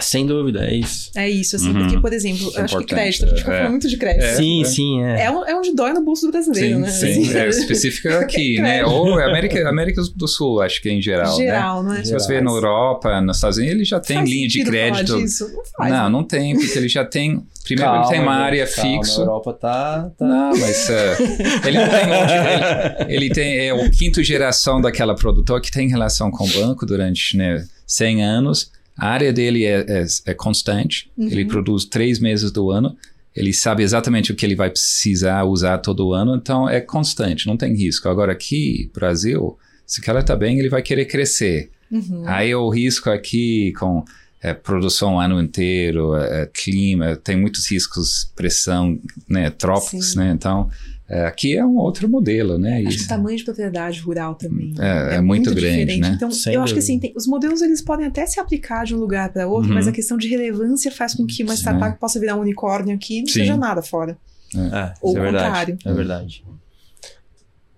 Sem 0.00 0.26
dúvida, 0.26 0.64
é 0.66 0.74
isso. 0.74 1.10
É 1.14 1.28
isso, 1.28 1.56
assim, 1.56 1.68
Uhum. 1.72 1.80
porque, 1.80 1.98
por 2.00 2.12
exemplo, 2.12 2.48
Isso 2.48 2.58
é 2.58 2.62
acho 2.62 2.78
que 2.78 2.84
crédito, 2.84 3.24
a 3.24 3.28
gente 3.28 3.42
vai 3.44 3.54
é. 3.54 3.58
falar 3.58 3.70
muito 3.70 3.88
de 3.88 3.96
crédito. 3.96 4.24
É. 4.24 4.34
sim, 4.34 4.64
sim, 4.64 5.02
é. 5.02 5.24
É, 5.24 5.30
um- 5.30 5.44
é 5.46 5.54
onde 5.56 5.74
dói 5.74 5.92
no 5.92 6.04
bolso 6.04 6.26
do 6.26 6.32
brasileiro, 6.32 6.76
Sim, 6.76 6.80
né? 6.82 6.90
sim, 6.90 7.10
Assim, 7.22 7.36
é 7.38 7.48
específica 7.48 8.18
aqui, 8.20 8.60
né? 8.60 8.84
Ou 8.84 9.18
América, 9.18 9.68
América 9.68 10.02
do 10.14 10.28
Sul, 10.28 10.60
acho 10.60 10.80
que 10.82 10.90
em 10.90 11.00
geral, 11.00 11.36
né? 11.38 11.44
Geral, 11.44 11.82
não 11.82 11.92
é? 11.94 12.04
Se 12.04 12.12
você 12.12 12.28
vê 12.34 12.40
na 12.40 12.50
Europa, 12.50 13.20
nos 13.20 13.36
Estados 13.38 13.56
Unidos, 13.58 13.74
ele 13.76 13.84
já 13.84 13.98
tem 14.00 14.18
Faz 14.18 14.28
linha 14.30 14.48
de 14.48 14.64
crédito. 14.64 15.16
disso? 15.18 15.50
Não 15.52 15.62
faz. 15.76 15.92
Não, 15.92 16.10
não 16.10 16.24
tem, 16.24 16.54
porque 16.58 16.78
ele 16.78 16.88
já 16.88 17.04
tem. 17.04 17.42
Primeiro, 17.64 17.94
ele 17.96 18.08
tem 18.08 18.20
uma 18.20 18.26
Calma, 18.32 18.44
área 18.44 18.66
calma, 18.66 18.98
fixa. 19.04 19.20
A 19.20 19.24
Europa 19.24 19.52
tá. 19.54 20.10
tá... 20.16 20.24
Não, 20.24 20.50
mas 20.50 20.88
eh, 20.88 21.16
ele 21.66 21.78
não 21.78 21.88
tem 21.88 22.12
onde. 22.12 22.32
Ele, 23.12 23.14
ele 23.26 23.30
tem 23.34 23.58
é 23.66 23.74
o 23.74 23.90
quinto 23.90 24.22
geração 24.22 24.80
daquela 24.80 25.16
produtora 25.16 25.60
que 25.60 25.70
tem 25.70 25.88
relação 25.88 26.30
com 26.30 26.44
o 26.44 26.48
banco 26.48 26.86
durante 26.86 27.36
né, 27.36 27.64
100 27.86 28.22
anos. 28.24 28.70
A 28.96 29.08
área 29.08 29.32
dele 29.32 29.64
é, 29.64 29.84
é, 29.86 30.06
é 30.26 30.34
constante. 30.34 31.10
Uhum. 31.16 31.28
Ele 31.28 31.44
produz 31.44 31.84
três 31.84 32.18
meses 32.18 32.50
do 32.50 32.70
ano. 32.70 32.96
Ele 33.34 33.52
sabe 33.52 33.82
exatamente 33.82 34.32
o 34.32 34.34
que 34.34 34.46
ele 34.46 34.56
vai 34.56 34.70
precisar 34.70 35.44
usar 35.44 35.78
todo 35.78 36.14
ano, 36.14 36.34
então 36.34 36.66
é 36.66 36.80
constante, 36.80 37.46
não 37.46 37.56
tem 37.56 37.74
risco. 37.76 38.08
Agora 38.08 38.32
aqui, 38.32 38.90
Brasil, 38.94 39.58
se 39.86 40.00
o 40.00 40.02
cara 40.02 40.22
tá 40.22 40.34
bem, 40.34 40.58
ele 40.58 40.70
vai 40.70 40.80
querer 40.80 41.04
crescer. 41.04 41.70
Uhum. 41.90 42.24
Aí 42.26 42.54
o 42.54 42.70
risco 42.70 43.10
aqui 43.10 43.74
com 43.78 44.02
é, 44.42 44.54
produção 44.54 45.16
o 45.16 45.20
ano 45.20 45.40
inteiro, 45.40 46.16
é, 46.16 46.48
clima, 46.52 47.14
tem 47.16 47.36
muitos 47.36 47.70
riscos, 47.70 48.30
pressão, 48.34 48.98
né, 49.28 49.50
trópicos, 49.50 50.12
Sim. 50.12 50.18
né? 50.18 50.32
Então, 50.34 50.70
é, 51.08 51.24
aqui 51.26 51.56
é 51.56 51.64
um 51.64 51.76
outro 51.76 52.08
modelo, 52.08 52.58
né? 52.58 52.82
Acho 52.86 52.98
que 52.98 53.04
o 53.04 53.08
tamanho 53.08 53.36
de 53.38 53.44
propriedade 53.44 54.00
rural 54.00 54.34
também. 54.34 54.74
É, 54.78 55.16
é 55.16 55.20
muito 55.20 55.50
grande, 55.54 55.84
diferente. 55.86 56.00
né? 56.00 56.12
Então, 56.16 56.30
Sem 56.30 56.54
eu 56.54 56.62
acho 56.62 56.74
que 56.74 56.80
dúvida. 56.80 56.92
assim, 56.94 56.98
tem- 57.00 57.12
os 57.16 57.26
modelos 57.26 57.62
eles 57.62 57.80
podem 57.80 58.06
até 58.06 58.26
se 58.26 58.40
aplicar 58.40 58.84
de 58.84 58.94
um 58.94 58.98
lugar 58.98 59.32
para 59.32 59.46
outro, 59.46 59.68
Uhum. 59.68 59.74
mas 59.76 59.86
a 59.86 59.92
questão 59.92 60.16
de 60.18 60.28
relevância 60.28 60.90
faz 60.90 61.14
com 61.14 61.24
que 61.26 61.42
uma 61.44 61.54
Sim. 61.54 61.62
startup 61.62 61.98
possa 62.00 62.18
virar 62.18 62.36
um 62.36 62.40
unicórnio 62.40 62.94
aqui 62.94 63.18
e 63.18 63.20
não 63.20 63.28
Sim. 63.28 63.32
seja 63.40 63.56
nada 63.56 63.82
fora. 63.82 64.16
É, 64.54 64.92
Ou 65.00 65.10
isso 65.12 65.18
é 65.18 65.22
o 65.22 65.24
contrário. 65.32 65.78
É 65.84 65.92
verdade. 65.92 66.44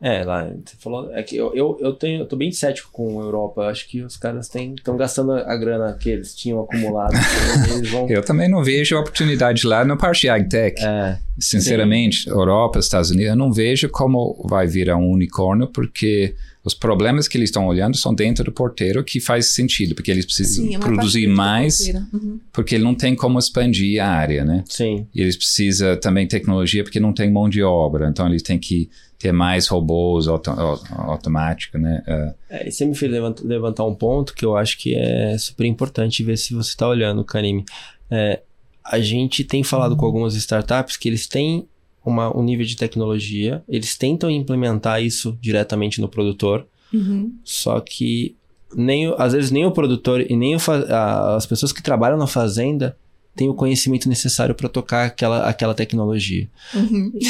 É, 0.01 0.23
lá, 0.23 0.49
você 0.65 0.77
falou. 0.79 1.13
É 1.13 1.23
que 1.23 1.37
eu, 1.37 1.53
eu, 1.55 1.77
eu, 1.81 1.93
tenho, 1.93 2.21
eu 2.21 2.27
tô 2.27 2.37
bem 2.37 2.53
cético 2.53 2.91
com 2.93 3.21
a 3.21 3.25
Europa. 3.25 3.63
Eu 3.63 3.69
acho 3.69 3.89
que 3.89 4.01
os 4.03 4.17
caras 4.17 4.49
estão 4.55 4.97
gastando 4.97 5.33
a 5.33 5.57
grana 5.57 5.93
que 5.99 6.09
eles 6.09 6.35
tinham 6.35 6.61
acumulado. 6.61 7.13
eles 7.75 7.91
vão. 7.91 8.09
Eu 8.09 8.23
também 8.23 8.49
não 8.49 8.63
vejo 8.63 8.97
oportunidade 8.97 9.67
lá 9.67 9.85
no 9.85 9.99
parte 9.99 10.23
de 10.23 10.29
agtech. 10.29 10.81
É, 10.85 11.19
Sinceramente, 11.39 12.29
Europa, 12.29 12.79
Estados 12.79 13.11
Unidos, 13.11 13.31
eu 13.31 13.37
não 13.37 13.53
vejo 13.53 13.89
como 13.89 14.41
vai 14.49 14.67
virar 14.67 14.97
um 14.97 15.11
unicórnio, 15.11 15.69
porque 15.69 16.35
os 16.69 16.75
problemas 16.75 17.27
que 17.27 17.37
eles 17.39 17.49
estão 17.49 17.67
olhando 17.67 17.97
são 17.97 18.15
dentro 18.15 18.45
do 18.45 18.53
porteiro, 18.53 19.03
que 19.03 19.19
faz 19.21 19.47
sentido, 19.55 19.95
porque 19.95 20.11
eles 20.11 20.25
precisam 20.27 20.65
Sim, 20.67 20.77
é 20.77 20.79
produzir 20.79 21.27
mais. 21.27 21.81
Uhum. 22.13 22.39
porque 22.53 22.75
ele 22.75 22.85
não 22.85 22.95
tem 22.95 23.15
como 23.17 23.39
expandir 23.39 24.03
a 24.03 24.07
área, 24.09 24.45
né? 24.45 24.63
sim. 24.69 25.07
E 25.15 25.21
eles 25.21 25.37
precisam 25.37 25.99
também 25.99 26.27
tecnologia 26.29 26.85
porque 26.85 27.01
não 27.01 27.13
tem 27.13 27.31
mão 27.31 27.49
de 27.49 27.63
obra. 27.63 28.09
Então 28.09 28.27
eles 28.29 28.43
têm 28.43 28.59
que 28.59 28.89
ter 29.19 29.33
mais 29.33 29.67
robôs 29.67 30.29
auto, 30.29 30.51
au- 30.51 30.81
automáticos, 30.93 31.81
né? 31.81 32.03
É, 32.07 32.35
É, 32.51 32.69
e 32.69 32.71
você 32.71 32.85
me 32.87 32.95
fez 32.95 33.11
levant- 33.11 33.41
levantar 33.43 33.85
um 33.85 33.95
ponto 33.95 34.33
que 34.35 34.45
eu 34.45 34.57
acho 34.57 34.79
que 34.79 34.95
é 34.95 35.37
super 35.39 35.65
importante 35.67 36.23
ver 36.23 36.37
se 36.37 36.55
você 36.55 36.69
está 36.71 36.87
olhando, 36.87 37.25
Karime. 37.25 37.65
É, 38.11 38.41
a 38.85 39.01
gente 39.01 39.43
tem 39.45 39.63
falado 39.65 39.97
com 39.97 40.07
algumas 40.07 40.35
startups 40.35 40.97
que 40.97 41.09
eles 41.09 41.27
têm 41.27 41.67
uma, 42.09 42.37
um 42.37 42.42
nível 42.42 42.64
de 42.66 42.77
tecnologia, 42.77 43.62
eles 43.68 43.97
tentam 43.97 44.31
implementar 44.31 45.03
isso 45.03 45.37
diretamente 45.40 46.01
no 46.01 46.09
produtor, 46.09 46.66
Uhum. 46.92 47.33
só 47.44 47.79
que 47.81 48.35
nem, 48.75 49.14
às 49.18 49.33
vezes 49.35 49.51
nem 49.51 49.64
o 49.66 49.71
produtor 49.73 50.21
e 50.31 50.35
nem 50.37 50.57
o 50.57 50.59
a- 50.90 51.37
as 51.37 51.44
pessoas 51.47 51.73
que 51.73 51.83
trabalham 51.83 52.16
na 52.18 52.27
fazenda 52.27 52.97
têm 53.37 53.49
o 53.49 53.55
conhecimento 53.55 54.09
necessário 54.09 54.55
para 54.55 54.68
tocar 54.68 55.05
aquela, 55.07 55.47
aquela 55.49 55.75
tecnologia. 55.75 56.49
Uhum. 56.75 57.12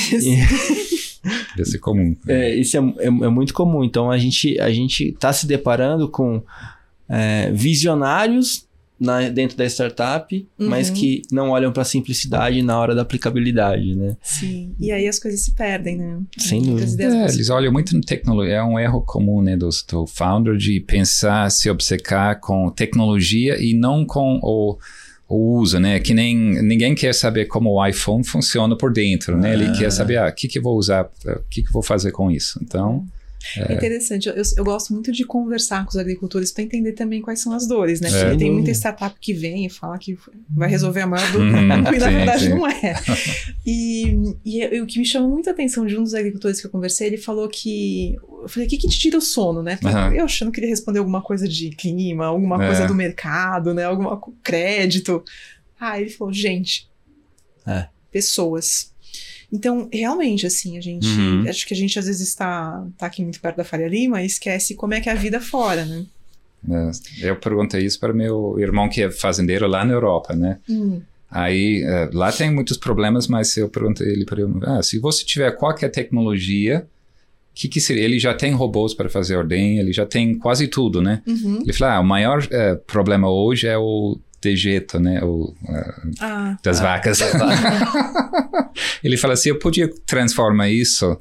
deve 1.56 1.68
ser 1.68 1.78
comum. 1.78 2.16
É, 2.28 2.54
isso 2.54 2.76
é, 2.76 2.80
é, 2.98 3.06
é 3.06 3.10
muito 3.28 3.52
comum. 3.52 3.82
Então 3.84 4.10
a 4.10 4.16
gente 4.18 4.58
a 4.60 4.70
gente 4.70 5.08
está 5.08 5.32
se 5.32 5.46
deparando 5.46 6.08
com 6.08 6.42
é, 7.08 7.50
visionários 7.52 8.66
na- 9.00 9.28
dentro 9.28 9.56
da 9.56 9.64
startup, 9.66 10.48
mas 10.58 10.88
Uhum. 10.88 10.94
que 10.96 11.22
não 11.30 11.50
olham 11.50 11.72
para 11.72 11.82
a 11.82 11.84
simplicidade 11.84 12.60
na 12.62 12.78
hora 12.78 12.94
da 12.94 13.02
aplicabilidade, 13.02 13.94
né? 13.94 14.16
Sim. 14.22 14.74
E 14.78 14.90
aí 14.90 15.06
as 15.06 15.18
coisas 15.18 15.40
se 15.40 15.52
perdem, 15.52 15.96
né? 15.96 16.20
Sem 16.38 16.62
dúvida. 16.62 16.90
ideias 16.92 17.14
É, 17.14 17.34
eles 17.36 17.50
olham 17.50 17.72
muito 17.72 17.94
na 17.94 18.00
tecnologia. 18.02 18.54
É 18.56 18.62
um 18.64 18.78
erro 18.78 19.00
comum 19.02 19.40
né, 19.42 19.56
do, 19.56 19.68
do 19.90 20.06
founder 20.06 20.56
de 20.56 20.80
pensar, 20.80 21.50
se 21.50 21.70
obcecar 21.70 22.40
com 22.40 22.70
tecnologia 22.70 23.56
e 23.62 23.72
não 23.74 24.04
com 24.04 24.40
o, 24.42 24.76
o 25.28 25.58
uso, 25.60 25.78
né? 25.78 26.00
Que 26.00 26.12
nem 26.14 26.34
ninguém 26.62 26.94
quer 26.94 27.14
saber 27.14 27.44
como 27.46 27.70
o 27.70 27.86
iPhone 27.86 28.24
funciona 28.24 28.76
por 28.76 28.92
dentro, 28.92 29.36
né? 29.36 29.52
Ele 29.52 29.66
Ah. 29.66 29.72
quer 29.78 29.90
saber, 29.92 30.16
ah, 30.16 30.28
o 30.28 30.32
que, 30.34 30.48
que 30.48 30.58
eu 30.58 30.62
vou 30.62 30.76
usar, 30.76 31.04
o 31.04 31.48
que, 31.48 31.62
que 31.62 31.68
eu 31.68 31.72
vou 31.72 31.82
fazer 31.82 32.10
com 32.10 32.30
isso. 32.30 32.58
Então, 32.62 33.06
É 33.56 33.72
interessante, 33.72 34.28
eu, 34.28 34.34
eu, 34.56 34.64
gosto 34.64 34.92
muito 34.92 35.12
de 35.12 35.24
conversar 35.24 35.84
com 35.84 35.90
os 35.90 35.96
agricultores 35.96 36.50
para 36.50 36.64
entender 36.64 36.92
também 36.92 37.22
quais 37.22 37.40
são 37.40 37.52
as 37.52 37.66
dores, 37.68 38.00
né? 38.00 38.08
É. 38.10 38.24
Porque 38.24 38.36
tem 38.38 38.52
muita 38.52 38.70
startup 38.72 39.16
que 39.20 39.32
vem 39.32 39.64
e 39.64 39.70
fala 39.70 39.96
que 39.96 40.18
vai 40.50 40.68
resolver 40.68 41.02
a 41.02 41.06
maior 41.06 41.30
dor 41.32 41.38
do 41.48 41.56
Uhum, 41.56 41.68
mundo 41.76 41.88
e 41.94 41.98
na 41.98 42.06
sim, 42.08 42.14
verdade 42.16 42.44
sim. 42.44 42.48
não 42.50 42.66
é. 42.66 42.94
E, 43.64 44.34
e, 44.44 44.58
e 44.64 44.80
o 44.80 44.86
que 44.86 44.98
me 44.98 45.04
chamou 45.04 45.30
muita 45.30 45.50
atenção 45.52 45.86
de 45.86 45.96
um 45.96 46.02
dos 46.02 46.14
agricultores 46.14 46.60
que 46.60 46.66
eu 46.66 46.70
conversei, 46.70 47.06
ele 47.06 47.16
falou 47.16 47.48
que. 47.48 48.16
Eu 48.42 48.48
falei, 48.48 48.66
o 48.66 48.70
que, 48.70 48.76
que 48.78 48.88
te 48.88 48.98
tira 48.98 49.16
o 49.18 49.20
sono, 49.20 49.62
né? 49.62 49.78
Aham. 49.84 50.14
Eu 50.14 50.24
achando 50.24 50.50
que 50.52 50.60
ele 50.60 50.66
responder 50.68 50.98
alguma 50.98 51.22
coisa 51.22 51.46
de 51.48 51.70
clima, 51.70 52.26
alguma 52.26 52.62
É. 52.62 52.66
coisa 52.66 52.86
do 52.86 52.94
mercado, 52.94 53.72
né? 53.72 53.84
Alguma 53.84 54.16
co- 54.16 54.34
crédito. 54.42 55.22
Ah, 55.78 56.00
ele 56.00 56.10
falou, 56.10 56.32
gente. 56.32 56.88
É. 57.66 57.86
Pessoas. 58.10 58.92
Então, 59.52 59.88
realmente, 59.92 60.46
assim, 60.46 60.76
a 60.76 60.80
gente. 60.80 61.06
Uhum. 61.08 61.44
Acho 61.48 61.66
que 61.66 61.72
a 61.72 61.76
gente 61.76 61.98
às 61.98 62.06
vezes 62.06 62.28
está 62.28 62.86
tá 62.98 63.06
aqui 63.06 63.22
muito 63.22 63.40
perto 63.40 63.56
da 63.56 63.64
Faria 63.64 63.88
Lima 63.88 64.22
e 64.22 64.26
esquece 64.26 64.74
como 64.74 64.94
é 64.94 65.00
que 65.00 65.08
é 65.08 65.12
a 65.12 65.16
vida 65.16 65.40
fora, 65.40 65.84
né? 65.84 66.04
É, 66.68 67.28
Eu 67.30 67.36
perguntei 67.36 67.84
isso 67.84 67.98
para 67.98 68.12
meu 68.12 68.56
irmão 68.58 68.88
que 68.88 69.02
é 69.02 69.10
fazendeiro 69.10 69.66
lá 69.66 69.84
na 69.84 69.92
Europa, 69.92 70.34
né? 70.34 70.58
Hum, 70.68 71.00
Aí, 71.30 71.82
eh, 71.84 72.08
lá 72.12 72.32
tem 72.32 72.50
muitos 72.50 72.78
problemas, 72.78 73.28
mas 73.28 73.54
eu 73.56 73.68
perguntei 73.68 74.08
ele 74.08 74.24
para 74.24 74.40
ele, 74.40 74.50
ah, 74.62 74.82
se 74.82 74.98
você 74.98 75.24
tiver 75.24 75.50
qualquer 75.52 75.90
tecnologia, 75.90 76.86
que 77.54 77.68
que 77.68 77.80
seria? 77.80 78.04
Ele 78.04 78.18
já 78.18 78.32
tem 78.32 78.52
robôs 78.52 78.94
para 78.94 79.10
fazer 79.10 79.36
ordem, 79.36 79.78
ele 79.78 79.92
já 79.92 80.06
tem 80.06 80.38
quase 80.38 80.68
tudo, 80.68 81.02
né? 81.02 81.22
uhum. 81.26 81.60
Ele 81.62 81.72
falou, 81.72 81.94
ah, 81.94 82.00
o 82.00 82.04
maior 82.04 82.46
eh, 82.50 82.76
problema 82.86 83.30
hoje 83.30 83.66
é 83.66 83.76
o 83.76 84.18
dejeto, 84.40 84.98
né? 85.00 85.20
O, 85.22 85.54
eh, 85.68 85.94
Ah, 86.20 86.56
das 86.62 86.80
Ah, 86.80 86.82
vacas. 86.84 87.20
ele 89.02 89.16
fala 89.16 89.34
assim, 89.34 89.50
eu 89.50 89.58
podia 89.58 89.88
transformar 90.06 90.70
isso 90.70 91.16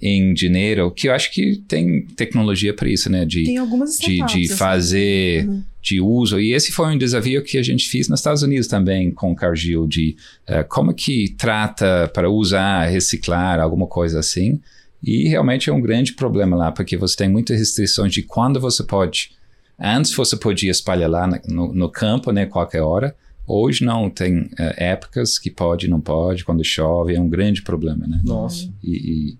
em 0.00 0.32
dinheiro, 0.32 0.90
que 0.92 1.08
eu 1.08 1.12
acho 1.12 1.32
que 1.32 1.56
tem 1.66 2.02
tecnologia 2.16 2.72
para 2.72 2.88
isso, 2.88 3.10
né? 3.10 3.24
De, 3.24 3.42
tem 3.44 3.56
algumas 3.58 3.96
de, 3.98 4.16
de 4.16 4.22
assim. 4.22 4.48
fazer 4.48 5.44
Uhum. 5.48 5.62
de 5.82 6.00
uso. 6.00 6.38
E 6.40 6.52
esse 6.52 6.70
foi 6.70 6.86
um 6.94 6.98
desafio 6.98 7.42
que 7.42 7.58
a 7.58 7.62
gente 7.62 7.88
fez 7.88 8.08
nos 8.08 8.20
Estados 8.20 8.42
Unidos 8.42 8.68
também 8.68 9.10
com 9.10 9.32
o 9.32 9.34
Cargill, 9.34 9.86
de 9.88 10.14
eh, 10.46 10.62
como 10.62 10.94
que 10.94 11.34
trata 11.36 12.08
para 12.14 12.30
usar, 12.30 12.86
reciclar, 12.86 13.58
alguma 13.58 13.86
coisa 13.88 14.20
assim. 14.20 14.60
E 15.02 15.28
realmente 15.28 15.68
é 15.68 15.72
um 15.72 15.80
grande 15.80 16.12
problema 16.12 16.56
lá, 16.56 16.70
porque 16.72 16.96
você 16.96 17.16
tem 17.16 17.28
muitas 17.28 17.58
restrições 17.58 18.12
de 18.12 18.22
quando 18.22 18.60
você 18.60 18.84
pode. 18.84 19.30
Antes 19.78 20.12
você 20.14 20.36
podia 20.36 20.70
espalhar 20.70 21.08
lá 21.08 21.26
no, 21.46 21.72
no 21.72 21.88
campo, 21.88 22.32
né, 22.32 22.46
qualquer 22.46 22.82
hora. 22.82 23.14
Hoje 23.46 23.84
não, 23.84 24.10
tem 24.10 24.50
eh, 24.58 24.90
épocas 24.90 25.38
que 25.38 25.50
pode, 25.50 25.88
não 25.88 26.00
pode, 26.00 26.44
quando 26.44 26.62
chove, 26.64 27.14
é 27.14 27.20
um 27.20 27.28
grande 27.28 27.62
problema, 27.62 28.06
né? 28.06 28.20
Nossa. 28.24 28.68
E, 28.82 29.30
e 29.30 29.38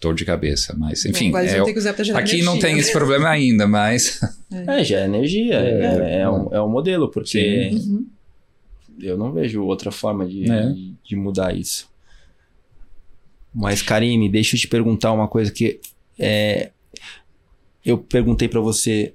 dor 0.00 0.14
de 0.14 0.24
cabeça, 0.24 0.74
mas 0.76 1.04
enfim. 1.04 1.32
É 1.34 1.38
aqui 1.38 2.42
não 2.42 2.54
energia, 2.54 2.60
tem 2.60 2.74
né? 2.74 2.80
esse 2.80 2.92
problema 2.92 3.28
ainda, 3.28 3.66
mas 3.68 4.20
É, 4.50 4.82
já 4.82 5.00
é 5.00 5.04
energia, 5.04 5.54
é, 5.54 5.82
É. 5.82 6.20
é, 6.22 6.28
um, 6.30 6.48
é 6.54 6.60
um 6.62 6.68
modelo, 6.68 7.10
porque 7.10 7.70
Uhum. 7.74 8.06
eu 9.00 9.16
não 9.16 9.32
vejo 9.32 9.62
outra 9.62 9.90
forma 9.92 10.26
de, 10.26 10.50
É. 10.50 10.68
de, 10.70 10.94
de 11.04 11.14
mudar 11.16 11.54
isso. 11.56 11.88
Mas, 13.54 13.82
Karine, 13.82 14.28
deixa 14.28 14.56
eu 14.56 14.60
te 14.60 14.66
perguntar 14.66 15.12
uma 15.12 15.28
coisa 15.28 15.52
que 15.52 15.78
é, 16.18 16.70
eu 17.84 17.98
perguntei 17.98 18.48
pra 18.48 18.60
você 18.60 19.14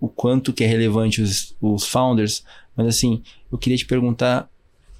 o 0.00 0.08
quanto 0.08 0.52
que 0.52 0.62
é 0.64 0.66
relevante 0.66 1.20
os, 1.22 1.54
os 1.60 1.86
founders, 1.86 2.44
mas 2.76 2.86
assim, 2.86 3.22
eu 3.50 3.56
queria 3.58 3.78
te 3.78 3.86
perguntar 3.86 4.48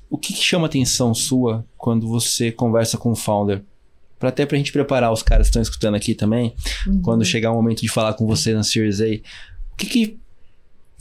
o 0.08 0.16
que, 0.16 0.32
que 0.32 0.42
chama 0.42 0.66
atenção 0.66 1.12
sua 1.14 1.64
quando 1.76 2.06
você 2.08 2.50
conversa 2.52 2.96
com 2.96 3.10
o 3.10 3.16
founder? 3.16 3.62
Pra 4.18 4.30
até 4.30 4.46
pra 4.46 4.56
gente 4.56 4.72
preparar 4.72 5.12
os 5.12 5.22
caras 5.22 5.46
que 5.46 5.50
estão 5.50 5.60
escutando 5.62 5.94
aqui 5.96 6.14
também, 6.14 6.54
Uhum. 6.86 7.02
quando 7.02 7.24
chegar 7.24 7.52
o 7.52 7.54
momento 7.54 7.82
de 7.82 7.88
falar 7.88 8.14
com 8.14 8.26
você 8.26 8.54
na 8.54 8.62
Series 8.62 9.00
A, 9.00 9.04
o 9.04 9.76
que 9.76 9.86
que 9.86 10.18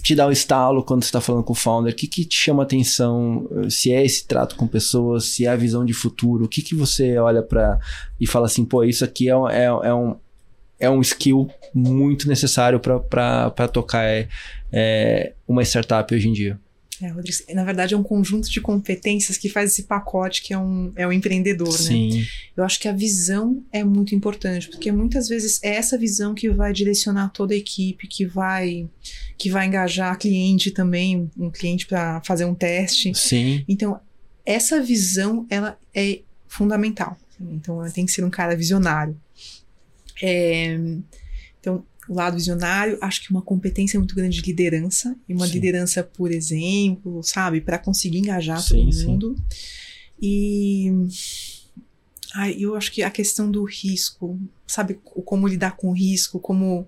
te 0.03 0.13
dá 0.13 0.27
o 0.27 0.31
estalo 0.31 0.83
quando 0.83 1.01
você 1.03 1.07
está 1.07 1.21
falando 1.21 1.43
com 1.43 1.53
o 1.53 1.55
founder? 1.55 1.93
O 1.93 1.95
que 1.95 2.07
que 2.07 2.25
te 2.25 2.35
chama 2.37 2.61
atenção? 2.63 3.47
Se 3.69 3.91
é 3.91 4.03
esse 4.05 4.27
trato 4.27 4.55
com 4.55 4.67
pessoas, 4.67 5.25
se 5.25 5.45
é 5.45 5.49
a 5.49 5.55
visão 5.55 5.85
de 5.85 5.93
futuro, 5.93 6.45
o 6.45 6.47
que 6.49 6.61
que 6.61 6.75
você 6.75 7.17
olha 7.17 7.41
para 7.41 7.79
e 8.19 8.27
fala 8.27 8.45
assim, 8.47 8.65
pô, 8.65 8.83
isso 8.83 9.03
aqui 9.05 9.29
é, 9.29 9.35
um- 9.37 9.49
é, 9.49 9.63
é 9.65 9.93
um 9.93 10.15
é 10.79 10.89
um 10.89 11.01
skill 11.01 11.49
muito 11.73 12.27
necessário 12.27 12.79
para 12.79 13.67
tocar 13.67 14.03
é, 14.03 14.27
é, 14.71 15.33
uma 15.47 15.63
startup 15.63 16.13
hoje 16.13 16.27
em 16.27 16.33
dia. 16.33 16.59
É, 17.01 17.09
Rodrigo, 17.09 17.37
na 17.53 17.63
verdade 17.65 17.93
é 17.93 17.97
um 17.97 18.03
conjunto 18.03 18.49
de 18.49 18.61
competências 18.61 19.37
que 19.37 19.49
faz 19.49 19.71
esse 19.71 19.83
pacote 19.83 20.41
que 20.41 20.53
é 20.53 20.57
um, 20.57 20.93
é 20.95 21.05
um 21.05 21.11
empreendedor, 21.11 21.67
né? 21.67 21.77
Sim, 21.77 22.25
Eu 22.55 22.63
acho 22.63 22.79
que 22.79 22.87
a 22.87 22.93
visão 22.93 23.61
é 23.71 23.83
muito 23.83 24.15
importante, 24.15 24.69
porque 24.69 24.91
muitas 24.91 25.27
vezes 25.27 25.61
é 25.61 25.75
essa 25.75 25.97
visão 25.97 26.33
que 26.33 26.49
vai 26.49 26.71
direcionar 26.71 27.29
toda 27.29 27.53
a 27.53 27.57
equipe, 27.57 28.07
que 28.07 28.25
vai 28.25 28.87
que 29.37 29.49
vai 29.49 29.67
engajar 29.67 30.17
cliente 30.17 30.71
também, 30.71 31.29
um 31.37 31.49
cliente 31.49 31.85
para 31.85 32.21
fazer 32.21 32.45
um 32.45 32.55
teste. 32.55 33.13
sim, 33.13 33.65
Então, 33.67 33.99
essa 34.45 34.81
visão 34.81 35.45
ela 35.49 35.77
é 35.93 36.21
fundamental. 36.47 37.17
Então, 37.39 37.81
tem 37.91 38.05
que 38.05 38.13
ser 38.13 38.23
um 38.23 38.29
cara 38.29 38.55
visionário. 38.55 39.19
É, 40.21 40.77
então, 41.59 41.83
o 42.07 42.13
lado 42.13 42.37
visionário, 42.37 42.97
acho 43.01 43.23
que 43.23 43.31
uma 43.31 43.41
competência 43.41 43.99
muito 43.99 44.15
grande 44.15 44.41
de 44.41 44.47
liderança, 44.47 45.15
e 45.27 45.33
uma 45.33 45.47
Sim. 45.47 45.53
liderança 45.53 46.03
por 46.03 46.31
exemplo, 46.31 47.23
sabe, 47.23 47.61
para 47.61 47.77
conseguir 47.77 48.19
engajar 48.19 48.61
Sim, 48.61 48.77
todo 48.77 48.91
sim. 48.93 49.07
mundo. 49.07 49.35
E 50.21 50.91
ai, 52.33 52.55
eu 52.59 52.75
acho 52.75 52.91
que 52.91 53.01
a 53.01 53.09
questão 53.09 53.49
do 53.49 53.63
risco, 53.63 54.39
sabe, 54.67 54.99
como 55.03 55.47
lidar 55.47 55.75
com 55.75 55.89
o 55.89 55.93
risco, 55.93 56.39
como 56.39 56.87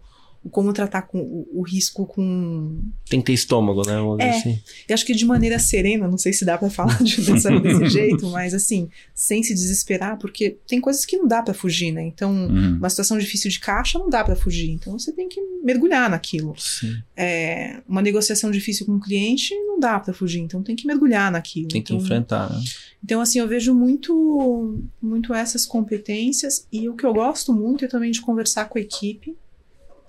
como 0.51 0.73
tratar 0.73 1.03
com 1.03 1.19
o, 1.19 1.47
o 1.53 1.61
risco 1.61 2.05
com 2.05 2.81
tem 3.09 3.19
que 3.19 3.27
ter 3.27 3.33
estômago, 3.33 3.81
né? 3.85 3.93
É. 4.25 4.29
assim. 4.29 4.59
eu 4.87 4.93
acho 4.93 5.05
que 5.05 5.13
de 5.13 5.25
maneira 5.25 5.57
serena, 5.59 6.07
não 6.07 6.17
sei 6.17 6.33
se 6.33 6.43
dá 6.45 6.57
pra 6.57 6.69
falar 6.69 7.01
de, 7.03 7.21
dessa- 7.25 7.59
desse 7.59 7.85
jeito, 7.89 8.27
mas 8.29 8.53
assim, 8.53 8.89
sem 9.13 9.41
se 9.43 9.53
desesperar, 9.53 10.17
porque 10.17 10.57
tem 10.67 10.79
coisas 10.81 11.05
que 11.05 11.17
não 11.17 11.27
dá 11.27 11.41
pra 11.41 11.53
fugir, 11.53 11.91
né? 11.91 12.03
Então, 12.03 12.31
Uhum. 12.33 12.77
uma 12.77 12.89
situação 12.89 13.17
difícil 13.17 13.49
de 13.49 13.59
caixa 13.59 13.97
não 13.99 14.09
dá 14.09 14.23
pra 14.23 14.35
fugir, 14.35 14.69
então 14.71 14.97
você 14.97 15.11
tem 15.11 15.27
que 15.29 15.39
mergulhar 15.63 16.09
naquilo. 16.09 16.53
Sim. 16.57 16.95
É, 17.15 17.81
uma 17.87 18.01
negociação 18.01 18.51
difícil 18.51 18.85
com 18.85 18.93
o 18.95 18.99
cliente 18.99 19.53
não 19.65 19.79
dá 19.79 19.99
pra 19.99 20.13
fugir, 20.13 20.39
então 20.39 20.61
tem 20.63 20.75
que 20.75 20.85
mergulhar 20.87 21.31
naquilo. 21.31 21.67
Tem 21.69 21.81
que 21.81 21.93
então, 21.93 22.03
enfrentar, 22.03 22.49
né? 22.51 22.59
então, 23.03 23.21
assim, 23.21 23.39
eu 23.39 23.47
vejo 23.47 23.73
muito, 23.73 24.79
muito 25.01 25.33
essas 25.33 25.65
competências 25.65 26.67
e 26.71 26.87
o 26.89 26.95
que 26.95 27.05
eu 27.05 27.13
gosto 27.13 27.53
muito 27.53 27.85
é 27.85 27.87
também 27.87 28.11
de 28.11 28.21
conversar 28.21 28.65
com 28.69 28.77
a 28.77 28.81
equipe. 28.81 29.35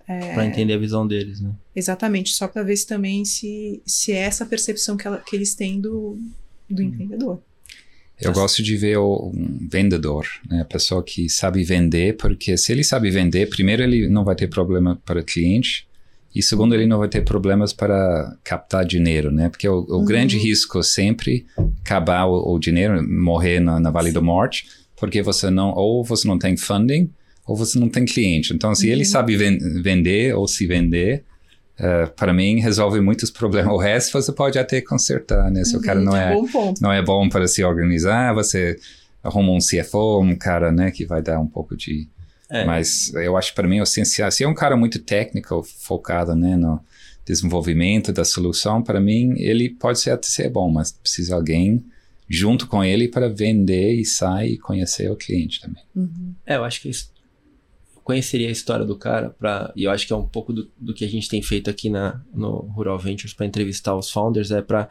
É. 0.09 0.33
Pra 0.33 0.47
entender 0.47 0.73
a 0.73 0.79
visão 0.79 1.07
deles, 1.07 1.41
né? 1.41 1.51
Exatamente, 1.77 2.33
só 2.33 2.49
para 2.49 2.63
ver 2.63 2.77
se 2.77 2.87
também 2.87 3.25
se, 3.27 3.83
se 3.85 4.11
é 4.13 4.21
essa 4.21 4.47
percepção 4.47 4.97
que, 4.97 5.07
ela- 5.07 5.19
que 5.19 5.37
eles 5.37 5.55
têm 5.55 5.81
do, 5.81 6.19
do 6.69 6.83
empreendedor. 6.83 7.41
Eu 8.21 8.33
gosto 8.33 8.63
de 8.65 8.77
ver 8.77 8.97
o 8.97 9.31
um 9.33 9.69
vendedor, 9.71 10.27
né? 10.51 10.63
A 10.63 10.65
pessoa 10.65 11.05
que 11.05 11.29
sabe 11.29 11.63
vender, 11.63 12.17
porque 12.17 12.57
se 12.57 12.73
ele 12.73 12.83
sabe 12.83 13.11
vender, 13.11 13.49
primeiro 13.49 13.83
ele 13.83 14.09
não 14.09 14.25
vai 14.25 14.35
ter 14.35 14.49
problema 14.49 15.01
para 15.05 15.21
o 15.21 15.25
cliente 15.25 15.87
e 16.35 16.43
segundo 16.43 16.75
ele 16.75 16.85
não 16.87 16.99
vai 16.99 17.09
ter 17.09 17.23
problemas 17.23 17.73
para 17.73 18.37
captar 18.43 18.85
dinheiro, 18.85 19.31
né? 19.31 19.49
Porque 19.49 19.69
o, 19.69 19.85
o 19.89 19.99
Uhum. 19.99 20.05
grande 20.05 20.37
risco 20.37 20.81
é 20.81 20.83
sempre 20.83 21.47
acabar 21.85 22.25
o, 22.27 22.55
o 22.55 22.59
dinheiro, 22.59 23.07
morrer 23.09 23.61
na, 23.61 23.79
na 23.79 23.91
Vale 23.91 24.11
da 24.11 24.21
Morte, 24.21 24.67
porque 24.97 25.23
você 25.23 25.49
não 25.49 25.73
ou 25.77 26.03
você 26.03 26.27
não 26.27 26.39
tem 26.39 26.57
funding 26.57 27.09
ou 27.49 27.57
você 27.57 27.79
não 27.79 27.89
tem 27.89 28.05
cliente. 28.05 28.53
Então, 28.55 28.75
se 28.75 28.89
ele 28.89 29.01
Uhum. 29.01 29.05
sabe 29.11 29.37
ven- 29.37 29.59
vender 29.83 30.35
ou 30.37 30.47
se 30.47 30.67
vender, 30.67 31.25
eh, 31.79 32.07
para 32.15 32.33
mim 32.33 32.61
resolve 32.61 33.01
muitos 33.01 33.31
problemas. 33.41 33.73
O 33.73 33.79
resto 33.79 34.13
você 34.13 34.31
pode 34.33 34.59
até 34.59 34.81
consertar, 34.81 35.51
né? 35.51 35.65
Se 35.65 35.77
o 35.77 35.81
cara 35.81 35.99
Uhum, 35.99 36.05
não 36.05 36.17
é 36.17 36.35
Bom 36.35 36.75
não 36.81 36.93
é 36.93 37.03
bom 37.03 37.29
para 37.29 37.49
se 37.49 37.65
organizar, 37.65 38.35
você 38.35 38.77
arruma 39.25 39.53
um 39.53 39.59
CFO, 39.59 40.21
um 40.23 40.37
cara, 40.37 40.71
né, 40.71 40.91
que 40.93 41.05
vai 41.05 41.21
dar 41.21 41.41
um 41.41 41.47
pouco 41.47 41.77
de... 41.77 42.07
É. 42.51 42.65
Mas 42.65 43.13
eu 43.15 43.37
acho 43.37 43.53
para 43.55 43.67
mim 43.69 43.81
o 43.81 43.83
essencial, 43.83 44.31
se 44.31 44.45
é 44.45 44.49
um 44.49 44.55
cara 44.55 44.77
muito 44.77 44.99
técnico, 45.01 45.63
focado, 45.63 46.35
né, 46.37 46.57
no 46.57 46.81
desenvolvimento 47.27 48.13
da 48.13 48.25
solução, 48.25 48.83
para 48.83 49.01
mim 49.01 49.35
ele 49.37 49.69
pode 49.69 50.01
ser 50.01 50.11
até 50.11 50.27
ser 50.29 50.49
bom, 50.51 50.71
mas 50.71 50.93
precisa 50.93 51.35
alguém 51.35 51.85
junto 52.29 52.67
com 52.67 52.83
ele 52.83 53.09
para 53.09 53.29
vender 53.29 53.93
e 53.95 54.05
sair 54.05 54.55
e 54.55 54.59
conhecer 54.59 55.11
o 55.11 55.17
cliente 55.17 55.61
também. 55.61 55.83
Uhum. 55.95 56.33
É, 56.47 56.57
eu 56.57 56.65
acho 56.65 56.81
que 56.81 56.89
isso- 56.89 57.11
conheceria 58.09 58.49
a 58.49 58.51
história 58.51 58.87
do 58.87 58.97
cara 58.97 59.29
para 59.29 59.71
e 59.77 59.85
eu 59.85 59.91
acho 59.91 60.07
que 60.07 60.15
é 60.15 60.17
um 60.17 60.27
pouco 60.27 60.51
do, 60.51 60.71
do 60.79 60.95
que 60.95 61.05
a 61.05 61.09
gente 61.09 61.29
tem 61.29 61.43
feito 61.43 61.69
aqui 61.69 61.91
na 61.91 62.23
no 62.35 62.61
Rural 62.75 62.99
Ventures 62.99 63.35
para 63.35 63.45
entrevistar 63.45 63.95
os 63.95 64.11
founders 64.11 64.51
é 64.51 64.63
para 64.63 64.89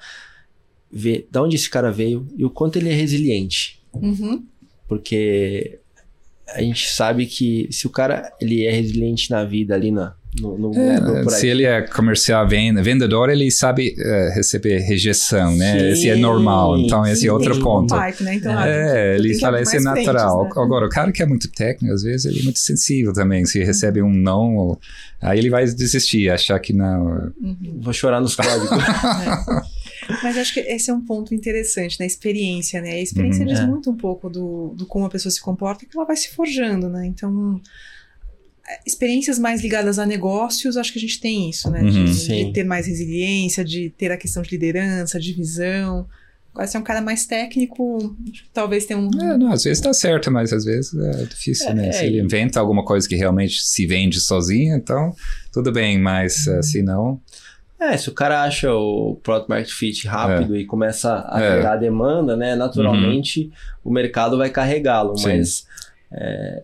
ver 0.91 1.27
de 1.31 1.39
onde 1.39 1.55
esse 1.55 1.67
cara 1.67 1.91
veio 1.91 2.27
e 2.37 2.45
o 2.45 2.49
quanto 2.51 2.77
ele 2.77 2.89
é 2.89 2.93
resiliente, 2.93 3.81
Uhum. 3.91 4.45
porque 4.87 5.79
a 6.49 6.61
gente 6.61 6.87
sabe 6.91 7.25
que 7.25 7.67
se 7.71 7.87
o 7.87 7.89
cara 7.89 8.31
ele 8.39 8.63
é 8.67 8.71
resiliente 8.71 9.31
na 9.31 9.43
vida 9.43 9.73
ali 9.73 9.89
na 9.89 10.15
no, 10.41 10.57
no, 10.57 10.73
É, 10.73 10.99
no- 10.99 11.29
se 11.29 11.47
ele 11.47 11.65
é 11.65 11.81
comercial 11.81 12.47
vend- 12.47 12.81
vendedor, 12.81 13.29
ele 13.29 13.49
sabe 13.51 13.95
eh, 13.97 14.31
receber 14.35 14.79
rejeição, 14.79 15.55
né? 15.55 15.79
Sim, 15.79 15.85
esse 15.87 16.09
é 16.09 16.15
normal. 16.15 16.77
Então, 16.77 17.05
esse 17.05 17.21
sim, 17.21 17.27
é 17.27 17.31
outro 17.31 17.59
ponto. 17.59 17.93
Pipe, 17.95 18.23
né? 18.23 18.35
Então, 18.35 18.59
É, 18.61 19.15
ele 19.15 19.33
que 19.33 19.39
fala, 19.39 19.61
esse 19.61 19.77
é 19.77 19.79
natural. 19.81 20.43
né? 20.45 20.49
Agora, 20.55 20.85
o 20.85 20.89
cara 20.89 21.11
que 21.11 21.21
é 21.21 21.25
muito 21.25 21.49
técnico, 21.49 21.93
às 21.93 22.03
vezes, 22.03 22.25
ele 22.25 22.39
é 22.39 22.43
muito 22.43 22.59
sensível 22.59 23.13
também. 23.13 23.45
Se 23.45 23.63
recebe 23.63 24.01
um 24.01 24.11
não, 24.13 24.55
ou- 24.55 24.79
aí 25.21 25.39
ele 25.39 25.49
vai 25.49 25.65
desistir, 25.65 26.29
achar 26.29 26.59
que 26.59 26.73
não. 26.73 27.31
Uhum. 27.41 27.79
Vou 27.81 27.93
chorar 27.93 28.21
nos 28.21 28.35
códigos. 28.35 28.69
É. 30.09 30.13
Mas 30.23 30.37
acho 30.37 30.53
que 30.53 30.59
esse 30.61 30.89
é 30.89 30.93
um 30.93 31.01
ponto 31.03 31.33
interessante, 31.33 31.97
né? 31.99 32.05
A 32.05 32.07
experiência, 32.07 32.79
né? 32.81 32.91
A 32.91 33.01
experiência 33.01 33.41
Uhum. 33.41 33.47
diz 33.47 33.59
É. 33.59 33.65
muito 33.65 33.89
um 33.89 33.95
pouco 33.97 34.29
do, 34.29 34.73
do 34.77 34.85
como 34.85 35.05
a 35.05 35.09
pessoa 35.09 35.29
se 35.31 35.41
comporta 35.41 35.83
e 35.83 35.87
que 35.87 35.97
ela 35.97 36.05
vai 36.05 36.15
se 36.15 36.29
forjando, 36.29 36.87
né? 36.87 37.05
Então, 37.07 37.59
é, 37.59 37.67
experiências 38.85 39.39
mais 39.39 39.61
ligadas 39.61 39.97
a 39.99 40.05
negócios, 40.05 40.75
acho 40.77 40.91
que 40.91 40.99
a 40.99 41.01
gente 41.01 41.19
tem 41.19 41.49
isso, 41.49 41.69
né? 41.71 41.81
Uhum. 41.81 42.05
De, 42.05 42.27
de 42.45 42.51
ter 42.53 42.63
mais 42.63 42.85
resiliência, 42.87 43.63
de 43.63 43.89
ter 43.97 44.11
a 44.11 44.17
questão 44.17 44.41
de 44.43 44.49
liderança, 44.49 45.19
de 45.19 45.33
visão. 45.33 46.07
Agora, 46.53 46.67
se 46.67 46.75
é 46.75 46.79
um 46.79 46.83
cara 46.83 47.01
mais 47.01 47.25
técnico, 47.25 48.15
talvez 48.51 48.85
tenha 48.85 48.99
um. 48.99 49.09
É, 49.21 49.37
não, 49.37 49.51
às 49.51 49.63
vezes 49.63 49.79
dá 49.81 49.93
certo, 49.93 50.31
mas 50.31 50.51
às 50.51 50.65
vezes 50.65 50.93
é 50.93 51.23
difícil, 51.25 51.67
É, 51.69 51.73
né? 51.75 51.87
é, 51.89 51.91
Se 51.91 52.05
ele 52.05 52.19
inventa 52.19 52.59
alguma 52.59 52.83
coisa 52.83 53.07
que 53.07 53.15
realmente 53.15 53.61
se 53.61 53.85
vende 53.85 54.19
sozinho, 54.19 54.75
então 54.75 55.13
tudo 55.53 55.71
bem, 55.71 55.99
mas 55.99 56.47
eh, 56.47 56.61
se 56.63 56.81
não. 56.81 57.21
É, 57.79 57.95
se 57.95 58.09
o 58.09 58.11
cara 58.11 58.41
acha 58.41 58.73
o 58.73 59.19
Product 59.21 59.47
Market 59.49 59.71
Fit 59.71 60.07
rápido 60.07 60.57
e 60.57 60.65
começa 60.65 61.23
a 61.29 61.39
É. 61.39 61.57
gerar 61.57 61.75
demanda, 61.75 62.35
né? 62.35 62.55
Naturalmente 62.55 63.51
o 63.83 63.91
mercado 63.91 64.35
vai 64.35 64.49
carregá-lo, 64.49 65.13
mas 65.21 65.67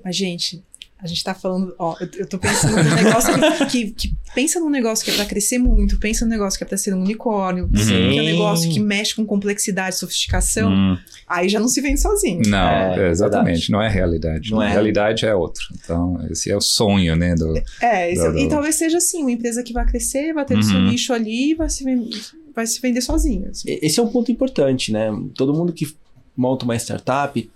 Mas, 0.04 0.16
gente, 0.16 0.64
a 1.04 1.08
gente 1.08 1.22
tá 1.24 1.34
falando, 1.34 1.76
ó, 1.78 1.96
eu, 2.00 2.08
eu 2.20 2.26
tô 2.28 2.38
pensando 2.40 2.78
num 2.82 2.96
negócio 2.96 3.34
que, 3.34 3.66
que- 3.92 3.92
que- 3.92 4.16
pensa 4.34 4.60
num 4.60 4.70
negócio 4.70 5.04
que 5.04 5.12
é 5.12 5.16
pra 5.16 5.26
crescer 5.26 5.58
muito, 5.58 6.00
pensa 6.00 6.24
num 6.26 6.32
negócio 6.32 6.58
que 6.58 6.64
é 6.64 6.68
pra 6.68 6.78
ser 6.78 6.94
um 6.94 7.02
unicórnio, 7.02 7.66
Uhum. 7.66 7.72
que 7.72 8.18
é 8.18 8.22
um 8.22 8.26
negócio 8.26 8.72
que 8.72 8.80
mexe 8.80 9.14
com 9.14 9.26
complexidade, 9.26 9.98
sofisticação, 9.98 10.72
Hum, 10.72 10.98
aí 11.28 11.50
já 11.50 11.60
não 11.60 11.68
se 11.68 11.82
vende 11.82 12.00
sozinho. 12.02 12.42
não, 12.48 12.58
É, 12.70 13.08
é, 13.08 13.10
exatamente, 13.12 13.46
verdade. 13.70 13.72
não 13.72 13.82
é 13.82 13.90
realidade. 13.90 14.52
Não 14.52 14.60
a 14.62 14.68
é. 14.68 14.72
realidade 14.72 15.26
é 15.26 15.36
outra. 15.36 15.62
Então, 15.84 16.26
esse 16.32 16.50
é 16.50 16.56
o 16.56 16.62
sonho, 16.62 17.16
né? 17.16 17.36
Do, 17.36 17.54
É, 17.82 18.12
esse- 18.12 18.24
Não, 18.24 18.32
não. 18.34 18.40
e 18.40 18.48
talvez 18.50 18.76
seja 18.76 18.98
assim, 18.98 19.22
uma 19.22 19.32
empresa 19.32 19.62
que 19.62 19.74
vai 19.74 19.86
crescer, 19.86 20.34
vai 20.34 20.46
ter 20.46 20.58
o 20.58 20.64
seu 20.64 20.78
Uhum. 20.78 20.90
nicho 20.90 21.12
ali 21.14 21.52
e 21.52 21.54
vai 21.56 21.70
se, 21.70 21.84
ven- 21.84 22.10
vai 22.56 22.66
se 22.66 22.80
vender 22.82 23.02
sozinha. 23.02 23.50
assim. 23.50 23.78
esse 23.82 24.00
é 24.00 24.04
um 24.04 24.08
ponto 24.08 24.32
importante, 24.32 24.92
né? 24.92 25.10
Todo 25.36 25.54
mundo 25.54 25.74
que 25.74 25.94
monta 26.36 26.66
uma 26.66 26.76
startup 26.76 27.52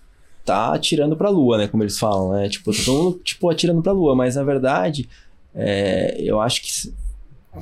tá 0.47 0.73
atirando 0.73 1.15
pra 1.17 1.29
lua, 1.29 1.57
né? 1.57 1.67
Como 1.67 1.83
eles 1.83 1.99
falam, 1.99 2.31
né? 2.31 2.47
Tipo, 2.49 2.71
tá 2.71 2.79
todo 2.85 3.03
mundo 3.03 3.19
tipo, 3.23 3.49
atirando 3.49 3.81
pra 3.81 3.91
lua, 3.91 4.15
mas 4.15 4.35
na 4.37 4.43
verdade, 4.43 5.07
é, 5.53 6.15
eu 6.19 6.39
acho 6.39 6.61
que 6.61 6.93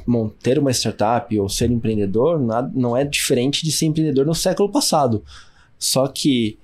bom, 0.05 0.29
ter 0.29 0.59
uma 0.59 0.71
startup 0.71 1.37
ou 1.39 1.49
ser 1.49 1.71
empreendedor 1.71 2.39
nada- 2.39 2.71
não 2.75 2.95
é 2.95 3.03
diferente 3.03 3.63
de 3.63 3.71
ser 3.71 3.87
empreendedor 3.87 4.25
no 4.25 4.35
século 4.35 4.69
passado. 4.71 5.23
Só 5.79 6.07
que 6.07 6.57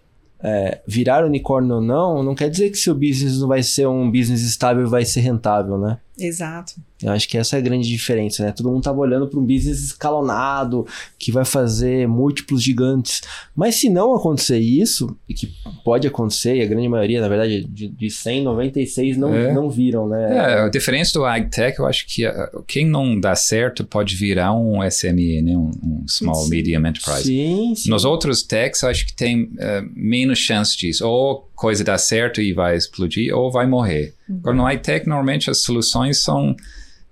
é, 0.44 0.82
virar 0.88 1.24
unicórnio 1.26 1.76
ou 1.76 1.82
não, 1.82 2.24
não 2.24 2.34
quer 2.36 2.50
dizer 2.50 2.70
que 2.72 2.78
seu 2.78 2.96
business 2.96 3.40
não 3.40 3.48
vai 3.48 3.62
ser 3.64 3.88
um 3.88 4.10
business 4.12 4.42
estável 4.42 4.84
e 4.86 4.90
vai 4.90 5.06
ser 5.06 5.22
rentável, 5.22 5.78
né? 5.78 6.00
Exato. 6.20 6.74
Eu 7.02 7.12
acho 7.12 7.28
que 7.28 7.38
essa 7.38 7.56
é 7.56 7.60
a 7.60 7.62
grande 7.62 7.88
diferença, 7.90 8.44
né? 8.46 8.52
Todo 8.52 8.70
mundo 8.70 8.84
tava 8.84 9.00
olhando 9.00 9.28
para 9.28 9.40
um 9.40 9.44
business 9.46 9.80
escalonado, 9.84 10.86
que 11.18 11.32
vai 11.32 11.44
fazer 11.44 12.08
múltiplos 12.08 12.62
gigantes. 12.62 13.22
Mas 13.56 13.76
se 13.76 13.90
não 13.90 14.14
acontecer 14.14 14.60
isso, 14.60 15.18
e 15.28 15.34
que 15.34 15.52
pode 15.84 16.08
acontecer, 16.08 16.58
e 16.58 16.62
a 16.62 16.66
grande 16.68 16.88
maioria, 16.88 17.20
na 17.22 17.28
verdade, 17.28 17.64
de, 17.64 17.88
de 17.88 18.10
100, 18.12 18.44
96 18.44 19.18
não, 19.18 19.34
É. 19.34 19.52
não 19.52 19.70
viram, 19.70 20.08
né? 20.08 20.38
É, 20.38 20.60
a 20.66 20.70
diferença 20.70 21.14
do 21.14 21.26
AgTech, 21.26 21.80
eu 21.80 21.88
acho 21.88 22.06
que 22.06 22.24
ah, 22.26 22.52
quem 22.68 22.86
não 22.86 23.20
dá 23.20 23.34
certo 23.36 23.84
pode 23.84 24.16
virar 24.16 24.54
um 24.54 24.80
SME, 24.90 25.42
né? 25.42 25.58
Um, 25.58 25.72
um 25.84 26.06
Small 26.08 26.36
Sim. 26.36 26.50
Medium 26.52 26.86
Enterprise. 26.86 27.24
Sim, 27.24 27.74
sim. 27.76 27.90
Nos 27.90 28.06
outros 28.06 28.44
techs, 28.44 28.84
eu 28.84 28.90
acho 28.90 29.08
que 29.08 29.14
tem 29.16 29.50
eh, 29.58 29.84
menos 29.96 30.38
chance 30.38 30.78
disso. 30.78 31.08
Ou 31.08 31.50
coisa 31.62 31.84
dá 31.84 31.96
certo 31.96 32.42
e 32.42 32.54
vai 32.54 32.76
explodir, 32.76 33.32
ou 33.36 33.52
vai 33.52 33.68
morrer. 33.68 34.16
Agora, 34.28 34.56
no 34.58 34.64
high-tech, 34.64 35.08
normalmente 35.08 35.48
as 35.52 35.62
soluções 35.62 36.24
são 36.24 36.56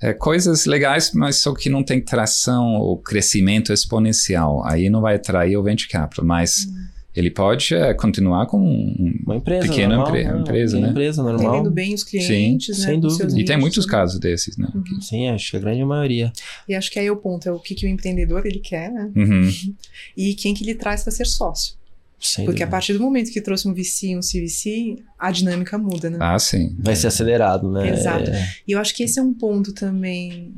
eh, 0.02 0.12
coisas 0.12 0.66
legais, 0.66 1.12
mas 1.14 1.36
só 1.36 1.54
que 1.54 1.70
não 1.70 1.84
tem 1.84 2.02
tração 2.02 2.66
ou 2.78 2.98
crescimento 2.98 3.72
exponencial. 3.72 4.66
Aí 4.66 4.90
não 4.90 5.02
vai 5.02 5.18
atrair 5.18 5.56
o 5.56 5.62
venture 5.62 5.88
capital, 5.88 6.26
mas 6.26 6.68
ele 7.16 7.30
pode 7.30 7.76
eh, 7.76 7.94
continuar 7.94 8.48
com 8.48 8.60
um... 8.60 9.20
Uma 9.24 9.36
empresa 9.36 9.68
Pequena 9.68 9.98
normal, 9.98 10.16
empre- 10.16 10.24
né? 10.34 10.40
empresa, 10.40 10.72
Pequena 10.72 10.88
né? 10.88 10.92
empresa 10.94 11.24
normal. 11.24 11.44
Entendendo 11.46 11.72
bem 11.72 11.94
os 11.94 12.04
clientes, 12.04 12.80
né? 12.80 12.86
sem 12.86 13.00
dúvida. 13.00 13.40
E 13.40 13.46
tem 13.46 13.58
muitos 13.58 13.86
né? 13.86 13.92
casos 13.92 14.20
desses, 14.20 14.58
né? 14.58 14.68
Sim, 15.02 15.30
acho 15.30 15.52
que 15.52 15.58
a 15.58 15.60
grande 15.60 15.86
maioria. 15.86 16.34
E 16.68 16.74
acho 16.74 16.90
que 16.90 16.98
aí 16.98 17.06
é 17.06 17.12
o 17.12 17.18
ponto, 17.18 17.48
é 17.48 17.52
o 17.52 17.60
que, 17.60 17.76
que 17.76 17.86
o 17.86 17.90
empreendedor 17.90 18.48
ele 18.48 18.60
quer, 18.60 18.92
né? 18.92 19.12
Uhum. 19.16 19.52
E 20.18 20.34
quem 20.34 20.56
que 20.56 20.64
ele 20.64 20.74
traz 20.74 21.04
para 21.04 21.12
ser 21.12 21.26
sócio. 21.26 21.79
Sem 22.20 22.44
Porque 22.46 22.62
a 22.62 22.66
dúvida. 22.66 22.72
partir 22.72 22.94
do 22.94 23.00
momento 23.00 23.32
que 23.32 23.40
trouxe 23.40 23.68
um 23.68 23.74
VC 23.74 24.08
e 24.08 24.18
um 24.18 24.20
CVC, 24.20 24.98
a 25.18 25.32
dinâmica 25.32 25.78
muda, 25.78 26.10
né? 26.10 26.18
Ah, 26.20 26.38
sim. 26.38 26.76
Vai 26.78 26.96
ser 26.96 27.08
acelerado, 27.08 27.72
né? 27.72 27.90
Exato. 27.92 28.30
É, 28.30 28.54
E 28.68 28.74
eu 28.74 28.80
acho 28.80 28.94
que 28.94 29.04
esse 29.04 29.18
é 29.20 29.22
um 29.24 29.34
ponto 29.34 29.72
também, 29.74 30.54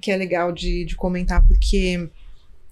que 0.00 0.10
é 0.10 0.16
legal 0.16 0.52
de, 0.52 0.84
de 0.86 0.96
comentar, 0.96 1.46
porque 1.46 2.08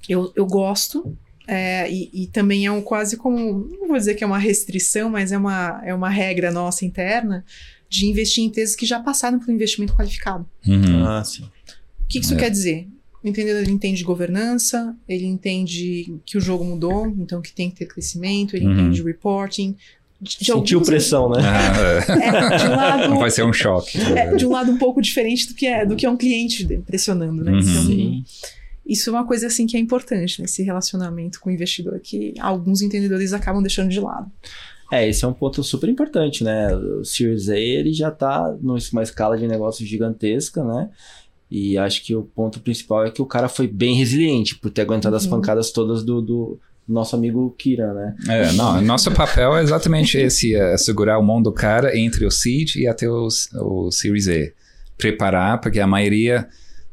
eu, 0.08 0.32
eu 0.34 0.46
gosto, 0.46 1.14
é, 1.46 1.90
e, 1.92 2.08
e 2.14 2.26
também 2.28 2.64
é 2.64 2.72
um 2.72 2.80
quase 2.80 3.16
como, 3.18 3.68
não 3.78 3.88
vou 3.88 3.98
dizer 3.98 4.14
que 4.14 4.24
é 4.24 4.26
uma 4.26 4.38
restrição, 4.38 5.10
mas 5.10 5.32
é 5.32 5.36
uma, 5.38 5.80
é 5.84 5.92
uma 5.94 6.08
regra 6.08 6.50
nossa 6.50 6.84
interna 6.86 7.44
de 7.90 8.06
investir 8.06 8.42
em 8.44 8.46
empresas 8.46 8.74
que 8.76 8.86
já 8.86 9.00
passaram 9.00 9.38
por 9.38 9.50
um 9.50 9.54
investimento 9.54 9.94
qualificado. 9.94 10.48
Uhum. 10.66 11.04
Ah, 11.06 11.22
sim. 11.24 11.42
O 11.42 12.06
que, 12.08 12.18
que 12.20 12.24
isso 12.24 12.34
É. 12.34 12.38
quer 12.38 12.50
dizer? 12.50 12.88
O 13.22 13.28
empreendedor 13.28 13.62
ele 13.62 13.70
entende 13.72 13.98
de 13.98 14.04
governança, 14.04 14.96
ele 15.08 15.26
entende 15.26 16.18
que 16.24 16.38
o 16.38 16.40
jogo 16.40 16.64
mudou, 16.64 17.06
então 17.18 17.42
que 17.42 17.52
tem 17.52 17.70
que 17.70 17.76
ter 17.76 17.86
crescimento, 17.86 18.56
ele 18.56 18.66
Uhum. 18.66 18.72
entende 18.72 18.96
de 18.96 19.02
reporting. 19.02 19.76
De, 20.20 20.30
de 20.38 20.44
Sentiu 20.44 20.78
alguns- 20.78 20.88
pressão, 20.88 21.30
né? 21.30 21.38
Ah, 21.42 22.52
É, 22.54 22.56
de 22.58 22.64
um 22.66 22.70
lado, 22.76 23.08
não 23.08 23.18
vai 23.18 23.30
ser 23.30 23.42
um 23.44 23.52
choque. 23.52 23.98
é, 24.00 24.34
de 24.34 24.46
um 24.46 24.50
lado 24.50 24.70
um 24.70 24.76
pouco 24.78 25.00
diferente 25.00 25.46
do 25.48 25.54
que 25.54 25.66
é, 25.66 25.84
do 25.86 25.96
que 25.96 26.04
é 26.06 26.10
um 26.10 26.16
cliente 26.16 26.66
pressionando, 26.86 27.42
né? 27.44 27.52
Uhum. 27.52 27.58
Então, 27.58 27.82
Sim. 27.86 28.24
isso 28.86 29.08
é 29.08 29.12
uma 29.14 29.26
coisa 29.26 29.46
assim 29.46 29.66
que 29.66 29.76
é 29.76 29.80
importante 29.80 30.40
nesse 30.42 30.62
relacionamento 30.62 31.40
com 31.40 31.48
o 31.48 31.52
investidor, 31.52 31.98
que 32.00 32.34
alguns 32.38 32.82
entendedores 32.82 33.32
acabam 33.32 33.62
deixando 33.62 33.88
de 33.90 34.00
lado. 34.00 34.30
É, 34.92 35.08
esse 35.08 35.24
é 35.24 35.28
um 35.28 35.32
ponto 35.32 35.62
super 35.62 35.88
importante, 35.88 36.42
né? 36.44 36.74
O 36.74 37.04
Series 37.04 37.48
A 37.48 37.56
ele 37.56 37.92
já 37.92 38.08
está 38.08 38.54
numa 38.60 39.02
escala 39.02 39.38
de 39.38 39.46
negócio 39.46 39.86
gigantesca, 39.86 40.62
né? 40.64 40.90
E 41.50 41.76
acho 41.76 42.04
que 42.04 42.14
o 42.14 42.22
ponto 42.22 42.60
principal 42.60 43.04
é 43.04 43.10
que 43.10 43.20
o 43.20 43.26
cara 43.26 43.48
foi 43.48 43.66
bem 43.66 43.96
resiliente 43.96 44.54
por 44.56 44.70
ter 44.70 44.82
aguentado 44.82 45.16
as 45.16 45.24
Uhum. 45.24 45.30
pancadas 45.30 45.72
todas 45.72 46.04
do, 46.04 46.20
do 46.22 46.60
nosso 46.86 47.16
amigo 47.16 47.54
Kira, 47.58 47.92
né? 47.92 48.14
É, 48.28 48.52
não, 48.52 48.80
nosso 48.80 49.10
papel 49.10 49.56
é 49.56 49.62
exatamente 49.62 50.16
esse, 50.18 50.54
é 50.54 50.76
segurar 50.76 51.18
o 51.18 51.22
mão 51.22 51.42
do 51.42 51.52
cara 51.52 51.96
entre 51.98 52.24
o 52.24 52.30
seed 52.30 52.76
e 52.76 52.86
até 52.86 53.08
o, 53.08 53.26
o 53.60 53.90
Series 53.90 54.28
A. 54.28 54.50
Preparar, 54.96 55.60
porque 55.60 55.80
a 55.80 55.86
maioria, 55.86 56.46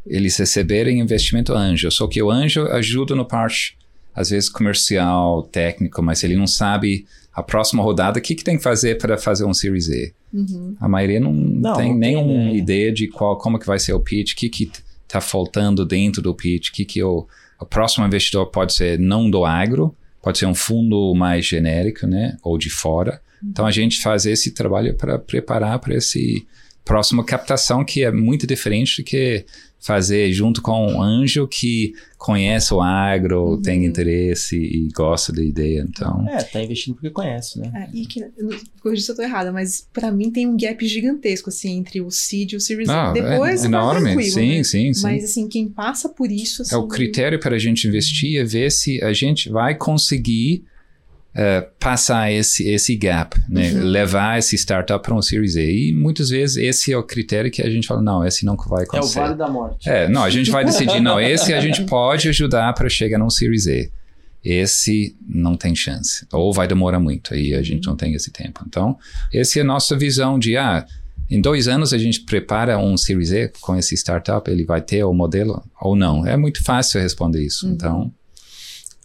eles 0.06 0.38
receberem 0.38 1.00
investimento 1.00 1.54
anjo, 1.54 1.92
só 1.92 2.08
que 2.08 2.22
o 2.24 2.32
anjo 2.32 2.62
ajuda 2.68 3.16
no 3.16 3.26
parte, 3.26 3.78
às 4.16 4.30
vezes, 4.30 4.50
comercial, 4.50 5.44
técnico, 5.44 6.02
mas 6.02 6.24
ele 6.24 6.36
não 6.36 6.48
sabe 6.48 7.06
a 7.38 7.44
próxima 7.44 7.84
rodada, 7.84 8.18
o 8.18 8.22
que, 8.22 8.34
que 8.34 8.44
tem 8.44 8.58
que 8.58 8.64
fazer 8.64 8.98
para 8.98 9.16
fazer 9.16 9.46
um 9.46 9.54
Series 9.54 9.88
A. 9.92 10.36
Uhum. 10.36 10.76
A 10.80 10.90
maioria 10.90 11.20
não, 11.20 11.32
Não, 11.32 11.62
tem 11.62 11.62
não 11.62 11.76
tem 11.76 11.96
nenhuma 11.96 12.34
ideia. 12.46 12.58
ideia 12.58 12.92
de 12.92 13.08
qual, 13.08 13.38
como 13.38 13.60
que 13.60 13.68
vai 13.68 13.78
ser 13.78 13.94
o 13.94 14.00
pitch, 14.00 14.34
o 14.34 14.36
que 14.36 14.50
que 14.50 14.72
tá 15.08 15.22
faltando 15.22 15.86
dentro 15.86 16.20
do 16.20 16.34
pitch, 16.34 16.70
o 16.70 16.74
que 16.74 16.84
que 16.84 17.04
o, 17.04 17.28
o 17.62 17.66
próximo 17.66 18.08
investidor 18.08 18.48
pode 18.48 18.74
ser 18.74 18.98
não 18.98 19.30
do 19.30 19.46
agro, 19.46 19.96
pode 20.20 20.40
ser 20.40 20.48
um 20.48 20.56
fundo 20.56 21.14
mais 21.14 21.46
genérico, 21.46 22.08
né, 22.08 22.38
ou 22.42 22.58
de 22.58 22.72
fora. 22.72 23.22
Então 23.44 23.68
a 23.68 23.72
gente 23.72 24.02
faz 24.02 24.26
esse 24.26 24.50
trabalho 24.50 24.96
para 24.96 25.20
preparar 25.20 25.78
para 25.78 25.94
esse 25.94 26.44
próxima 26.88 27.24
captação 27.24 27.84
que 27.84 28.04
é 28.04 28.12
muito 28.12 28.48
diferente 28.48 29.02
do 29.02 29.06
que 29.06 29.46
fazer 29.80 30.32
junto 30.32 30.62
com 30.62 30.88
um 30.88 31.02
anjo 31.02 31.48
que 31.48 31.94
conhece 32.18 32.74
o 32.74 32.82
agro, 32.82 33.62
tem 33.62 33.86
interesse 33.86 34.58
e 34.58 34.90
gosta 34.94 35.32
da 35.32 35.44
ideia. 35.44 35.86
Então, 35.88 36.28
É, 36.28 36.44
tá 36.44 36.62
investindo 36.62 36.96
porque 36.96 37.12
conhece, 37.12 37.60
né? 37.60 37.72
É, 37.76 37.98
e 37.98 38.06
que, 38.06 38.26
corrija 38.82 39.04
se 39.04 39.12
eu 39.12 39.16
tô 39.16 39.22
errada, 39.22 39.52
mas 39.52 39.88
pra 39.94 40.12
mim 40.12 40.32
tem 40.32 40.48
um 40.48 40.58
gap 40.58 40.86
gigantesco, 40.88 41.50
assim, 41.50 41.78
entre 41.78 42.02
o 42.02 42.10
seed 42.10 42.54
e 42.54 42.56
o 42.56 42.60
Series 42.60 42.90
ah, 42.90 43.12
Depois 43.12 43.64
é 43.64 43.68
enorme. 43.68 44.24
Sim, 44.24 44.58
né? 44.58 44.64
sim, 44.64 44.94
sim. 44.94 45.04
Mas, 45.04 45.24
assim, 45.24 45.48
quem 45.48 45.70
passa 45.70 46.10
por 46.10 46.32
isso, 46.32 46.64
assim... 46.64 46.74
É 46.74 46.78
o 46.78 46.88
critério 46.88 47.40
para 47.40 47.56
a 47.56 47.60
gente 47.60 47.88
investir 47.88 48.40
é 48.40 48.44
ver 48.44 48.72
se 48.72 49.02
a 49.04 49.14
gente 49.14 49.50
vai 49.50 49.76
conseguir 49.76 50.64
eh, 51.40 51.62
passar 51.80 52.32
esse, 52.32 52.68
esse 52.68 52.96
gap, 52.96 53.40
né? 53.48 53.72
Uhum. 53.72 53.84
levar 53.84 54.40
esse 54.40 54.56
startup 54.58 55.04
para 55.06 55.14
um 55.14 55.22
Series 55.22 55.56
A. 55.56 55.62
E 55.62 55.94
muitas 55.94 56.30
vezes 56.30 56.58
esse 56.58 56.92
é 56.92 56.98
o 56.98 57.04
critério 57.04 57.52
que 57.52 57.62
a 57.62 57.70
gente 57.70 57.86
fala, 57.86 58.02
não, 58.02 58.26
esse 58.26 58.44
não 58.44 58.58
vai 58.58 58.82
É 58.82 58.86
o 58.86 58.88
acontecer. 58.88 59.20
vale 59.20 59.36
da 59.36 59.48
morte. 59.48 59.88
É, 59.88 60.10
não, 60.10 60.24
a 60.24 60.32
gente 60.32 60.50
vai 60.50 60.66
decidir, 60.66 61.00
não, 61.00 61.20
esse 61.22 61.54
a 61.54 61.62
gente 61.62 61.84
pode 61.84 62.28
ajudar 62.28 62.74
para 62.74 62.90
chegar 62.90 63.20
num 63.20 63.30
Series 63.30 63.68
A. 63.68 63.88
Esse 64.44 65.16
não 65.28 65.56
tem 65.56 65.76
chance. 65.76 66.26
Ou 66.34 66.52
vai 66.52 66.68
demorar 66.68 67.00
muito, 67.00 67.36
aí 67.36 67.54
a 67.54 67.62
gente 67.62 67.86
não 67.86 67.96
tem 67.96 68.14
esse 68.16 68.32
tempo. 68.32 68.64
Então, 68.66 68.98
essa 69.32 69.60
é 69.60 69.62
a 69.62 69.66
nossa 69.66 69.96
visão 69.96 70.40
de, 70.40 70.58
ah, 70.58 70.86
em 71.30 71.40
dois 71.40 71.68
anos 71.68 71.94
a 71.94 72.00
gente 72.00 72.22
prepara 72.22 72.80
um 72.80 72.98
Series 72.98 73.32
E 73.32 73.52
com 73.62 73.76
esse 73.76 73.96
startup, 73.96 74.50
ele 74.50 74.66
vai 74.66 74.82
ter 74.82 75.04
o 75.04 75.14
modelo 75.14 75.62
ou 75.80 75.96
não? 75.96 76.26
É 76.26 76.36
muito 76.36 76.64
fácil 76.64 77.00
responder 77.00 77.46
isso. 77.46 77.68
Uhum. 77.68 77.74
Então, 77.74 78.12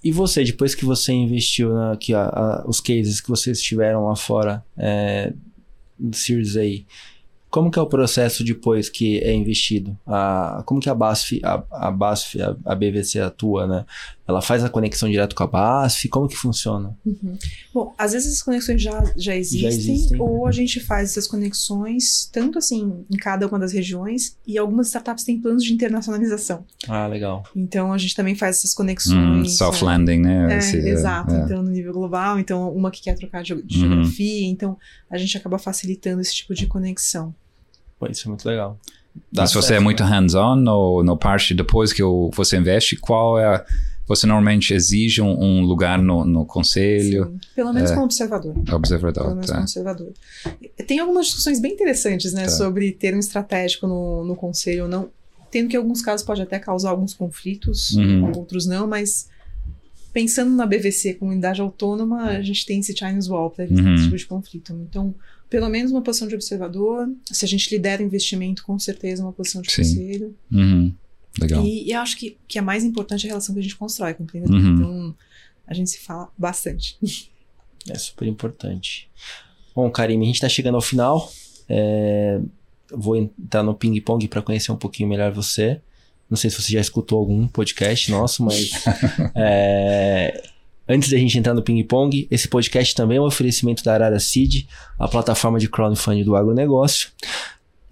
E 0.05 0.11
você, 0.11 0.43
depois 0.45 0.75
que 0.75 0.85
você 0.85 1.13
investiu 1.13 1.73
na, 1.73 1.97
que 1.97 2.13
a- 2.15 2.25
a- 2.29 2.65
os 2.67 2.81
cases 2.81 3.21
que 3.21 3.29
vocês 3.29 3.61
tiveram 3.63 4.07
lá 4.07 4.17
fora 4.17 4.65
é, 4.77 5.33
do 5.99 6.17
Series 6.17 6.57
A, 6.57 6.63
como 7.49 7.71
que 7.71 7.79
é 7.79 7.83
o 7.83 7.87
processo 7.87 8.43
depois 8.43 8.89
que 8.89 9.19
é 9.21 9.33
investido? 9.35 9.97
A, 10.07 10.63
como 10.67 10.81
que 10.81 10.89
a 10.89 10.95
BASF, 10.95 11.41
a, 11.45 11.63
a 11.71 11.91
BASF, 11.91 12.41
a, 12.41 12.57
a 12.65 12.75
BVC 12.75 13.21
atua, 13.21 13.67
né? 13.67 13.85
Ela 14.27 14.41
faz 14.41 14.63
a 14.63 14.69
conexão 14.71 15.11
direto 15.11 15.35
com 15.35 15.43
a 15.43 15.47
BASF? 15.49 16.09
Como 16.09 16.29
que 16.29 16.37
funciona? 16.37 16.97
Uhum. 17.05 17.37
Bom, 17.75 17.93
às 17.99 18.13
vezes 18.13 18.35
as 18.35 18.43
conexões 18.43 18.81
já, 18.81 19.03
já, 19.17 19.35
existem, 19.35 19.69
existem. 19.69 20.21
ou 20.21 20.47
a 20.47 20.53
gente 20.53 20.79
faz 20.79 21.11
essas 21.11 21.27
conexões, 21.27 22.31
tanto 22.33 22.57
assim, 22.57 23.05
em 23.11 23.17
cada 23.17 23.47
uma 23.49 23.59
das 23.59 23.73
regiões, 23.73 24.37
e 24.47 24.57
algumas 24.57 24.87
startups 24.87 25.25
têm 25.25 25.41
planos 25.41 25.65
de 25.65 25.73
internacionalização. 25.73 26.65
Ah, 26.89 27.07
legal. 27.09 27.43
Então 27.55 27.93
a 27.93 27.99
gente 27.99 28.15
também 28.15 28.37
faz 28.37 28.59
essas 28.59 28.73
hum, 28.73 28.77
conexões. 28.77 29.57
soft 29.57 29.83
é, 29.83 29.85
landing, 29.85 30.19
né? 30.21 30.55
É, 30.55 30.59
Esse, 30.59 30.77
é, 30.79 30.89
exato. 30.89 31.35
é. 31.35 31.41
Então, 31.45 31.61
no 31.63 31.71
nível 31.71 31.93
global, 31.93 32.39
então 32.39 32.71
uma 32.73 32.91
que 32.93 33.03
quer 33.03 33.17
trocar 33.17 33.43
de 33.43 33.53
de 33.63 33.85
Uhum. 33.85 33.89
geografia, 33.91 34.47
então 34.47 34.79
a 35.11 35.19
gente 35.19 35.37
acaba 35.37 35.59
facilitando 35.59 36.21
esse 36.21 36.35
tipo 36.35 36.55
de 36.55 36.67
conexão. 36.67 37.35
Pô, 37.99 38.07
isso 38.07 38.27
é 38.27 38.29
muito 38.29 38.47
legal. 38.49 38.79
Dá 39.31 39.43
Mas 39.43 39.53
você 39.53 39.69
certo, 39.69 39.81
é 39.81 39.83
muito 39.85 40.03
né? 40.05 40.09
hands-on 40.09 40.57
no, 40.57 41.03
no 41.03 41.17
parte 41.19 41.53
depois 41.55 41.93
que 41.93 42.03
você 42.35 42.57
investe, 42.57 42.97
qual 42.97 43.39
é. 43.39 43.57
a- 43.57 43.65
você 44.07 44.27
normalmente 44.27 44.75
exige 44.75 45.23
um, 45.23 45.41
um 45.41 45.61
lugar 45.63 46.03
no, 46.03 46.25
no 46.25 46.45
conselho, 46.45 47.27
Sim. 47.27 47.39
Pelo 47.55 47.73
menos 47.73 47.91
como 47.93 48.05
observador. 48.05 48.55
observador. 48.73 49.23
Pelo 49.25 49.35
menos 49.35 49.47
tá? 49.47 49.53
como 49.55 49.63
observador. 49.65 50.13
Tem 50.87 50.99
algumas 50.99 51.27
discussões 51.27 51.61
bem 51.61 51.73
interessantes, 51.73 52.33
né, 52.33 52.45
Tá. 52.45 52.51
sobre 52.51 52.93
ter 52.93 53.15
um 53.15 53.19
estratégico 53.19 53.87
no, 53.87 54.25
no 54.25 54.35
conselho 54.37 54.85
ou 54.85 54.89
não. 54.89 55.09
Tendo 55.51 55.69
que 55.69 55.77
em 55.77 55.79
alguns 55.79 56.01
casos 56.03 56.25
pode 56.27 56.41
até 56.43 56.59
causar 56.59 56.91
alguns 56.91 57.15
conflitos, 57.15 57.93
Uhum. 57.93 58.33
outros 58.37 58.67
não, 58.67 58.87
mas 58.87 59.29
pensando 60.13 60.55
na 60.55 60.67
BVC 60.67 61.15
como 61.15 61.31
unidade 61.31 61.61
autônoma, 61.61 62.25
a 62.25 62.43
gente 62.43 62.67
tem 62.67 62.81
esse 62.81 62.95
Chinese 62.97 63.31
Wall 63.31 63.51
para 63.51 63.65
evitar 63.65 63.83
Uhum. 63.83 63.95
esse 63.95 64.05
tipo 64.05 64.17
de 64.17 64.27
conflito. 64.27 64.73
Então, 64.89 65.15
pelo 65.49 65.69
menos 65.69 65.91
uma 65.93 66.03
posição 66.03 66.27
de 66.29 66.35
observador. 66.35 67.09
Se 67.31 67.45
a 67.45 67.49
gente 67.49 67.71
lidera 67.71 68.03
investimento, 68.03 68.65
com 68.65 68.79
certeza 68.79 69.23
uma 69.23 69.33
posição 69.33 69.63
de 69.63 69.71
Sim. 69.71 69.83
conselho. 69.83 70.35
Uhum. 70.51 70.95
Legal. 71.41 71.65
E, 71.65 71.89
e 71.89 71.93
eu 71.93 72.01
acho 72.01 72.17
que, 72.17 72.37
que 72.47 72.59
a 72.59 72.63
mais 72.63 72.85
importante 72.85 73.27
é 73.27 73.29
a 73.29 73.33
relação 73.33 73.55
que 73.55 73.61
a 73.61 73.63
gente 73.63 73.77
constrói 73.77 74.15
com 74.15 74.23
o 74.23 74.25
empreendedor. 74.25 74.57
Uhum. 74.57 74.75
Então, 74.75 75.15
a 75.67 75.75
gente 75.75 75.91
se 75.91 76.01
fala 76.01 76.31
bastante. 76.37 76.99
É 77.89 77.99
super 77.99 78.29
importante. 78.29 79.11
Bom, 79.75 79.91
Karim, 79.91 80.21
a 80.21 80.25
gente 80.25 80.35
está 80.35 80.49
chegando 80.49 80.75
ao 80.75 80.83
final. 80.83 81.33
É, 81.69 82.41
vou 82.93 83.17
entrar 83.17 83.63
no 83.63 83.75
ping-pong 83.75 84.29
para 84.29 84.43
conhecer 84.43 84.71
um 84.71 84.77
pouquinho 84.77 85.09
melhor 85.09 85.33
você. 85.33 85.81
Não 86.29 86.37
sei 86.37 86.51
se 86.51 86.61
você 86.61 86.73
já 86.73 86.81
escutou 86.81 87.19
algum 87.19 87.47
podcast 87.49 88.11
nosso, 88.11 88.43
mas 88.43 88.71
é, 89.35 90.43
antes 90.89 91.11
da 91.11 91.19
gente 91.19 91.39
entrar 91.39 91.55
no 91.55 91.63
ping-pong, 91.63 92.27
esse 92.31 92.49
podcast 92.49 92.95
também 92.95 93.19
é 93.19 93.21
um 93.21 93.25
oferecimento 93.25 93.83
da 93.83 93.95
Arara 93.95 94.21
Seed, 94.21 94.67
a 94.99 95.09
plataforma 95.09 95.59
de 95.59 95.69
crowdfunding 95.69 96.25
do 96.25 96.37
agronegócio. 96.37 97.11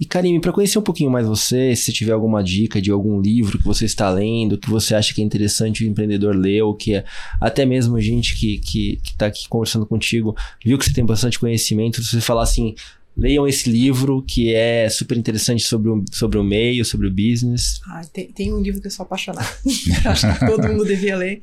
E 0.00 0.06
Karim, 0.06 0.40
para 0.40 0.50
conhecer 0.50 0.78
um 0.78 0.82
pouquinho 0.82 1.10
mais 1.10 1.26
você, 1.26 1.76
se 1.76 1.92
tiver 1.92 2.12
alguma 2.12 2.42
dica 2.42 2.80
de 2.80 2.90
algum 2.90 3.20
livro 3.20 3.58
que 3.58 3.64
você 3.64 3.84
está 3.84 4.08
lendo, 4.08 4.56
que 4.56 4.70
você 4.70 4.94
acha 4.94 5.12
que 5.14 5.20
é 5.20 5.24
interessante 5.24 5.84
o 5.84 5.86
empreendedor 5.86 6.34
ler, 6.34 6.62
ou 6.62 6.74
que 6.74 6.94
é 6.94 7.04
até 7.38 7.66
mesmo 7.66 8.00
gente 8.00 8.34
que, 8.34 8.56
que, 8.58 8.96
que 8.96 9.14
tá 9.14 9.26
aqui 9.26 9.46
conversando 9.46 9.84
contigo, 9.84 10.34
viu 10.64 10.78
que 10.78 10.86
você 10.86 10.94
tem 10.94 11.04
bastante 11.04 11.38
conhecimento, 11.38 12.02
se 12.02 12.12
você 12.12 12.20
falar 12.22 12.44
assim, 12.44 12.74
leiam 13.14 13.46
esse 13.46 13.68
livro 13.68 14.24
que 14.26 14.54
é 14.54 14.88
super 14.88 15.18
interessante 15.18 15.64
sobre 15.64 15.90
o, 15.90 16.02
sobre 16.10 16.38
o 16.38 16.42
meio, 16.42 16.82
sobre 16.82 17.06
o 17.06 17.10
business. 17.10 17.82
Ah, 17.86 18.00
tem, 18.10 18.32
tem 18.32 18.54
um 18.54 18.60
livro 18.62 18.80
que 18.80 18.86
eu 18.86 18.90
sou 18.90 19.04
apaixonada. 19.04 19.46
Acho 20.06 20.32
que 20.32 20.46
todo 20.46 20.66
mundo 20.66 20.86
devia 20.86 21.14
ler. 21.14 21.42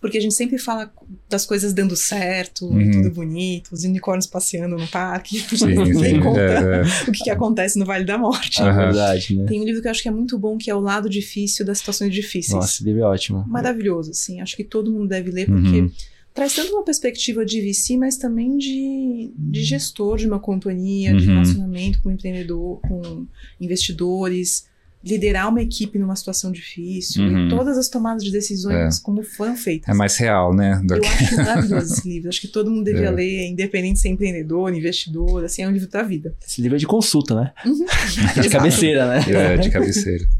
Porque 0.00 0.16
a 0.16 0.20
gente 0.20 0.34
sempre 0.34 0.56
fala 0.56 0.90
das 1.28 1.44
coisas 1.44 1.72
dando 1.74 1.94
certo, 1.94 2.66
Uhum. 2.66 2.90
tudo 2.90 3.10
bonito, 3.10 3.70
os 3.72 3.84
unicórnios 3.84 4.26
passeando 4.26 4.78
no 4.78 4.86
parque. 4.88 5.40
Sim, 5.56 5.94
sim. 5.94 6.20
conta 6.20 6.40
é, 6.40 6.80
é. 6.80 7.08
o 7.08 7.12
que, 7.12 7.24
que 7.24 7.30
acontece 7.30 7.78
no 7.78 7.84
Vale 7.84 8.04
da 8.04 8.16
Morte. 8.16 8.62
É 8.62 8.72
verdade, 8.72 9.36
né? 9.36 9.44
Tem 9.46 9.60
um 9.60 9.64
livro 9.64 9.82
que 9.82 9.88
eu 9.88 9.90
acho 9.90 10.02
que 10.02 10.08
é 10.08 10.12
muito 10.12 10.38
bom, 10.38 10.56
que 10.56 10.70
é 10.70 10.74
O 10.74 10.80
Lado 10.80 11.08
Difícil 11.08 11.66
das 11.66 11.78
Situações 11.78 12.14
Difíceis. 12.14 12.54
Nossa, 12.54 12.72
esse 12.72 12.84
livro 12.84 13.02
é 13.02 13.04
ótimo. 13.04 13.44
Maravilhoso, 13.46 14.12
assim. 14.12 14.40
Acho 14.40 14.56
que 14.56 14.64
todo 14.64 14.90
mundo 14.90 15.08
deve 15.08 15.30
ler, 15.30 15.46
porque 15.46 15.80
Uhum. 15.82 15.90
traz 16.32 16.54
tanto 16.54 16.72
uma 16.72 16.82
perspectiva 16.84 17.44
de 17.44 17.60
VC, 17.60 17.96
mas 17.98 18.16
também 18.16 18.56
de, 18.56 19.32
de 19.36 19.62
gestor 19.62 20.16
de 20.16 20.26
uma 20.26 20.38
companhia, 20.40 21.14
de 21.14 21.26
Uhum. 21.28 21.34
relacionamento 21.34 22.00
com 22.02 22.10
empreendedor, 22.10 22.80
com 22.80 23.26
investidores, 23.60 24.64
liderar 25.02 25.48
uma 25.48 25.62
equipe 25.62 25.98
numa 25.98 26.14
situação 26.14 26.52
difícil, 26.52 27.22
Uhum. 27.24 27.46
e 27.46 27.48
todas 27.48 27.78
as 27.78 27.88
tomadas 27.88 28.22
de 28.22 28.30
decisões 28.30 28.98
como 28.98 29.22
foram 29.22 29.56
feitas. 29.56 29.88
É 29.88 29.94
mais 29.96 30.16
real, 30.16 30.54
né? 30.54 30.78
do 30.84 30.94
Eu 30.96 31.00
que- 31.00 31.06
acho 31.08 31.36
maravilhoso 31.36 31.94
esse 31.94 32.06
livro. 32.08 32.28
Acho 32.28 32.40
que 32.40 32.48
todo 32.48 32.70
mundo 32.70 32.84
devia 32.84 33.06
É. 33.06 33.10
ler, 33.10 33.46
independente 33.48 33.94
de 33.94 34.00
ser 34.00 34.08
empreendedor, 34.10 34.74
investidor, 34.74 35.42
assim, 35.44 35.62
é 35.62 35.68
um 35.68 35.70
livro 35.72 35.88
da 35.88 36.02
vida. 36.02 36.34
Esse 36.46 36.60
livro 36.60 36.76
é 36.76 36.78
de 36.78 36.86
consulta, 36.86 37.34
né? 37.34 37.52
Uhum. 37.64 37.86
De 38.42 38.48
cabeceira, 38.50 39.06
né? 39.08 39.24
É, 39.28 39.56
de 39.56 39.70
cabeceira. 39.70 40.24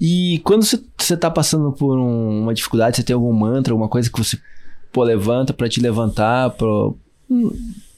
E 0.00 0.40
quando 0.44 0.64
você, 0.64 0.80
você 0.98 1.16
tá 1.16 1.30
passando 1.30 1.70
por 1.70 1.96
um- 1.96 2.42
uma 2.42 2.52
dificuldade, 2.52 2.96
você 2.96 3.02
tem 3.04 3.14
algum 3.14 3.32
mantra, 3.32 3.72
alguma 3.72 3.88
coisa 3.88 4.10
que 4.10 4.18
você 4.18 4.36
pô, 4.92 5.04
levanta 5.04 5.52
pra 5.52 5.68
te 5.68 5.80
levantar, 5.80 6.50
pro, 6.56 6.98
hum, 7.30 7.52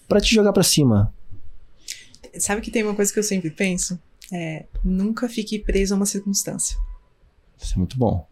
pra 0.06 0.20
te 0.20 0.34
jogar 0.34 0.52
pra 0.52 0.62
cima? 0.62 1.10
Sabe 2.38 2.60
que 2.60 2.70
tem 2.70 2.82
uma 2.82 2.94
coisa 2.94 3.10
que 3.12 3.18
eu 3.18 3.22
sempre 3.22 3.48
penso? 3.50 3.98
É, 4.32 4.66
nunca 4.84 5.28
fique 5.28 5.58
preso 5.58 5.94
a 5.94 5.96
uma 5.96 6.06
circunstância. 6.06 6.76
Isso 7.60 7.74
é 7.74 7.78
muito 7.78 7.98
bom. 7.98 8.26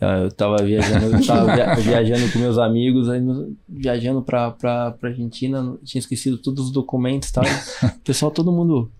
Eu 0.00 0.08
eu 0.24 0.32
tava 0.32 0.56
viajando, 0.62 1.06
eu 1.16 1.24
tava 1.26 1.54
via- 1.54 1.74
viajando 2.02 2.32
com 2.32 2.38
meus 2.38 2.58
amigos, 2.58 3.08
aí 3.08 3.20
viajando 3.68 4.22
pra, 4.22 4.50
pra, 4.50 4.90
pra 4.92 5.10
Argentina, 5.10 5.76
tinha 5.84 6.00
esquecido 6.00 6.36
todos 6.38 6.66
os 6.66 6.72
documentos 6.72 7.28
e 7.28 7.32
tal. 7.32 7.44
O 7.96 8.00
pessoal, 8.00 8.30
todo 8.30 8.52
mundo. 8.52 8.90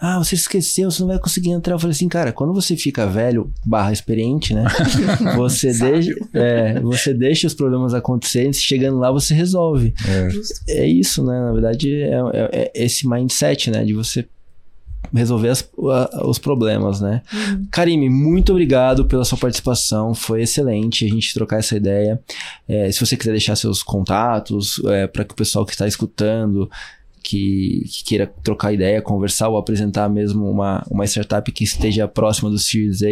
Ah, 0.00 0.16
você 0.18 0.36
esqueceu, 0.36 0.88
você 0.90 1.00
não 1.00 1.08
vai 1.08 1.18
conseguir 1.18 1.50
entrar. 1.50 1.74
Eu 1.74 1.78
falei 1.78 1.90
assim, 1.92 2.08
cara, 2.08 2.32
quando 2.32 2.54
você 2.54 2.76
fica 2.76 3.04
velho, 3.04 3.52
barra 3.66 3.92
experiente, 3.92 4.54
né? 4.54 4.62
Você 5.36 5.72
deixa, 5.72 6.14
é, 6.32 6.78
você 6.80 7.12
deixa 7.12 7.48
os 7.48 7.54
problemas 7.54 7.92
acontecerem, 7.92 8.52
chegando 8.52 8.98
lá 8.98 9.10
você 9.10 9.34
resolve. 9.34 9.92
É. 10.68 10.82
É 10.82 10.86
isso, 10.86 11.24
né? 11.24 11.40
Na 11.40 11.52
verdade, 11.52 11.92
é, 12.00 12.12
é- 12.32 12.70
é 12.76 12.84
esse 12.84 13.08
mindset, 13.08 13.72
né? 13.72 13.84
De 13.84 13.92
você 13.92 14.24
resolver 15.14 15.48
as- 15.48 15.68
a- 16.12 16.26
os 16.26 16.38
problemas, 16.38 17.00
né? 17.00 17.22
Uhum. 17.32 17.66
Karime, 17.70 18.10
muito 18.10 18.52
obrigado 18.52 19.06
pela 19.06 19.24
sua 19.24 19.38
participação. 19.38 20.14
Foi 20.14 20.42
excelente 20.42 21.04
a 21.04 21.08
gente 21.08 21.32
trocar 21.32 21.58
essa 21.58 21.76
ideia. 21.76 22.20
É, 22.68 22.90
se 22.92 23.00
você 23.00 23.16
quiser 23.16 23.30
deixar 23.32 23.56
seus 23.56 23.82
contatos 23.82 24.80
para 25.12 25.24
que 25.24 25.32
o 25.32 25.36
pessoal 25.36 25.64
que 25.64 25.72
está 25.72 25.86
escutando 25.86 26.70
que, 27.22 27.84
que 27.90 28.04
queira 28.04 28.26
trocar 28.42 28.72
ideia, 28.72 29.02
conversar 29.02 29.48
ou 29.48 29.56
apresentar 29.58 30.08
mesmo 30.08 30.48
uma, 30.50 30.82
uma 30.90 31.04
startup 31.04 31.50
que 31.52 31.64
esteja 31.64 32.06
próxima 32.08 32.48
do 32.48 32.58
Series 32.58 33.02
A, 33.02 33.06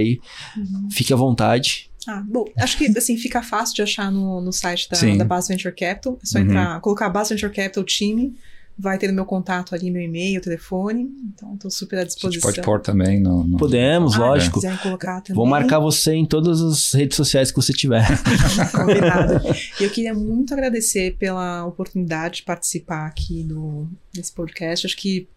Uhum. 0.59 0.89
fique 0.91 1.13
à 1.13 1.17
vontade. 1.17 1.91
Ah, 2.09 2.23
bom, 2.27 2.45
acho 2.57 2.79
que 2.79 2.87
assim 2.97 3.17
fica 3.19 3.43
fácil 3.43 3.75
de 3.75 3.83
achar 3.83 4.11
no, 4.13 4.41
no 4.41 4.53
site 4.53 4.89
da, 4.89 4.97
Sim. 4.97 5.19
da 5.19 5.25
Base 5.25 5.49
Venture 5.49 5.75
Capital. 5.75 6.19
É 6.23 6.27
só 6.27 6.39
Uhum. 6.39 6.45
entrar, 6.45 6.81
colocar 6.81 7.09
Base 7.11 7.35
Venture 7.35 7.53
Capital 7.53 7.83
time, 7.85 8.35
vai 8.79 8.99
ter 8.99 9.09
no 9.09 9.15
meu 9.15 9.25
contato 9.25 9.75
ali, 9.75 9.91
meu 9.91 10.03
e-mail, 10.03 10.41
telefone. 10.41 11.09
Então, 11.35 11.55
estou 11.55 11.71
super 11.71 11.97
à 11.97 12.01
A 12.01 12.03
gente 12.05 12.15
disposição. 12.15 12.51
pode 12.51 12.63
pôr 12.63 12.81
também 12.81 13.21
no. 13.21 13.43
no- 13.45 13.57
Podemos, 13.57 14.15
Ah, 14.17 14.19
lógico. 14.19 14.61
Se 14.61 14.67
quiser 14.67 14.83
colocar 14.83 15.21
também. 15.23 15.35
Vou 15.37 15.47
marcar 15.47 15.79
você 15.79 16.13
em 16.13 16.27
todas 16.27 16.61
as 16.61 16.93
redes 16.93 17.17
sociais 17.17 17.51
que 17.51 17.57
você 17.57 17.73
tiver. 17.73 18.05
Combinado. 18.73 19.41
E 19.81 19.85
eu 19.85 19.91
queria 19.91 20.13
muito 20.15 20.53
agradecer 20.53 21.17
pela 21.19 21.65
oportunidade 21.65 22.37
de 22.37 22.43
participar 22.43 23.07
aqui 23.07 23.43
do, 23.43 23.89
desse 24.13 24.33
podcast. 24.33 24.87
Acho 24.87 24.97
que 24.97 25.29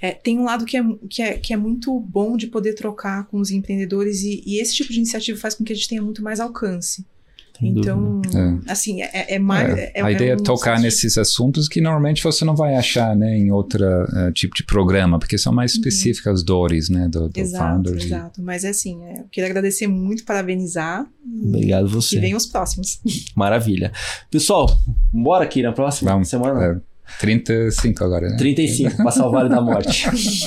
é, 0.00 0.12
tem 0.12 0.38
um 0.38 0.44
lado 0.44 0.64
que 0.64 0.78
é, 0.78 0.82
que, 1.10 1.22
é, 1.22 1.32
que 1.36 1.52
é 1.52 1.56
muito 1.58 1.98
bom 2.00 2.36
de 2.36 2.46
poder 2.46 2.72
trocar 2.74 3.26
com 3.26 3.38
os 3.38 3.50
empreendedores 3.50 4.22
e, 4.22 4.42
e 4.46 4.58
esse 4.58 4.74
tipo 4.74 4.90
de 4.90 4.96
iniciativa 4.98 5.38
faz 5.38 5.54
com 5.54 5.62
que 5.62 5.72
a 5.72 5.76
gente 5.76 5.88
tenha 5.88 6.00
muito 6.02 6.22
mais 6.22 6.40
alcance. 6.40 7.04
Então, 7.62 8.20
dúvida. 8.20 8.60
assim, 8.68 9.02
é, 9.02 9.34
é 9.34 9.38
mais. 9.38 9.76
É, 9.78 9.92
é- 9.96 10.02
a 10.02 10.10
é 10.10 10.14
ideia 10.14 10.32
é 10.32 10.36
tocar 10.36 10.72
incentivo. 10.78 10.82
nesses 10.84 11.18
assuntos 11.18 11.68
que 11.68 11.80
normalmente 11.80 12.22
você 12.22 12.44
não 12.44 12.56
vai 12.56 12.74
achar 12.76 13.14
né, 13.16 13.36
em 13.36 13.50
outro 13.50 13.84
tipo 14.34 14.54
de 14.56 14.64
programa, 14.64 15.18
porque 15.18 15.36
são 15.38 15.52
mais 15.52 15.72
específicas 15.72 16.34
as 16.40 16.42
dores 16.44 16.88
né, 16.88 17.08
do, 17.08 17.28
do 17.28 17.36
Uhum. 17.36 17.42
Exato, 17.42 17.64
founders. 17.64 18.02
e- 18.02 18.06
exato. 18.06 18.42
Mas 18.42 18.64
é 18.64 18.68
assim, 18.70 19.02
é, 19.04 19.20
eu 19.20 19.24
queria 19.30 19.48
agradecer 19.50 19.86
muito, 19.86 20.24
parabenizar. 20.24 21.06
Obrigado 21.44 21.86
E 21.86 21.90
você. 21.90 22.18
venham 22.18 22.36
os 22.36 22.46
próximos. 22.46 23.00
Maravilha. 23.36 23.92
Pessoal, 24.30 24.66
bora 25.12 25.44
aqui 25.44 25.62
na 25.62 25.72
próxima 25.72 26.12
Vamos, 26.12 26.28
semana. 26.28 26.82
É, 27.16 27.20
35 27.20 28.04
agora, 28.04 28.28
né? 28.28 28.36
35, 28.36 29.02
passar 29.02 29.26
o 29.26 29.30
Vale 29.30 29.48
da 29.48 29.60
Morte. 29.60 30.06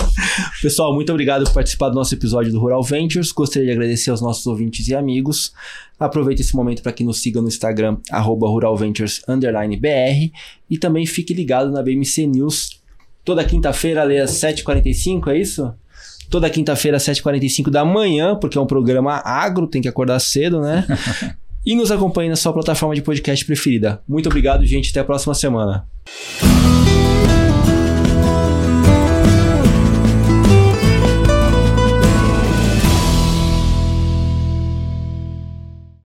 Pessoal, 0.61 0.93
muito 0.93 1.11
obrigado 1.11 1.43
por 1.45 1.53
participar 1.53 1.89
do 1.89 1.95
nosso 1.95 2.13
episódio 2.13 2.51
do 2.51 2.59
Rural 2.59 2.83
Ventures. 2.83 3.31
Gostaria 3.31 3.67
de 3.67 3.71
agradecer 3.73 4.11
aos 4.11 4.21
nossos 4.21 4.45
ouvintes 4.45 4.87
e 4.87 4.95
amigos. 4.95 5.53
Aproveite 5.99 6.41
esse 6.41 6.55
momento 6.55 6.81
para 6.81 6.91
que 6.91 7.03
nos 7.03 7.21
siga 7.21 7.41
no 7.41 7.47
Instagram, 7.47 7.97
arroba 8.09 8.47
ruralventures_br 8.47 10.31
e 10.69 10.77
também 10.77 11.05
fique 11.05 11.33
ligado 11.33 11.71
na 11.71 11.81
BMC 11.81 12.27
News 12.27 12.83
Toda 13.23 13.43
quinta-feira, 13.45 14.03
às 14.21 14.31
7h45, 14.31 15.29
é 15.29 15.37
isso? 15.37 15.73
Toda 16.29 16.49
quinta-feira, 16.49 16.97
às 16.97 17.03
7h45 17.03 17.69
da 17.69 17.85
manhã, 17.85 18.35
porque 18.35 18.57
é 18.57 18.61
um 18.61 18.65
programa 18.65 19.21
agro, 19.23 19.65
tem 19.65 19.81
que 19.81 19.87
acordar 19.87 20.19
cedo, 20.19 20.59
né? 20.59 20.85
e 21.65 21.75
nos 21.75 21.91
acompanhe 21.91 22.29
na 22.29 22.35
sua 22.35 22.53
plataforma 22.53 22.95
de 22.95 23.01
podcast 23.01 23.45
preferida. 23.45 24.01
Muito 24.07 24.27
obrigado, 24.27 24.65
gente. 24.65 24.89
Até 24.91 24.99
a 24.99 25.05
próxima 25.05 25.33
semana. 25.33 25.87